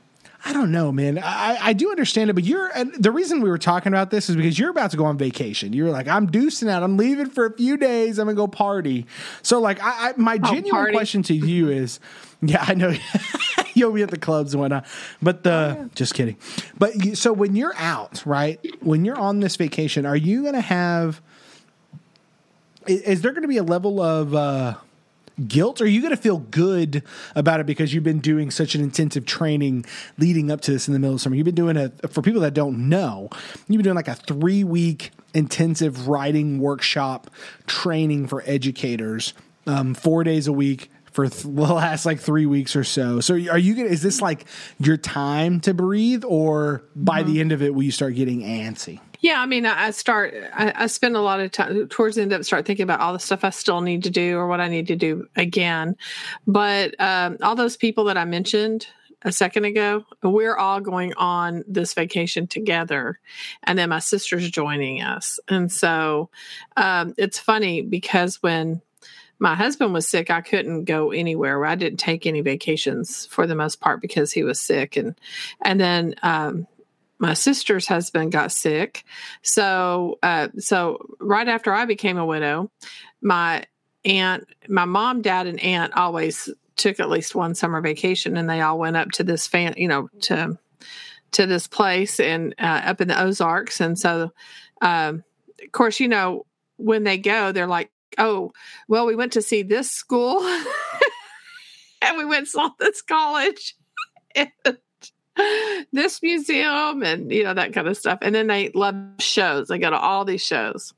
I 0.44 0.52
don't 0.52 0.72
know, 0.72 0.90
man. 0.90 1.18
I, 1.18 1.56
I 1.60 1.72
do 1.72 1.90
understand 1.90 2.28
it, 2.28 2.32
but 2.32 2.42
you're 2.42 2.70
the 2.98 3.12
reason 3.12 3.40
we 3.42 3.48
were 3.48 3.58
talking 3.58 3.92
about 3.92 4.10
this 4.10 4.28
is 4.28 4.34
because 4.34 4.58
you're 4.58 4.70
about 4.70 4.90
to 4.90 4.96
go 4.96 5.04
on 5.04 5.16
vacation. 5.16 5.72
You're 5.72 5.90
like, 5.90 6.08
I'm 6.08 6.28
deucing 6.28 6.68
out. 6.68 6.82
I'm 6.82 6.96
leaving 6.96 7.30
for 7.30 7.46
a 7.46 7.56
few 7.56 7.76
days. 7.76 8.18
I'm 8.18 8.26
gonna 8.26 8.34
go 8.34 8.48
party. 8.48 9.06
So, 9.42 9.60
like, 9.60 9.82
I, 9.82 10.10
I 10.10 10.14
my 10.16 10.38
genuine 10.38 10.70
party. 10.70 10.92
question 10.92 11.22
to 11.24 11.34
you 11.34 11.68
is, 11.68 12.00
yeah, 12.40 12.64
I 12.66 12.74
know 12.74 12.92
you'll 13.74 13.92
be 13.92 14.02
at 14.02 14.10
the 14.10 14.18
clubs 14.18 14.52
and 14.52 14.60
whatnot, 14.60 14.84
but 15.20 15.44
the 15.44 15.76
oh, 15.78 15.82
yeah. 15.82 15.88
just 15.94 16.14
kidding. 16.14 16.36
But 16.76 17.04
you, 17.04 17.14
so 17.14 17.32
when 17.32 17.54
you're 17.54 17.76
out, 17.76 18.26
right? 18.26 18.58
When 18.80 19.04
you're 19.04 19.18
on 19.18 19.40
this 19.40 19.54
vacation, 19.54 20.06
are 20.06 20.16
you 20.16 20.44
gonna 20.44 20.60
have? 20.60 21.22
Is, 22.88 23.02
is 23.02 23.22
there 23.22 23.30
going 23.30 23.42
to 23.42 23.48
be 23.48 23.58
a 23.58 23.62
level 23.62 24.00
of? 24.00 24.34
uh 24.34 24.74
guilt 25.46 25.80
or 25.80 25.84
are 25.84 25.88
you 25.88 26.00
going 26.00 26.14
to 26.14 26.20
feel 26.20 26.38
good 26.38 27.02
about 27.34 27.60
it 27.60 27.66
because 27.66 27.94
you've 27.94 28.04
been 28.04 28.20
doing 28.20 28.50
such 28.50 28.74
an 28.74 28.82
intensive 28.82 29.24
training 29.24 29.84
leading 30.18 30.50
up 30.50 30.60
to 30.60 30.70
this 30.72 30.86
in 30.86 30.92
the 30.92 30.98
middle 30.98 31.14
of 31.14 31.20
summer 31.20 31.34
you've 31.34 31.44
been 31.44 31.54
doing 31.54 31.76
a 31.76 31.90
for 32.08 32.22
people 32.22 32.40
that 32.40 32.54
don't 32.54 32.88
know 32.88 33.28
you've 33.68 33.78
been 33.78 33.84
doing 33.84 33.96
like 33.96 34.08
a 34.08 34.14
three 34.14 34.64
week 34.64 35.10
intensive 35.34 36.08
writing 36.08 36.58
workshop 36.58 37.30
training 37.66 38.26
for 38.26 38.42
educators 38.46 39.34
um, 39.66 39.94
four 39.94 40.24
days 40.24 40.46
a 40.46 40.52
week 40.52 40.90
for 41.12 41.28
th- 41.28 41.42
the 41.44 41.50
last 41.50 42.04
like 42.04 42.18
three 42.18 42.46
weeks 42.46 42.74
or 42.74 42.84
so. 42.84 43.20
So 43.20 43.34
are 43.34 43.58
you 43.58 43.74
gonna? 43.74 43.88
Is 43.88 44.02
this 44.02 44.20
like 44.20 44.46
your 44.78 44.96
time 44.96 45.60
to 45.60 45.74
breathe, 45.74 46.24
or 46.26 46.84
by 46.96 47.22
mm-hmm. 47.22 47.32
the 47.32 47.40
end 47.40 47.52
of 47.52 47.62
it, 47.62 47.74
will 47.74 47.84
you 47.84 47.92
start 47.92 48.14
getting 48.14 48.40
antsy? 48.40 49.00
Yeah, 49.22 49.40
I 49.40 49.46
mean, 49.46 49.64
I 49.66 49.92
start, 49.92 50.34
I, 50.52 50.72
I, 50.74 50.86
spend 50.88 51.14
a 51.14 51.20
lot 51.20 51.38
of 51.38 51.52
time 51.52 51.88
towards 51.88 52.16
the 52.16 52.22
end 52.22 52.32
it, 52.32 52.44
start 52.44 52.66
thinking 52.66 52.82
about 52.82 52.98
all 52.98 53.12
the 53.12 53.20
stuff 53.20 53.44
I 53.44 53.50
still 53.50 53.80
need 53.80 54.02
to 54.02 54.10
do 54.10 54.36
or 54.36 54.48
what 54.48 54.60
I 54.60 54.66
need 54.66 54.88
to 54.88 54.96
do 54.96 55.28
again. 55.36 55.96
But 56.44 57.00
um, 57.00 57.38
all 57.40 57.54
those 57.54 57.76
people 57.76 58.04
that 58.04 58.18
I 58.18 58.24
mentioned, 58.24 58.88
a 59.24 59.32
second 59.32 59.64
ago. 59.64 60.04
We're 60.22 60.56
all 60.56 60.80
going 60.80 61.14
on 61.14 61.64
this 61.66 61.94
vacation 61.94 62.46
together, 62.46 63.18
and 63.62 63.78
then 63.78 63.88
my 63.88 64.00
sister's 64.00 64.50
joining 64.50 65.00
us. 65.00 65.38
And 65.48 65.70
so 65.70 66.30
um, 66.76 67.14
it's 67.16 67.38
funny 67.38 67.82
because 67.82 68.42
when 68.42 68.82
my 69.38 69.54
husband 69.54 69.92
was 69.92 70.08
sick, 70.08 70.30
I 70.30 70.40
couldn't 70.40 70.84
go 70.84 71.10
anywhere. 71.10 71.64
I 71.64 71.74
didn't 71.74 71.98
take 71.98 72.26
any 72.26 72.40
vacations 72.40 73.26
for 73.26 73.46
the 73.46 73.56
most 73.56 73.80
part 73.80 74.00
because 74.00 74.32
he 74.32 74.42
was 74.42 74.60
sick, 74.60 74.96
and 74.96 75.14
and 75.60 75.80
then 75.80 76.14
um, 76.22 76.66
my 77.22 77.34
sister's 77.34 77.86
husband 77.86 78.32
got 78.32 78.50
sick. 78.50 79.04
So 79.42 80.18
uh, 80.24 80.48
so 80.58 80.98
right 81.20 81.46
after 81.46 81.72
I 81.72 81.84
became 81.84 82.18
a 82.18 82.26
widow, 82.26 82.68
my 83.22 83.64
aunt, 84.04 84.48
my 84.68 84.84
mom, 84.84 85.22
dad, 85.22 85.46
and 85.46 85.60
aunt 85.60 85.94
always 85.94 86.50
took 86.76 86.98
at 86.98 87.08
least 87.08 87.36
one 87.36 87.54
summer 87.54 87.80
vacation, 87.80 88.36
and 88.36 88.50
they 88.50 88.60
all 88.60 88.76
went 88.76 88.96
up 88.96 89.12
to 89.12 89.22
this 89.22 89.46
fan, 89.46 89.74
you 89.76 89.86
know, 89.86 90.08
to 90.22 90.58
to 91.30 91.46
this 91.46 91.68
place 91.68 92.18
and 92.18 92.56
uh, 92.58 92.82
up 92.84 93.00
in 93.00 93.06
the 93.06 93.22
Ozarks. 93.22 93.80
And 93.80 93.96
so, 93.96 94.32
um, 94.82 95.22
of 95.64 95.70
course, 95.70 96.00
you 96.00 96.08
know, 96.08 96.44
when 96.76 97.04
they 97.04 97.18
go, 97.18 97.52
they're 97.52 97.68
like, 97.68 97.92
"Oh, 98.18 98.50
well, 98.88 99.06
we 99.06 99.14
went 99.14 99.34
to 99.34 99.42
see 99.42 99.62
this 99.62 99.92
school, 99.92 100.42
and 102.02 102.18
we 102.18 102.24
went 102.24 102.48
saw 102.48 102.70
this 102.80 103.00
college." 103.00 103.76
this 105.92 106.22
museum 106.22 107.02
and 107.02 107.32
you 107.32 107.42
know 107.42 107.54
that 107.54 107.72
kind 107.72 107.88
of 107.88 107.96
stuff. 107.96 108.18
And 108.22 108.34
then 108.34 108.48
they 108.48 108.70
love 108.74 108.94
shows. 109.18 109.68
They 109.68 109.78
go 109.78 109.90
to 109.90 109.98
all 109.98 110.24
these 110.24 110.44
shows. 110.44 110.92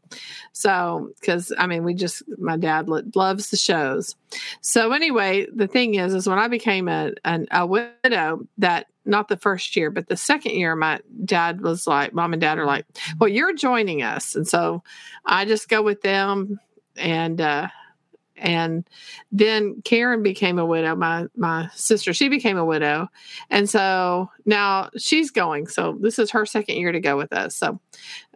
So 0.53 1.11
because 1.21 1.53
i 1.59 1.67
mean 1.67 1.85
we 1.85 1.95
just 1.95 2.23
my 2.39 2.57
dad 2.57 2.89
loves 2.89 3.51
the 3.51 3.57
shows. 3.57 4.17
So 4.61 4.93
anyway 4.93 5.47
the 5.55 5.69
thing 5.69 5.95
is 5.95 6.15
is 6.15 6.29
when 6.29 6.39
i 6.39 6.49
became 6.49 6.89
a, 6.89 7.13
an, 7.25 7.47
a 7.51 7.67
widow 7.67 8.47
that 8.59 8.87
not 9.05 9.29
the 9.29 9.37
first 9.37 9.77
year 9.77 9.91
but 9.91 10.09
the 10.09 10.17
second 10.17 10.53
year 10.53 10.75
my 10.75 11.01
dad 11.25 11.61
was 11.61 11.87
like 11.87 12.13
mom 12.13 12.33
and 12.33 12.41
dad 12.41 12.59
are 12.59 12.67
like 12.67 12.87
well 13.21 13.29
you're 13.29 13.55
joining 13.55 14.03
us. 14.03 14.35
And 14.35 14.49
so 14.49 14.83
i 15.27 15.45
just 15.45 15.69
go 15.69 15.83
with 15.83 16.03
them 16.03 16.59
and 16.97 17.41
uh 17.41 17.69
and 18.37 18.89
then 19.31 19.83
Karen 19.83 20.23
became 20.23 20.59
a 20.59 20.67
widow. 20.67 20.95
My 20.97 21.27
my 21.37 21.69
sister, 21.75 22.13
she 22.13 22.29
became 22.29 22.57
a 22.57 22.65
widow, 22.65 23.09
and 23.51 23.69
so 23.69 24.31
now 24.45 24.91
she's 24.97 25.31
going. 25.31 25.69
So 25.69 25.97
this 26.01 26.19
is 26.19 26.31
her 26.33 26.47
second 26.47 26.77
year 26.77 26.93
to 26.93 27.01
go 27.01 27.17
with 27.17 27.33
us. 27.33 27.57
So 27.57 27.81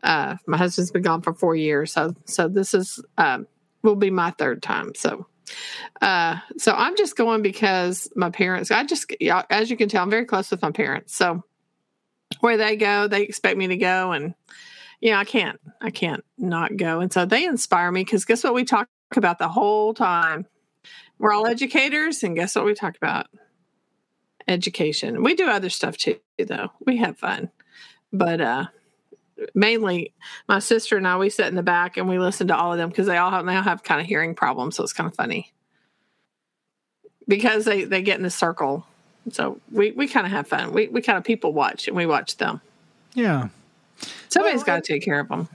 uh, 0.03 0.36
my 0.46 0.57
husband's 0.57 0.90
been 0.90 1.03
gone 1.03 1.22
for 1.22 1.34
four 1.34 1.57
years. 1.57 1.92
So 1.92 2.14
so 2.24 2.49
this 2.49 2.74
is 2.74 3.03
um, 3.16 3.46
will 3.82 3.96
be 3.96 4.11
my 4.11 4.30
third 4.32 4.62
time. 4.62 4.94
So 4.94 5.26
uh, 6.01 6.36
so 6.57 6.72
I'm 6.72 6.96
just 6.96 7.16
going 7.16 7.42
because 7.42 8.11
my 8.14 8.30
parents. 8.30 8.70
I 8.70 8.84
just 8.84 9.12
as 9.51 9.70
you 9.70 9.76
can 9.76 9.88
tell, 9.88 10.03
I'm 10.03 10.11
very 10.11 10.26
close 10.26 10.51
with 10.51 10.62
my 10.62 10.70
parents. 10.70 11.14
So 11.14 11.42
where 12.40 12.57
they 12.57 12.76
go, 12.76 13.09
they 13.09 13.22
expect 13.22 13.57
me 13.57 13.66
to 13.68 13.76
go, 13.76 14.12
and 14.12 14.34
yeah, 15.01 15.18
I 15.18 15.24
can't. 15.24 15.61
I 15.80 15.90
can't 15.90 16.24
not 16.36 16.76
go. 16.76 17.01
And 17.01 17.12
so 17.12 17.24
they 17.24 17.44
inspire 17.44 17.90
me 17.90 18.05
because 18.05 18.24
guess 18.24 18.44
what 18.44 18.55
we 18.55 18.64
talk 18.64 18.88
about 19.16 19.38
the 19.38 19.48
whole 19.48 19.94
time. 19.94 20.46
We're 21.18 21.32
all 21.32 21.46
educators, 21.46 22.22
and 22.22 22.36
guess 22.36 22.54
what 22.54 22.64
we 22.64 22.74
talk 22.74 22.96
about? 22.96 23.26
Education. 24.46 25.22
We 25.22 25.34
do 25.34 25.48
other 25.48 25.70
stuff 25.70 25.96
too, 25.96 26.18
though. 26.38 26.70
We 26.86 26.98
have 26.98 27.18
fun, 27.18 27.50
but 28.12 28.40
uh, 28.40 28.66
mainly 29.54 30.14
my 30.48 30.59
sister 30.59 30.96
and 30.96 31.06
I 31.06 31.16
we 31.18 31.30
sit 31.30 31.46
in 31.46 31.54
the 31.54 31.62
back 31.62 31.96
and 31.96 32.09
we 32.09 32.18
listen 32.18 32.48
to 32.48 32.56
all 32.56 32.72
of 32.72 32.78
them 32.78 32.88
because 32.88 33.06
they 33.06 33.16
all 33.16 33.30
have, 33.30 33.46
they 33.46 33.56
all 33.56 33.62
have 33.62 33.82
kind 33.82 34.00
of 34.00 34.06
hearing 34.06 34.34
problems, 34.34 34.76
so 34.76 34.84
it's 34.84 34.92
kind 34.92 35.09
of 35.09 35.16
funny 35.16 35.52
because 37.28 37.66
they 37.66 37.84
they 37.84 38.02
get 38.02 38.16
in 38.16 38.22
the 38.22 38.30
circle. 38.30 38.86
So 39.30 39.61
we 39.70 39.92
we 39.92 40.09
kind 40.09 40.26
of 40.26 40.32
have 40.32 40.48
fun. 40.48 40.72
We 40.72 40.88
we 40.88 41.02
kind 41.02 41.18
of 41.18 41.24
people 41.24 41.52
watch 41.52 41.86
and 41.86 41.96
we 41.96 42.06
watch 42.06 42.38
them. 42.38 42.61
Yeah. 43.14 43.48
Somebody's 44.28 44.59
well, 44.59 44.66
got 44.66 44.84
to 44.84 44.92
take 44.92 45.02
care 45.02 45.20
of 45.20 45.28
them. 45.28 45.48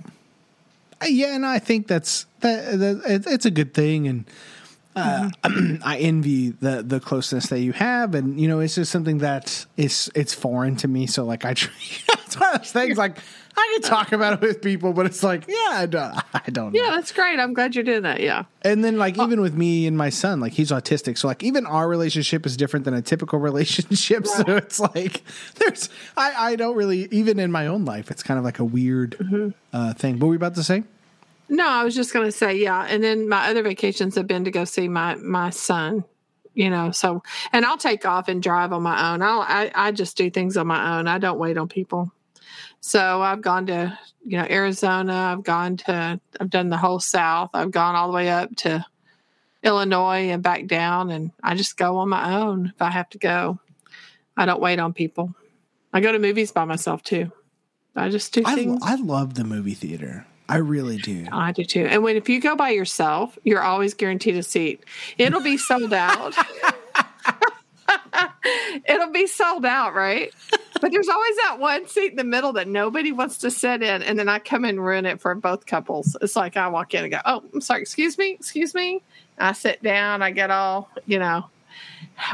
Yeah, 1.08 1.36
and 1.36 1.46
I 1.46 1.60
think 1.60 1.88
that's 1.88 2.26
that, 2.40 2.80
that 2.80 3.24
it's 3.28 3.46
a 3.46 3.52
good 3.52 3.74
thing, 3.74 4.08
and 4.08 4.26
uh, 4.96 5.30
mm-hmm. 5.44 5.76
I 5.84 5.98
envy 5.98 6.50
the 6.50 6.84
the 6.84 7.00
closeness 7.00 7.48
that 7.48 7.60
you 7.60 7.74
have, 7.74 8.16
and 8.16 8.40
you 8.40 8.48
know, 8.48 8.60
it's 8.60 8.76
just 8.76 8.92
something 8.92 9.20
that 9.20 9.66
is 9.78 10.12
it's 10.16 10.34
foreign 10.34 10.76
to 10.78 10.88
me. 10.88 11.08
So 11.08 11.24
like, 11.26 11.46
I 11.46 11.54
try, 11.54 11.74
it's 12.26 12.40
one 12.40 12.54
of 12.54 12.62
those 12.62 12.72
things 12.72 12.98
like 12.98 13.18
I 13.56 13.70
can 13.74 13.90
talk 13.90 14.12
about 14.12 14.34
it 14.34 14.42
with 14.42 14.62
people, 14.62 14.94
but 14.94 15.06
it's 15.06 15.24
like, 15.24 15.46
yeah, 15.48 15.56
I 15.72 15.86
don't, 15.86 16.18
I 16.34 16.50
don't 16.52 16.74
Yeah, 16.74 16.92
that's 16.92 17.12
great. 17.12 17.40
I'm 17.40 17.54
glad 17.54 17.76
you're 17.76 17.84
doing 17.84 18.04
that. 18.04 18.20
Yeah. 18.20 18.46
And 18.64 18.84
then 18.84 18.98
like 18.98 19.18
even 19.20 19.42
with 19.42 19.56
me 19.56 19.86
and 19.88 19.98
my 19.98 20.10
son, 20.10 20.40
like 20.40 20.54
he's 20.54 20.72
autistic, 20.72 21.18
so 21.18 21.28
like 21.28 21.44
even 21.44 21.66
our 21.66 21.88
relationship 21.88 22.46
is 22.46 22.58
different 22.58 22.86
than 22.86 22.94
a 22.94 23.02
typical 23.02 23.40
relationship. 23.50 24.28
So 24.28 24.44
it's 24.48 24.80
like 24.80 25.24
there's 25.56 25.90
I 26.18 26.52
I 26.52 26.56
don't 26.56 26.76
really 26.76 27.08
even 27.12 27.40
in 27.40 27.52
my 27.52 27.68
own 27.68 27.86
life, 27.86 28.12
it's 28.12 28.24
kind 28.24 28.38
of 28.38 28.44
like 28.44 28.60
a 28.60 28.66
weird 28.66 29.18
mm-hmm. 29.20 29.50
uh, 29.72 29.94
thing. 29.94 30.20
What 30.20 30.28
were 30.28 30.32
we 30.32 30.36
about 30.36 30.56
to 30.56 30.64
say? 30.64 30.84
No, 31.50 31.68
I 31.68 31.84
was 31.84 31.96
just 31.96 32.14
going 32.14 32.26
to 32.26 32.32
say, 32.32 32.58
yeah. 32.58 32.86
And 32.88 33.04
then 33.04 33.30
my 33.30 33.50
other 33.50 33.64
vacations 33.64 34.16
have 34.16 34.28
been 34.28 34.46
to 34.46 34.52
go 34.52 34.66
see 34.66 34.88
my 34.88 35.16
my 35.16 35.50
son. 35.50 36.06
You 36.56 36.70
know, 36.70 36.92
so 36.92 37.24
and 37.52 37.66
I'll 37.66 37.80
take 37.80 38.06
off 38.06 38.28
and 38.28 38.42
drive 38.42 38.74
on 38.74 38.84
my 38.84 39.12
own. 39.12 39.22
I'll, 39.22 39.42
I 39.42 39.72
I 39.74 39.92
just 39.92 40.16
do 40.18 40.30
things 40.30 40.56
on 40.56 40.68
my 40.68 40.98
own. 40.98 41.08
I 41.08 41.18
don't 41.18 41.40
wait 41.40 41.58
on 41.58 41.68
people. 41.68 42.12
So 42.80 43.22
I've 43.22 43.42
gone 43.42 43.66
to 43.68 43.98
you 44.24 44.38
know 44.38 44.46
Arizona. 44.50 45.14
I've 45.14 45.44
gone 45.44 45.78
to 45.78 46.20
I've 46.40 46.50
done 46.50 46.70
the 46.70 46.78
whole 46.78 47.00
South. 47.00 47.50
I've 47.54 47.72
gone 47.72 47.96
all 47.96 48.08
the 48.08 48.14
way 48.14 48.30
up 48.30 48.56
to 48.58 48.86
Illinois 49.64 50.30
and 50.30 50.44
back 50.44 50.68
down, 50.68 51.10
and 51.10 51.32
I 51.42 51.56
just 51.56 51.78
go 51.78 51.98
on 51.98 52.10
my 52.10 52.36
own 52.36 52.72
if 52.76 52.82
I 52.82 52.92
have 52.92 53.10
to 53.12 53.18
go. 53.18 53.60
I 54.38 54.46
don't 54.46 54.62
wait 54.62 54.80
on 54.80 54.94
people. 54.94 55.34
I 55.92 56.02
go 56.02 56.12
to 56.12 56.20
movies 56.20 56.52
by 56.52 56.66
myself 56.66 57.04
too. 57.04 57.32
I 57.96 58.10
just 58.10 58.34
do 58.34 58.44
things. 58.44 58.82
I, 58.84 58.94
I 58.94 58.96
love 58.96 59.36
the 59.36 59.44
movie 59.44 59.76
theater. 59.76 60.26
I 60.50 60.58
really 60.58 60.98
do. 60.98 61.26
I 61.32 61.52
do 61.52 61.64
too. 61.64 61.86
And 61.86 62.04
when 62.04 62.18
if 62.18 62.28
you 62.30 62.42
go 62.42 62.56
by 62.56 62.70
yourself, 62.72 63.38
you're 63.44 63.62
always 63.62 63.94
guaranteed 63.94 64.36
a 64.36 64.44
seat. 64.44 64.84
It'll 65.18 65.42
be 65.42 65.58
sold 65.58 65.94
out. 65.94 66.36
It'll 68.86 69.12
be 69.12 69.28
sold 69.28 69.66
out, 69.66 69.94
right? 69.94 70.34
But 70.82 70.92
there's 70.92 71.08
always 71.08 71.36
that 71.38 71.60
one 71.60 71.88
seat 71.88 72.12
in 72.12 72.18
the 72.18 72.24
middle 72.26 72.54
that 72.54 72.68
nobody 72.68 73.12
wants 73.12 73.38
to 73.38 73.52
sit 73.52 73.82
in, 73.82 74.04
and 74.04 74.20
then 74.20 74.28
I 74.28 74.40
come 74.40 74.66
and 74.66 74.84
ruin 74.84 75.06
it 75.06 75.22
for 75.22 75.34
both 75.34 75.66
couples. 75.66 76.18
It's 76.22 76.36
like 76.36 76.58
I 76.58 76.68
walk 76.68 76.94
in 76.94 77.04
and 77.04 77.12
go, 77.12 77.20
"Oh, 77.26 77.44
I'm 77.54 77.62
sorry, 77.62 77.82
excuse 77.82 78.18
me, 78.18 78.32
excuse 78.32 78.76
me." 78.76 79.02
I 79.38 79.54
sit 79.54 79.82
down, 79.82 80.22
I 80.22 80.32
get 80.32 80.52
all, 80.52 80.90
you 81.06 81.18
know, 81.20 81.46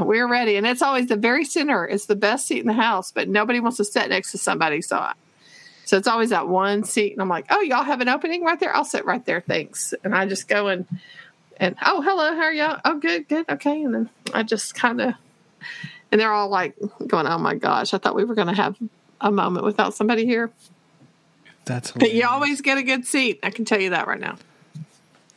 we're 0.01 0.27
ready, 0.27 0.55
and 0.55 0.67
it's 0.67 0.81
always 0.81 1.07
the 1.07 1.15
very 1.15 1.45
center. 1.45 1.87
It's 1.87 2.07
the 2.07 2.15
best 2.15 2.47
seat 2.47 2.59
in 2.59 2.67
the 2.67 2.73
house, 2.73 3.11
but 3.11 3.29
nobody 3.29 3.59
wants 3.59 3.77
to 3.77 3.85
sit 3.85 4.09
next 4.09 4.31
to 4.31 4.37
somebody, 4.37 4.81
so 4.81 4.97
so 5.89 5.97
it's 5.97 6.07
always 6.07 6.29
that 6.29 6.47
one 6.47 6.83
seat. 6.83 7.13
And 7.13 7.21
I'm 7.21 7.29
like, 7.29 7.47
oh, 7.49 7.61
y'all 7.61 7.83
have 7.83 7.99
an 7.99 8.09
opening 8.09 8.43
right 8.43 8.59
there? 8.59 8.75
I'll 8.75 8.85
sit 8.85 9.05
right 9.05 9.25
there. 9.25 9.41
Thanks. 9.41 9.91
And 10.03 10.13
I 10.13 10.27
just 10.27 10.47
go 10.47 10.67
and, 10.67 10.85
and 11.57 11.75
oh, 11.83 12.03
hello, 12.03 12.35
how 12.35 12.41
are 12.41 12.53
y'all? 12.53 12.79
Oh, 12.85 12.99
good, 12.99 13.27
good. 13.27 13.49
Okay. 13.49 13.81
And 13.81 13.95
then 13.95 14.09
I 14.31 14.43
just 14.43 14.75
kind 14.75 15.01
of, 15.01 15.15
and 16.11 16.21
they're 16.21 16.31
all 16.31 16.47
like 16.47 16.75
going, 17.07 17.25
oh 17.25 17.39
my 17.39 17.55
gosh, 17.55 17.95
I 17.95 17.97
thought 17.97 18.13
we 18.13 18.23
were 18.23 18.35
going 18.35 18.49
to 18.49 18.53
have 18.53 18.77
a 19.19 19.31
moment 19.31 19.65
without 19.65 19.95
somebody 19.95 20.27
here. 20.27 20.51
That's 21.65 21.89
hilarious. 21.89 22.11
But 22.11 22.15
you 22.15 22.27
always 22.27 22.61
get 22.61 22.77
a 22.77 22.83
good 22.83 23.07
seat. 23.07 23.39
I 23.41 23.49
can 23.49 23.65
tell 23.65 23.81
you 23.81 23.89
that 23.89 24.05
right 24.05 24.19
now. 24.19 24.37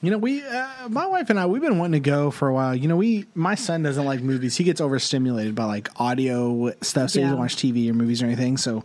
You 0.03 0.11
know, 0.11 0.19
we, 0.19 0.43
uh, 0.43 0.69
my 0.91 1.07
wife 1.07 1.31
and 1.31 1.41
I, 1.41 1.47
we've 1.47 1.63
been 1.63 1.79
wanting 1.79 2.03
to 2.03 2.11
go 2.11 2.31
for 2.31 2.47
a 2.47 2.53
while. 2.53 2.77
You 2.77 2.89
know, 2.89 2.97
we, 2.97 3.25
my 3.35 3.55
son 3.55 3.85
doesn't 3.85 4.05
like 4.05 4.21
movies. 4.21 4.59
He 4.59 4.65
gets 4.65 4.83
overstimulated 4.83 5.55
by 5.55 5.65
like 5.65 5.89
audio 5.99 6.75
stuff, 6.83 7.09
so 7.09 7.21
yeah. 7.21 7.25
he 7.25 7.31
doesn't 7.31 7.39
watch 7.39 7.57
TV 7.57 7.89
or 7.89 7.95
movies 7.95 8.23
or 8.23 8.27
anything. 8.27 8.59
So 8.59 8.85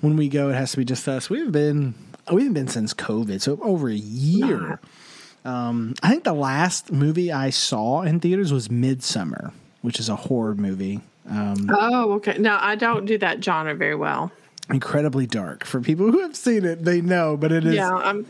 when 0.00 0.16
we 0.16 0.28
go, 0.28 0.50
it 0.50 0.54
has 0.54 0.72
to 0.72 0.78
be 0.78 0.84
just 0.84 1.06
us. 1.08 1.30
We've 1.30 1.52
been 1.52 1.94
we 2.30 2.42
haven't 2.42 2.54
been 2.54 2.68
since 2.68 2.94
COVID, 2.94 3.40
so 3.40 3.58
over 3.62 3.88
a 3.88 3.94
year. 3.94 4.78
Um, 5.44 5.94
I 6.02 6.10
think 6.10 6.24
the 6.24 6.34
last 6.34 6.92
movie 6.92 7.32
I 7.32 7.50
saw 7.50 8.02
in 8.02 8.20
theaters 8.20 8.52
was 8.52 8.68
Midsommar, 8.68 9.52
which 9.82 9.98
is 9.98 10.08
a 10.08 10.16
horror 10.16 10.54
movie. 10.54 11.00
Um, 11.28 11.70
oh, 11.72 12.12
okay. 12.14 12.36
No, 12.38 12.58
I 12.60 12.74
don't 12.74 13.06
do 13.06 13.16
that 13.18 13.42
genre 13.42 13.74
very 13.74 13.94
well. 13.94 14.30
Incredibly 14.68 15.26
dark. 15.26 15.64
For 15.64 15.80
people 15.80 16.12
who 16.12 16.20
have 16.20 16.36
seen 16.36 16.64
it, 16.64 16.84
they 16.84 17.00
know, 17.00 17.36
but 17.36 17.52
it 17.52 17.64
is. 17.64 17.74
Yeah, 17.74 17.90
I'm. 17.90 18.26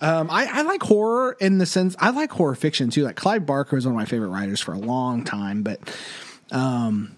Um, 0.00 0.28
I, 0.30 0.46
I, 0.52 0.62
like 0.62 0.82
horror 0.82 1.36
in 1.40 1.58
the 1.58 1.64
sense 1.64 1.96
I 1.98 2.10
like 2.10 2.30
horror 2.30 2.54
fiction 2.54 2.90
too. 2.90 3.04
Like 3.04 3.16
Clive 3.16 3.46
Barker 3.46 3.76
is 3.76 3.86
one 3.86 3.94
of 3.94 3.96
my 3.96 4.04
favorite 4.04 4.28
writers 4.28 4.60
for 4.60 4.74
a 4.74 4.78
long 4.78 5.24
time, 5.24 5.62
but 5.62 5.80
um, 6.50 7.14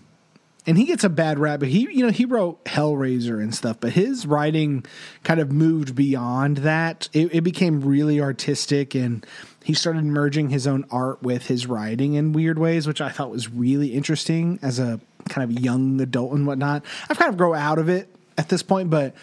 and 0.66 0.76
he 0.76 0.84
gets 0.84 1.04
a 1.04 1.08
bad 1.08 1.38
rap, 1.38 1.60
but 1.60 1.68
he, 1.68 1.80
you 1.80 2.04
know, 2.04 2.10
he 2.10 2.24
wrote 2.24 2.64
Hellraiser 2.64 3.40
and 3.40 3.54
stuff, 3.54 3.78
but 3.80 3.92
his 3.92 4.26
writing 4.26 4.84
kind 5.22 5.38
of 5.38 5.52
moved 5.52 5.94
beyond 5.94 6.58
that. 6.58 7.08
It, 7.12 7.34
it, 7.34 7.40
became 7.42 7.82
really 7.82 8.20
artistic, 8.20 8.94
and 8.94 9.24
he 9.62 9.74
started 9.74 10.04
merging 10.04 10.50
his 10.50 10.66
own 10.66 10.84
art 10.90 11.22
with 11.22 11.46
his 11.46 11.66
writing 11.66 12.14
in 12.14 12.32
weird 12.32 12.58
ways, 12.58 12.86
which 12.86 13.00
I 13.00 13.10
thought 13.10 13.30
was 13.30 13.48
really 13.48 13.94
interesting 13.94 14.58
as 14.60 14.78
a 14.80 15.00
kind 15.28 15.48
of 15.48 15.62
young 15.62 16.00
adult 16.00 16.32
and 16.32 16.46
whatnot. 16.46 16.84
I've 17.08 17.18
kind 17.18 17.30
of 17.30 17.36
grown 17.36 17.56
out 17.56 17.78
of 17.78 17.88
it 17.88 18.08
at 18.36 18.48
this 18.48 18.62
point, 18.62 18.90
but 18.90 19.14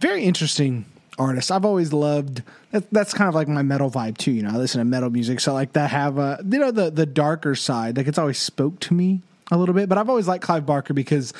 very 0.00 0.24
interesting 0.24 0.84
artist. 1.16 1.52
I've 1.52 1.64
always 1.64 1.92
loved 1.92 2.42
that, 2.70 2.90
that's 2.90 3.14
kind 3.14 3.28
of 3.28 3.34
like 3.34 3.48
my 3.48 3.62
metal 3.62 3.90
vibe 3.90 4.18
too. 4.18 4.32
You 4.32 4.42
know, 4.42 4.50
I 4.50 4.56
listen 4.56 4.80
to 4.80 4.84
metal 4.84 5.10
music, 5.10 5.40
so 5.40 5.52
like 5.52 5.72
that 5.74 5.90
have 5.90 6.18
a 6.18 6.40
you 6.48 6.58
know 6.58 6.70
the 6.70 6.90
the 6.90 7.06
darker 7.06 7.54
side. 7.54 7.96
Like 7.96 8.08
it's 8.08 8.18
always 8.18 8.38
spoke 8.38 8.80
to 8.80 8.94
me 8.94 9.22
a 9.50 9.56
little 9.58 9.74
bit. 9.74 9.88
But 9.88 9.98
I've 9.98 10.08
always 10.08 10.28
liked 10.28 10.44
Clive 10.44 10.66
Barker 10.66 10.94
because 10.94 11.32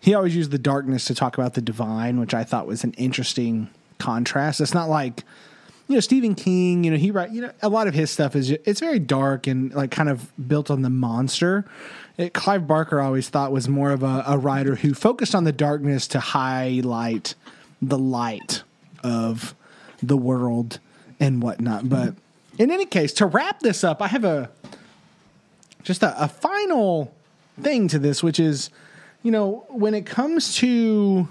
he 0.00 0.14
always 0.14 0.34
used 0.34 0.50
the 0.50 0.58
darkness 0.58 1.06
to 1.06 1.14
talk 1.14 1.38
about 1.38 1.54
the 1.54 1.60
divine, 1.60 2.20
which 2.20 2.34
I 2.34 2.44
thought 2.44 2.66
was 2.66 2.84
an 2.84 2.92
interesting 2.92 3.68
contrast. 3.98 4.60
It's 4.60 4.74
not 4.74 4.88
like 4.88 5.24
you 5.88 5.94
know 5.94 6.00
Stephen 6.00 6.34
King. 6.34 6.84
You 6.84 6.92
know 6.92 6.96
he 6.96 7.10
write 7.10 7.30
you 7.30 7.42
know 7.42 7.52
a 7.62 7.68
lot 7.68 7.86
of 7.86 7.94
his 7.94 8.10
stuff 8.10 8.36
is 8.36 8.50
it's 8.50 8.80
very 8.80 8.98
dark 8.98 9.46
and 9.46 9.72
like 9.74 9.90
kind 9.90 10.08
of 10.08 10.32
built 10.48 10.70
on 10.70 10.82
the 10.82 10.90
monster. 10.90 11.64
It, 12.16 12.34
Clive 12.34 12.66
Barker 12.66 13.00
always 13.00 13.28
thought 13.28 13.52
was 13.52 13.68
more 13.68 13.90
of 13.90 14.02
a, 14.02 14.24
a 14.26 14.38
writer 14.38 14.76
who 14.76 14.94
focused 14.94 15.34
on 15.34 15.44
the 15.44 15.52
darkness 15.52 16.08
to 16.08 16.20
highlight 16.20 17.34
the 17.80 17.98
light 17.98 18.62
of 19.02 19.54
the 20.02 20.16
world 20.16 20.80
and 21.20 21.42
whatnot. 21.42 21.84
Mm-hmm. 21.84 21.88
But 21.88 22.14
in 22.58 22.70
any 22.70 22.86
case, 22.86 23.12
to 23.14 23.26
wrap 23.26 23.60
this 23.60 23.84
up, 23.84 24.02
I 24.02 24.08
have 24.08 24.24
a 24.24 24.50
just 25.84 26.02
a, 26.02 26.22
a 26.22 26.28
final 26.28 27.14
thing 27.60 27.88
to 27.88 27.98
this, 27.98 28.22
which 28.22 28.40
is, 28.40 28.70
you 29.22 29.30
know, 29.30 29.66
when 29.68 29.94
it 29.94 30.06
comes 30.06 30.56
to 30.56 31.28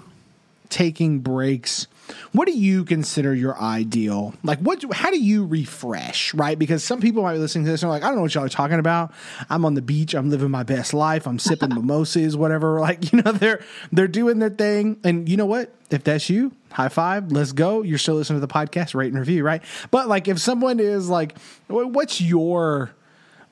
taking 0.68 1.20
breaks, 1.20 1.86
what 2.32 2.46
do 2.46 2.52
you 2.52 2.84
consider 2.84 3.34
your 3.34 3.58
ideal? 3.60 4.34
Like, 4.42 4.58
what? 4.60 4.82
How 4.92 5.10
do 5.10 5.20
you 5.20 5.44
refresh? 5.44 6.32
Right? 6.34 6.58
Because 6.58 6.82
some 6.82 7.00
people 7.00 7.22
might 7.22 7.34
be 7.34 7.38
listening 7.38 7.64
to 7.66 7.70
this 7.70 7.82
and 7.82 7.90
are 7.90 7.92
like, 7.92 8.02
I 8.02 8.06
don't 8.06 8.16
know 8.16 8.22
what 8.22 8.34
y'all 8.34 8.44
are 8.44 8.48
talking 8.48 8.78
about. 8.78 9.12
I'm 9.50 9.64
on 9.64 9.74
the 9.74 9.82
beach. 9.82 10.14
I'm 10.14 10.30
living 10.30 10.50
my 10.50 10.62
best 10.62 10.94
life. 10.94 11.26
I'm 11.26 11.38
sipping 11.38 11.70
mimosas, 11.74 12.36
whatever. 12.36 12.78
Like, 12.88 13.12
you 13.12 13.20
know, 13.20 13.32
they're 13.32 13.62
they're 13.92 14.08
doing 14.08 14.38
their 14.38 14.50
thing. 14.50 14.98
And 15.04 15.28
you 15.28 15.36
know 15.36 15.44
what? 15.46 15.74
If 15.90 16.04
that's 16.04 16.30
you, 16.30 16.52
high 16.72 16.88
five. 16.88 17.32
Let's 17.32 17.52
go. 17.52 17.82
You're 17.82 17.98
still 17.98 18.14
listening 18.14 18.40
to 18.40 18.46
the 18.46 18.52
podcast, 18.52 18.94
rate 18.94 19.08
and 19.08 19.18
review, 19.18 19.42
right? 19.42 19.62
But 19.90 20.08
like, 20.08 20.28
if 20.28 20.38
someone 20.38 20.80
is 20.80 21.08
like, 21.10 21.36
what's 21.66 22.20
your 22.20 22.92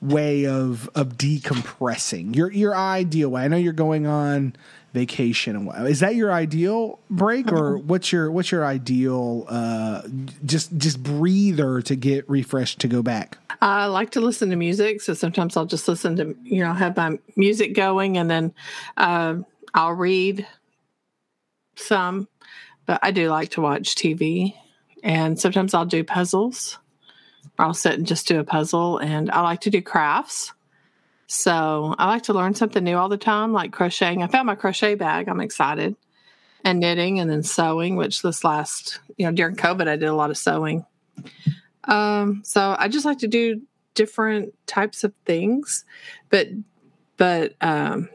way 0.01 0.45
of 0.45 0.89
of 0.95 1.17
decompressing? 1.17 2.35
Your 2.35 2.51
your 2.51 2.75
ideal 2.75 3.29
way. 3.29 3.43
I 3.43 3.47
know 3.47 3.57
you're 3.57 3.73
going 3.73 4.07
on 4.07 4.55
vacation 4.97 5.67
is 5.85 5.99
that 5.99 6.15
your 6.15 6.31
ideal 6.31 6.99
break 7.09 7.51
or 7.51 7.77
what's 7.91 8.11
your 8.11 8.31
what's 8.31 8.51
your 8.51 8.65
ideal 8.65 9.45
uh 9.47 10.01
just 10.45 10.75
just 10.77 11.03
breather 11.03 11.81
to 11.81 11.95
get 11.95 12.27
refreshed 12.27 12.79
to 12.79 12.87
go 12.87 13.03
back 13.03 13.37
i 13.61 13.85
like 13.85 14.09
to 14.09 14.21
listen 14.21 14.49
to 14.49 14.55
music 14.55 15.01
so 15.01 15.13
sometimes 15.13 15.55
i'll 15.55 15.65
just 15.65 15.87
listen 15.87 16.15
to 16.15 16.35
you 16.43 16.63
know 16.63 16.73
have 16.73 16.95
my 16.97 17.19
music 17.35 17.75
going 17.75 18.17
and 18.17 18.31
then 18.31 18.53
uh, 18.95 19.35
i'll 19.75 19.93
read 19.93 20.47
some 21.75 22.27
but 22.87 22.99
i 23.03 23.11
do 23.11 23.29
like 23.29 23.49
to 23.49 23.61
watch 23.61 23.93
tv 23.93 24.55
and 25.03 25.39
sometimes 25.39 25.75
i'll 25.75 25.85
do 25.85 26.03
puzzles 26.03 26.79
i'll 27.59 27.73
sit 27.73 27.93
and 27.93 28.07
just 28.07 28.27
do 28.27 28.39
a 28.39 28.43
puzzle 28.43 28.97
and 28.97 29.29
i 29.31 29.41
like 29.41 29.61
to 29.61 29.69
do 29.69 29.81
crafts 29.81 30.53
so 31.27 31.93
I 31.97 32.07
like 32.07 32.23
to 32.23 32.33
learn 32.33 32.55
something 32.55 32.83
new 32.83 32.95
all 32.95 33.09
the 33.09 33.17
time, 33.17 33.51
like 33.51 33.73
crocheting. 33.73 34.23
I 34.23 34.27
found 34.27 34.47
my 34.47 34.55
crochet 34.55 34.95
bag. 34.95 35.27
I'm 35.27 35.41
excited. 35.41 35.95
And 36.63 36.79
knitting 36.79 37.19
and 37.19 37.29
then 37.29 37.43
sewing, 37.43 37.97
which 37.97 38.21
this 38.21 38.43
last, 38.43 38.99
you 39.17 39.25
know, 39.25 39.33
during 39.33 39.55
COVID, 39.55 39.87
I 39.87 39.97
did 39.97 40.07
a 40.07 40.15
lot 40.15 40.31
of 40.31 40.37
sewing. 40.37 40.85
Um, 41.83 42.41
so 42.43 42.75
I 42.79 42.87
just 42.87 43.05
like 43.05 43.19
to 43.19 43.27
do 43.27 43.61
different 43.93 44.53
types 44.67 45.03
of 45.03 45.13
things. 45.25 45.85
But, 46.29 46.47
but, 47.17 47.55
um, 47.61 48.09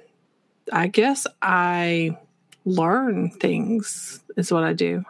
I 0.73 0.87
guess 0.87 1.27
I 1.41 2.17
learn 2.65 3.31
things 3.31 4.21
is 4.37 4.53
what 4.53 4.65
I 4.65 4.73
do. 4.73 5.05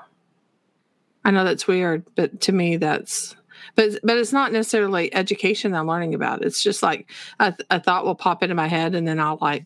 I 1.25 1.31
know 1.31 1.45
that's 1.45 1.69
weird, 1.69 2.05
but 2.17 2.41
to 2.43 2.53
me, 2.53 2.79
that's 2.79 3.37
but 3.75 3.99
but 4.03 4.19
it's 4.19 4.33
not 4.33 4.53
necessarily 4.53 5.13
education 5.15 5.75
I'm 5.75 5.87
learning 5.87 6.15
about. 6.15 6.45
It's 6.45 6.63
just 6.63 6.83
like 6.83 7.11
a, 7.41 7.55
a 7.71 7.81
thought 7.81 8.05
will 8.05 8.15
pop 8.15 8.43
into 8.43 8.55
my 8.55 8.69
head, 8.69 8.95
and 8.95 9.07
then 9.07 9.19
I'll 9.19 9.39
like 9.41 9.65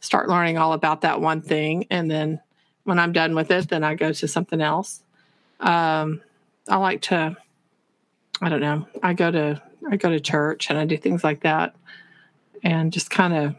start 0.00 0.28
learning 0.28 0.58
all 0.58 0.72
about 0.72 1.02
that 1.02 1.20
one 1.20 1.42
thing, 1.42 1.86
and 1.90 2.10
then 2.10 2.40
when 2.84 2.98
I'm 2.98 3.12
done 3.12 3.34
with 3.34 3.50
it, 3.50 3.68
then 3.68 3.84
I 3.84 3.94
go 3.94 4.12
to 4.12 4.28
something 4.28 4.60
else. 4.60 5.02
Um, 5.60 6.22
I 6.68 6.76
like 6.76 7.02
to, 7.02 7.36
I 8.40 8.48
don't 8.48 8.60
know, 8.60 8.86
I 9.02 9.12
go 9.12 9.30
to 9.30 9.62
I 9.90 9.96
go 9.96 10.10
to 10.10 10.20
church 10.20 10.70
and 10.70 10.78
I 10.78 10.84
do 10.84 10.96
things 10.96 11.22
like 11.22 11.40
that, 11.40 11.74
and 12.62 12.92
just 12.92 13.10
kind 13.10 13.34
of 13.34 13.56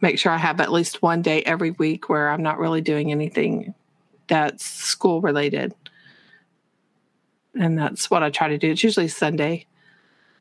make 0.00 0.18
sure 0.18 0.32
I 0.32 0.38
have 0.38 0.60
at 0.60 0.72
least 0.72 1.00
one 1.00 1.22
day 1.22 1.42
every 1.42 1.70
week 1.70 2.08
where 2.08 2.28
I'm 2.28 2.42
not 2.42 2.58
really 2.58 2.80
doing 2.80 3.12
anything 3.12 3.74
that's 4.26 4.64
school 4.64 5.20
related 5.20 5.74
and 7.54 7.78
that's 7.78 8.10
what 8.10 8.22
I 8.22 8.30
try 8.30 8.48
to 8.48 8.58
do. 8.58 8.70
It's 8.70 8.82
usually 8.82 9.08
Sunday. 9.08 9.66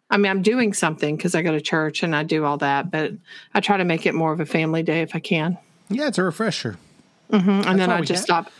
I 0.10 0.18
mean, 0.18 0.30
I'm 0.30 0.42
doing 0.42 0.74
something 0.74 1.16
because 1.16 1.36
I 1.36 1.42
go 1.42 1.52
to 1.52 1.62
church 1.62 2.04
and 2.04 2.16
I 2.16 2.24
do 2.24 2.44
all 2.44 2.58
that, 2.58 2.92
but 2.92 3.14
I 3.54 3.62
try 3.62 3.78
to 3.78 3.86
make 3.86 4.06
it 4.06 4.14
more 4.14 4.34
of 4.34 4.40
a 4.40 4.46
family 4.46 4.84
day 4.84 5.02
if 5.02 5.16
I 5.16 5.20
can. 5.20 5.58
Yeah, 5.90 6.08
it's 6.08 6.18
a 6.18 6.24
refresher. 6.24 6.78
Mm-hmm. 7.32 7.70
And 7.70 7.80
then 7.80 7.90
I 7.90 8.02
just 8.02 8.24
stop. 8.24 8.52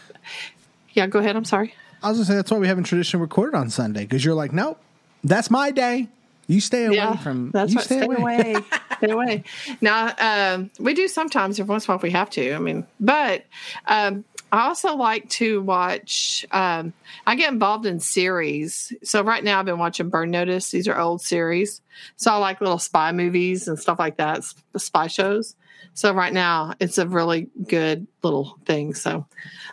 Yeah, 0.94 1.08
go 1.08 1.20
ahead. 1.20 1.36
I'm 1.36 1.46
sorry. 1.46 1.74
I 2.04 2.10
was 2.10 2.18
gonna 2.18 2.26
say 2.26 2.36
that's 2.36 2.52
why 2.52 2.58
we 2.58 2.68
haven't 2.68 2.86
tradition 2.86 3.20
recorded 3.20 3.56
on 3.56 3.70
Sunday 3.70 4.02
because 4.02 4.24
you're 4.26 4.34
like, 4.34 4.54
nope, 4.54 4.80
that's 5.24 5.52
my 5.52 5.72
day. 5.72 6.08
You 6.48 6.60
stay 6.60 6.86
away 6.86 6.96
yeah, 6.96 7.16
from. 7.18 7.52
That's 7.52 7.72
you 7.72 7.78
what, 7.78 7.86
stay, 7.86 7.98
stay 7.98 8.06
away. 8.06 8.16
away. 8.16 8.56
stay 8.98 9.12
away. 9.12 9.44
Now 9.80 10.14
um, 10.20 10.72
we 10.80 10.94
do 10.94 11.08
sometimes 11.08 11.60
every 11.60 11.70
once 11.70 11.86
in 11.86 11.88
a 11.88 11.90
while 11.92 11.98
if 11.98 12.04
we 12.04 12.12
have 12.12 12.30
to. 12.32 12.54
I 12.54 12.60
mean, 12.60 12.86
but 13.00 13.46
um, 13.88 14.26
I 14.52 14.68
also 14.68 14.96
like 14.96 15.30
to 15.30 15.62
watch. 15.62 16.46
Um, 16.52 16.94
I 17.26 17.36
get 17.36 17.54
involved 17.54 17.86
in 17.86 18.00
series. 18.00 18.92
So 19.04 19.24
right 19.24 19.44
now 19.44 19.60
I've 19.60 19.66
been 19.66 19.80
watching 19.80 20.10
Burn 20.10 20.30
Notice. 20.30 20.72
These 20.72 20.88
are 20.88 21.00
old 21.00 21.22
series. 21.22 21.82
So 22.18 22.32
I 22.32 22.38
like 22.38 22.60
little 22.60 22.80
spy 22.80 23.12
movies 23.14 23.68
and 23.68 23.80
stuff 23.80 23.98
like 23.98 24.18
that, 24.18 24.44
spy 24.78 25.08
shows. 25.08 25.56
So 25.94 26.14
right 26.14 26.34
now 26.34 26.74
it's 26.80 26.98
a 26.98 27.08
really 27.08 27.50
good 27.68 28.08
little 28.24 28.58
thing. 28.66 28.94
So 28.94 29.26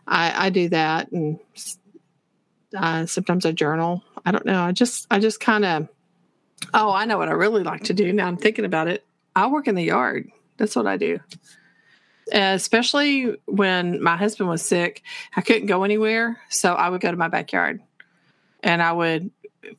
I, 0.06 0.46
I 0.46 0.50
do 0.50 0.68
that, 0.68 1.10
and 1.12 1.38
uh, 2.76 3.06
sometimes 3.06 3.46
I 3.46 3.52
journal. 3.52 4.04
I 4.24 4.30
don't 4.32 4.46
know. 4.46 4.62
I 4.62 4.72
just 4.72 5.06
I 5.10 5.18
just 5.18 5.40
kind 5.40 5.64
of. 5.64 5.88
Oh, 6.74 6.90
I 6.90 7.04
know 7.04 7.18
what 7.18 7.28
I 7.28 7.32
really 7.32 7.62
like 7.62 7.84
to 7.84 7.94
do. 7.94 8.12
Now 8.12 8.26
I'm 8.26 8.36
thinking 8.36 8.64
about 8.64 8.88
it. 8.88 9.06
I 9.34 9.46
work 9.46 9.68
in 9.68 9.76
the 9.76 9.84
yard. 9.84 10.28
That's 10.56 10.74
what 10.74 10.88
I 10.88 10.96
do 10.96 11.20
especially 12.32 13.36
when 13.46 14.02
my 14.02 14.16
husband 14.16 14.48
was 14.48 14.62
sick. 14.62 15.02
I 15.36 15.40
couldn't 15.40 15.66
go 15.66 15.84
anywhere, 15.84 16.40
so 16.48 16.74
I 16.74 16.88
would 16.88 17.00
go 17.00 17.10
to 17.10 17.16
my 17.16 17.28
backyard, 17.28 17.80
and 18.62 18.82
I 18.82 18.92
would 18.92 19.30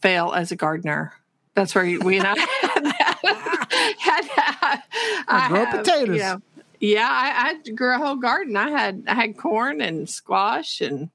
fail 0.02 0.32
as 0.34 0.52
a 0.52 0.56
gardener. 0.56 1.14
That's 1.56 1.76
where 1.76 1.84
we 1.84 2.18
and 2.18 2.28
I 2.28 2.38
had, 3.97 4.26
had, 4.26 4.84
I 5.28 5.47
grow 5.50 5.66
have, 5.66 5.84
potatoes. 5.84 6.16
You 6.16 6.22
know, 6.22 6.41
yeah, 6.80 7.10
I, 7.10 7.50
I 7.50 7.72
grew 7.72 7.93
a 7.93 7.97
whole 7.97 8.16
garden. 8.16 8.56
I 8.56 8.70
had 8.70 9.04
I 9.08 9.16
had 9.16 9.38
corn 9.38 9.82
and 9.82 10.10
squash 10.10 10.82
and 10.82 11.10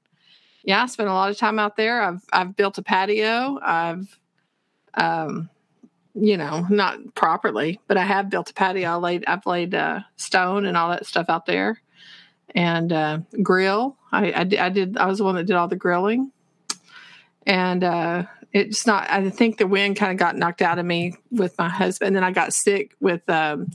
yeah, 0.63 0.83
I 0.83 0.85
spent 0.87 1.09
a 1.09 1.13
lot 1.13 1.29
of 1.29 1.37
time 1.37 1.59
out 1.59 1.77
there. 1.77 2.01
I've 2.01 2.23
I've 2.31 2.55
built 2.55 2.77
a 2.77 2.83
patio. 2.83 3.59
I've 3.61 4.19
um 4.93 5.49
you 6.15 6.37
know, 6.37 6.65
not 6.69 7.13
properly, 7.13 7.79
but 7.87 7.97
I 7.97 8.03
have 8.03 8.29
built 8.29 8.49
a 8.49 8.53
patio. 8.53 8.89
I 8.89 8.95
laid, 8.95 9.25
I've 9.27 9.45
laid 9.45 9.75
uh, 9.75 9.99
stone 10.15 10.65
and 10.65 10.77
all 10.77 10.89
that 10.89 11.05
stuff 11.05 11.25
out 11.29 11.45
there, 11.45 11.81
and 12.55 12.91
uh, 12.91 13.19
grill. 13.43 13.97
I, 14.11 14.31
I, 14.31 14.39
I, 14.39 14.69
did. 14.69 14.97
I 14.97 15.07
was 15.07 15.17
the 15.17 15.25
one 15.25 15.35
that 15.35 15.45
did 15.45 15.57
all 15.57 15.67
the 15.67 15.75
grilling, 15.75 16.31
and 17.45 17.83
uh, 17.83 18.23
it's 18.53 18.87
not. 18.87 19.09
I 19.09 19.29
think 19.29 19.57
the 19.57 19.67
wind 19.67 19.97
kind 19.97 20.13
of 20.13 20.17
got 20.17 20.37
knocked 20.37 20.61
out 20.61 20.79
of 20.79 20.85
me 20.85 21.15
with 21.31 21.57
my 21.57 21.67
husband. 21.67 22.07
And 22.07 22.15
then 22.15 22.23
I 22.23 22.31
got 22.31 22.53
sick 22.53 22.95
with, 23.01 23.29
um, 23.29 23.69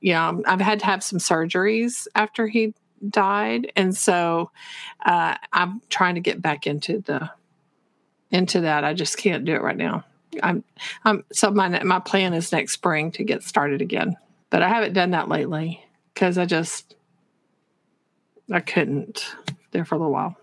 you 0.00 0.12
know, 0.12 0.42
I've 0.46 0.60
had 0.60 0.80
to 0.80 0.86
have 0.86 1.02
some 1.02 1.18
surgeries 1.18 2.06
after 2.14 2.46
he 2.46 2.74
died, 3.08 3.72
and 3.74 3.96
so 3.96 4.50
uh, 5.06 5.36
I'm 5.52 5.80
trying 5.88 6.16
to 6.16 6.20
get 6.20 6.42
back 6.42 6.66
into 6.66 7.00
the 7.00 7.30
into 8.30 8.60
that. 8.60 8.84
I 8.84 8.92
just 8.92 9.16
can't 9.16 9.46
do 9.46 9.54
it 9.54 9.62
right 9.62 9.76
now. 9.76 10.04
I'm, 10.42 10.64
I'm 11.04 11.24
so 11.32 11.50
my 11.50 11.82
my 11.82 11.98
plan 12.00 12.34
is 12.34 12.52
next 12.52 12.72
spring 12.72 13.10
to 13.12 13.24
get 13.24 13.42
started 13.42 13.82
again, 13.82 14.16
but 14.50 14.62
I 14.62 14.68
haven't 14.68 14.92
done 14.92 15.10
that 15.10 15.28
lately 15.28 15.84
because 16.14 16.38
I 16.38 16.46
just 16.46 16.94
I 18.50 18.60
couldn't 18.60 19.34
there 19.72 19.84
for 19.84 19.94
a 19.94 19.98
little 19.98 20.12
while. 20.12 20.36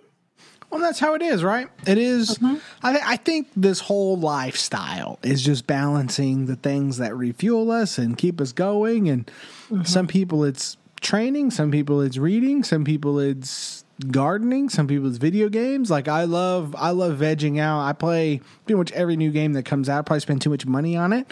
Well, 0.69 0.81
that's 0.81 0.99
how 0.99 1.13
it 1.13 1.21
is, 1.21 1.43
right? 1.45 1.69
It 1.85 1.97
is, 1.97 2.37
mm-hmm. 2.37 2.57
I, 2.83 2.91
th- 2.91 3.03
I 3.05 3.15
think 3.15 3.47
this 3.55 3.79
whole 3.79 4.17
lifestyle 4.17 5.17
is 5.23 5.41
just 5.41 5.65
balancing 5.65 6.45
the 6.45 6.57
things 6.57 6.97
that 6.97 7.15
refuel 7.15 7.71
us 7.71 7.97
and 7.97 8.17
keep 8.17 8.41
us 8.41 8.51
going. 8.51 9.07
And 9.07 9.25
mm-hmm. 9.69 9.83
some 9.83 10.07
people 10.07 10.43
it's 10.43 10.75
training, 10.99 11.51
some 11.51 11.71
people 11.71 12.01
it's 12.01 12.17
reading, 12.17 12.65
some 12.65 12.83
people 12.83 13.17
it's 13.17 13.85
gardening, 14.11 14.69
some 14.69 14.87
people 14.87 15.07
it's 15.07 15.17
video 15.17 15.49
games. 15.49 15.89
Like 15.89 16.07
I 16.07 16.25
love 16.25 16.75
I 16.77 16.91
love 16.91 17.17
vegging 17.17 17.59
out. 17.59 17.81
I 17.81 17.93
play 17.93 18.41
pretty 18.65 18.77
much 18.77 18.91
every 18.91 19.15
new 19.15 19.31
game 19.31 19.53
that 19.53 19.63
comes 19.63 19.89
out. 19.89 19.99
I 19.99 20.01
probably 20.03 20.19
spend 20.19 20.41
too 20.41 20.49
much 20.49 20.65
money 20.65 20.95
on 20.95 21.13
it. 21.13 21.25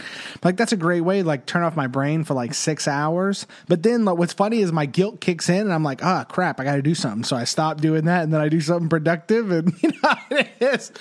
Like 0.44 0.58
that's 0.58 0.72
a 0.72 0.78
great 0.78 1.02
way 1.02 1.22
to 1.22 1.28
like 1.28 1.46
turn 1.46 1.64
off 1.64 1.76
my 1.76 1.88
brain 1.88 2.24
for 2.24 2.34
like 2.34 2.54
six 2.54 2.88
hours. 2.88 3.46
But 3.68 3.84
then 3.84 4.06
like, 4.06 4.18
what's 4.18 4.34
funny 4.34 4.62
is 4.62 4.72
my 4.72 4.86
guilt 4.86 5.22
kicks 5.22 5.48
in 5.50 5.62
and 5.62 5.74
I'm 5.74 5.84
like, 5.84 6.04
ah, 6.04 6.22
oh, 6.22 6.34
crap, 6.34 6.60
I 6.60 6.64
got 6.64 6.76
to 6.76 6.82
do 6.82 6.96
something. 6.96 7.24
So 7.24 7.36
I 7.36 7.44
stop 7.44 7.82
doing 7.82 8.06
that 8.06 8.24
and 8.24 8.34
then 8.34 8.42
I 8.42 8.50
do 8.50 8.62
something 8.62 8.90
productive. 8.90 9.52
And 9.52 9.74
you 9.84 9.92
know, 10.02 10.14
it 10.32 10.50
is, 10.60 10.92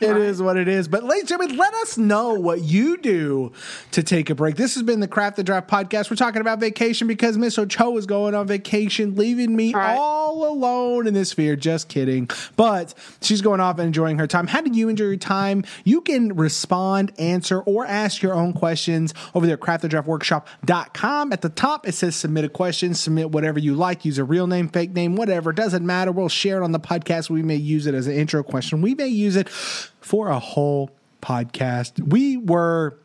it 0.00 0.16
is 0.16 0.40
what 0.40 0.56
it 0.56 0.68
is. 0.68 0.88
But 0.88 1.04
ladies 1.04 1.22
and 1.22 1.28
gentlemen, 1.28 1.56
let 1.58 1.74
us 1.74 1.98
know 1.98 2.34
what 2.34 2.62
you 2.62 2.96
do 2.96 3.52
to 3.92 4.02
take 4.02 4.30
a 4.30 4.34
break. 4.34 4.56
This 4.56 4.74
has 4.74 4.82
been 4.82 5.00
the 5.00 5.08
Craft 5.08 5.36
the 5.36 5.44
Draft 5.44 5.68
podcast. 5.68 6.10
We're 6.10 6.16
talking 6.16 6.40
about 6.40 6.60
vacation 6.60 7.08
because 7.08 7.36
Miss 7.36 7.58
Ocho 7.58 7.96
is 7.98 8.06
going 8.06 8.34
on 8.34 8.46
vacation, 8.46 9.16
leaving 9.16 9.54
me 9.54 9.74
all, 9.74 9.80
right. 9.80 9.96
all 9.98 10.48
alone 10.48 11.09
in 11.10 11.14
this 11.14 11.30
sphere. 11.30 11.56
Just 11.56 11.88
kidding. 11.88 12.30
But 12.56 12.94
she's 13.20 13.42
going 13.42 13.60
off 13.60 13.78
and 13.78 13.86
enjoying 13.86 14.18
her 14.18 14.26
time. 14.26 14.46
How 14.46 14.62
did 14.62 14.74
you 14.74 14.88
enjoy 14.88 15.04
your 15.04 15.16
time? 15.16 15.64
You 15.84 16.00
can 16.00 16.36
respond, 16.36 17.12
answer, 17.18 17.60
or 17.60 17.84
ask 17.84 18.22
your 18.22 18.32
own 18.32 18.52
questions 18.52 19.12
over 19.34 19.46
there 19.46 19.56
at 19.56 19.60
craftthedraftworkshop.com. 19.60 21.32
At 21.32 21.42
the 21.42 21.48
top, 21.48 21.86
it 21.86 21.92
says 21.92 22.16
submit 22.16 22.44
a 22.44 22.48
question, 22.48 22.94
submit 22.94 23.30
whatever 23.30 23.58
you 23.58 23.74
like, 23.74 24.04
use 24.04 24.18
a 24.18 24.24
real 24.24 24.46
name, 24.46 24.68
fake 24.68 24.92
name, 24.92 25.16
whatever. 25.16 25.52
Doesn't 25.52 25.84
matter. 25.84 26.12
We'll 26.12 26.28
share 26.28 26.62
it 26.62 26.64
on 26.64 26.72
the 26.72 26.80
podcast. 26.80 27.28
We 27.28 27.42
may 27.42 27.56
use 27.56 27.86
it 27.86 27.94
as 27.94 28.06
an 28.06 28.14
intro 28.14 28.42
question. 28.42 28.80
We 28.80 28.94
may 28.94 29.08
use 29.08 29.36
it 29.36 29.48
for 29.48 30.28
a 30.28 30.38
whole 30.38 30.90
podcast. 31.20 32.00
We 32.08 32.36
were 32.36 32.98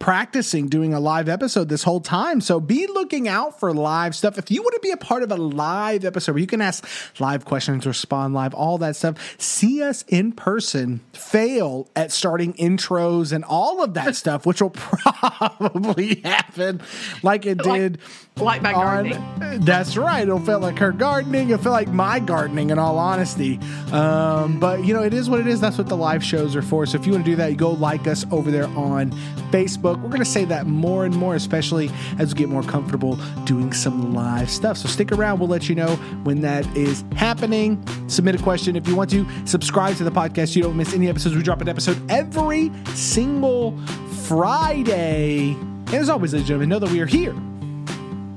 practicing 0.00 0.66
doing 0.66 0.94
a 0.94 0.98
live 0.98 1.28
episode 1.28 1.68
this 1.68 1.84
whole 1.84 2.00
time. 2.00 2.40
So 2.40 2.58
be 2.58 2.86
looking 2.86 3.28
out 3.28 3.60
for 3.60 3.72
live 3.72 4.16
stuff. 4.16 4.38
If 4.38 4.50
you 4.50 4.62
want 4.62 4.74
to 4.74 4.80
be 4.80 4.90
a 4.90 4.96
part 4.96 5.22
of 5.22 5.30
a 5.30 5.36
live 5.36 6.04
episode 6.04 6.32
where 6.32 6.40
you 6.40 6.46
can 6.46 6.62
ask 6.62 6.84
live 7.20 7.44
questions, 7.44 7.86
respond 7.86 8.34
live, 8.34 8.54
all 8.54 8.78
that 8.78 8.96
stuff, 8.96 9.36
see 9.38 9.82
us 9.82 10.02
in 10.08 10.32
person, 10.32 11.00
fail 11.12 11.88
at 11.94 12.10
starting 12.10 12.54
intros 12.54 13.30
and 13.30 13.44
all 13.44 13.84
of 13.84 13.94
that 13.94 14.16
stuff, 14.20 14.46
which 14.46 14.62
will 14.62 14.70
probably 14.70 16.14
happen 16.24 16.80
like 17.22 17.44
it 17.44 17.58
did. 17.58 17.98
Like, 18.36 18.62
like 18.62 18.62
my 18.62 18.72
on, 18.72 19.10
gardening. 19.10 19.60
That's 19.60 19.98
right. 19.98 20.22
It'll 20.22 20.40
feel 20.40 20.60
like 20.60 20.78
her 20.78 20.92
gardening. 20.92 21.50
It'll 21.50 21.62
feel 21.62 21.72
like 21.72 21.88
my 21.88 22.20
gardening, 22.20 22.70
in 22.70 22.78
all 22.78 22.96
honesty. 22.96 23.58
Um, 23.92 24.58
but, 24.58 24.82
you 24.82 24.94
know, 24.94 25.02
it 25.02 25.12
is 25.12 25.28
what 25.28 25.40
it 25.40 25.46
is. 25.46 25.60
That's 25.60 25.76
what 25.76 25.88
the 25.88 25.96
live 25.96 26.24
shows 26.24 26.56
are 26.56 26.62
for. 26.62 26.86
So 26.86 26.98
if 26.98 27.04
you 27.04 27.12
want 27.12 27.26
to 27.26 27.30
do 27.30 27.36
that, 27.36 27.50
you 27.50 27.56
go 27.56 27.72
like 27.72 28.06
us 28.06 28.24
over 28.30 28.50
there 28.50 28.66
on 28.68 29.10
Facebook. 29.50 29.89
We're 29.98 30.08
going 30.08 30.20
to 30.20 30.24
say 30.24 30.44
that 30.46 30.66
more 30.66 31.04
and 31.04 31.14
more, 31.14 31.34
especially 31.34 31.90
as 32.18 32.32
we 32.32 32.38
get 32.38 32.48
more 32.48 32.62
comfortable 32.62 33.18
doing 33.44 33.72
some 33.72 34.14
live 34.14 34.50
stuff. 34.50 34.76
So 34.76 34.88
stick 34.88 35.12
around. 35.12 35.38
We'll 35.38 35.48
let 35.48 35.68
you 35.68 35.74
know 35.74 35.96
when 36.24 36.40
that 36.42 36.66
is 36.76 37.04
happening. 37.16 37.84
Submit 38.08 38.34
a 38.34 38.42
question 38.42 38.76
if 38.76 38.86
you 38.86 38.94
want 38.94 39.10
to. 39.10 39.26
Subscribe 39.46 39.96
to 39.96 40.04
the 40.04 40.12
podcast. 40.12 40.56
You 40.56 40.62
don't 40.62 40.76
miss 40.76 40.92
any 40.94 41.08
episodes. 41.08 41.36
We 41.36 41.42
drop 41.42 41.60
an 41.60 41.68
episode 41.68 41.98
every 42.10 42.70
single 42.94 43.76
Friday. 44.24 45.52
And 45.52 45.94
as 45.94 46.08
always, 46.08 46.32
ladies 46.32 46.42
and 46.42 46.48
gentlemen, 46.48 46.68
know 46.68 46.78
that 46.78 46.90
we 46.90 47.00
are 47.00 47.06
here 47.06 47.34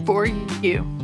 for 0.06 0.26
you. 0.26 1.03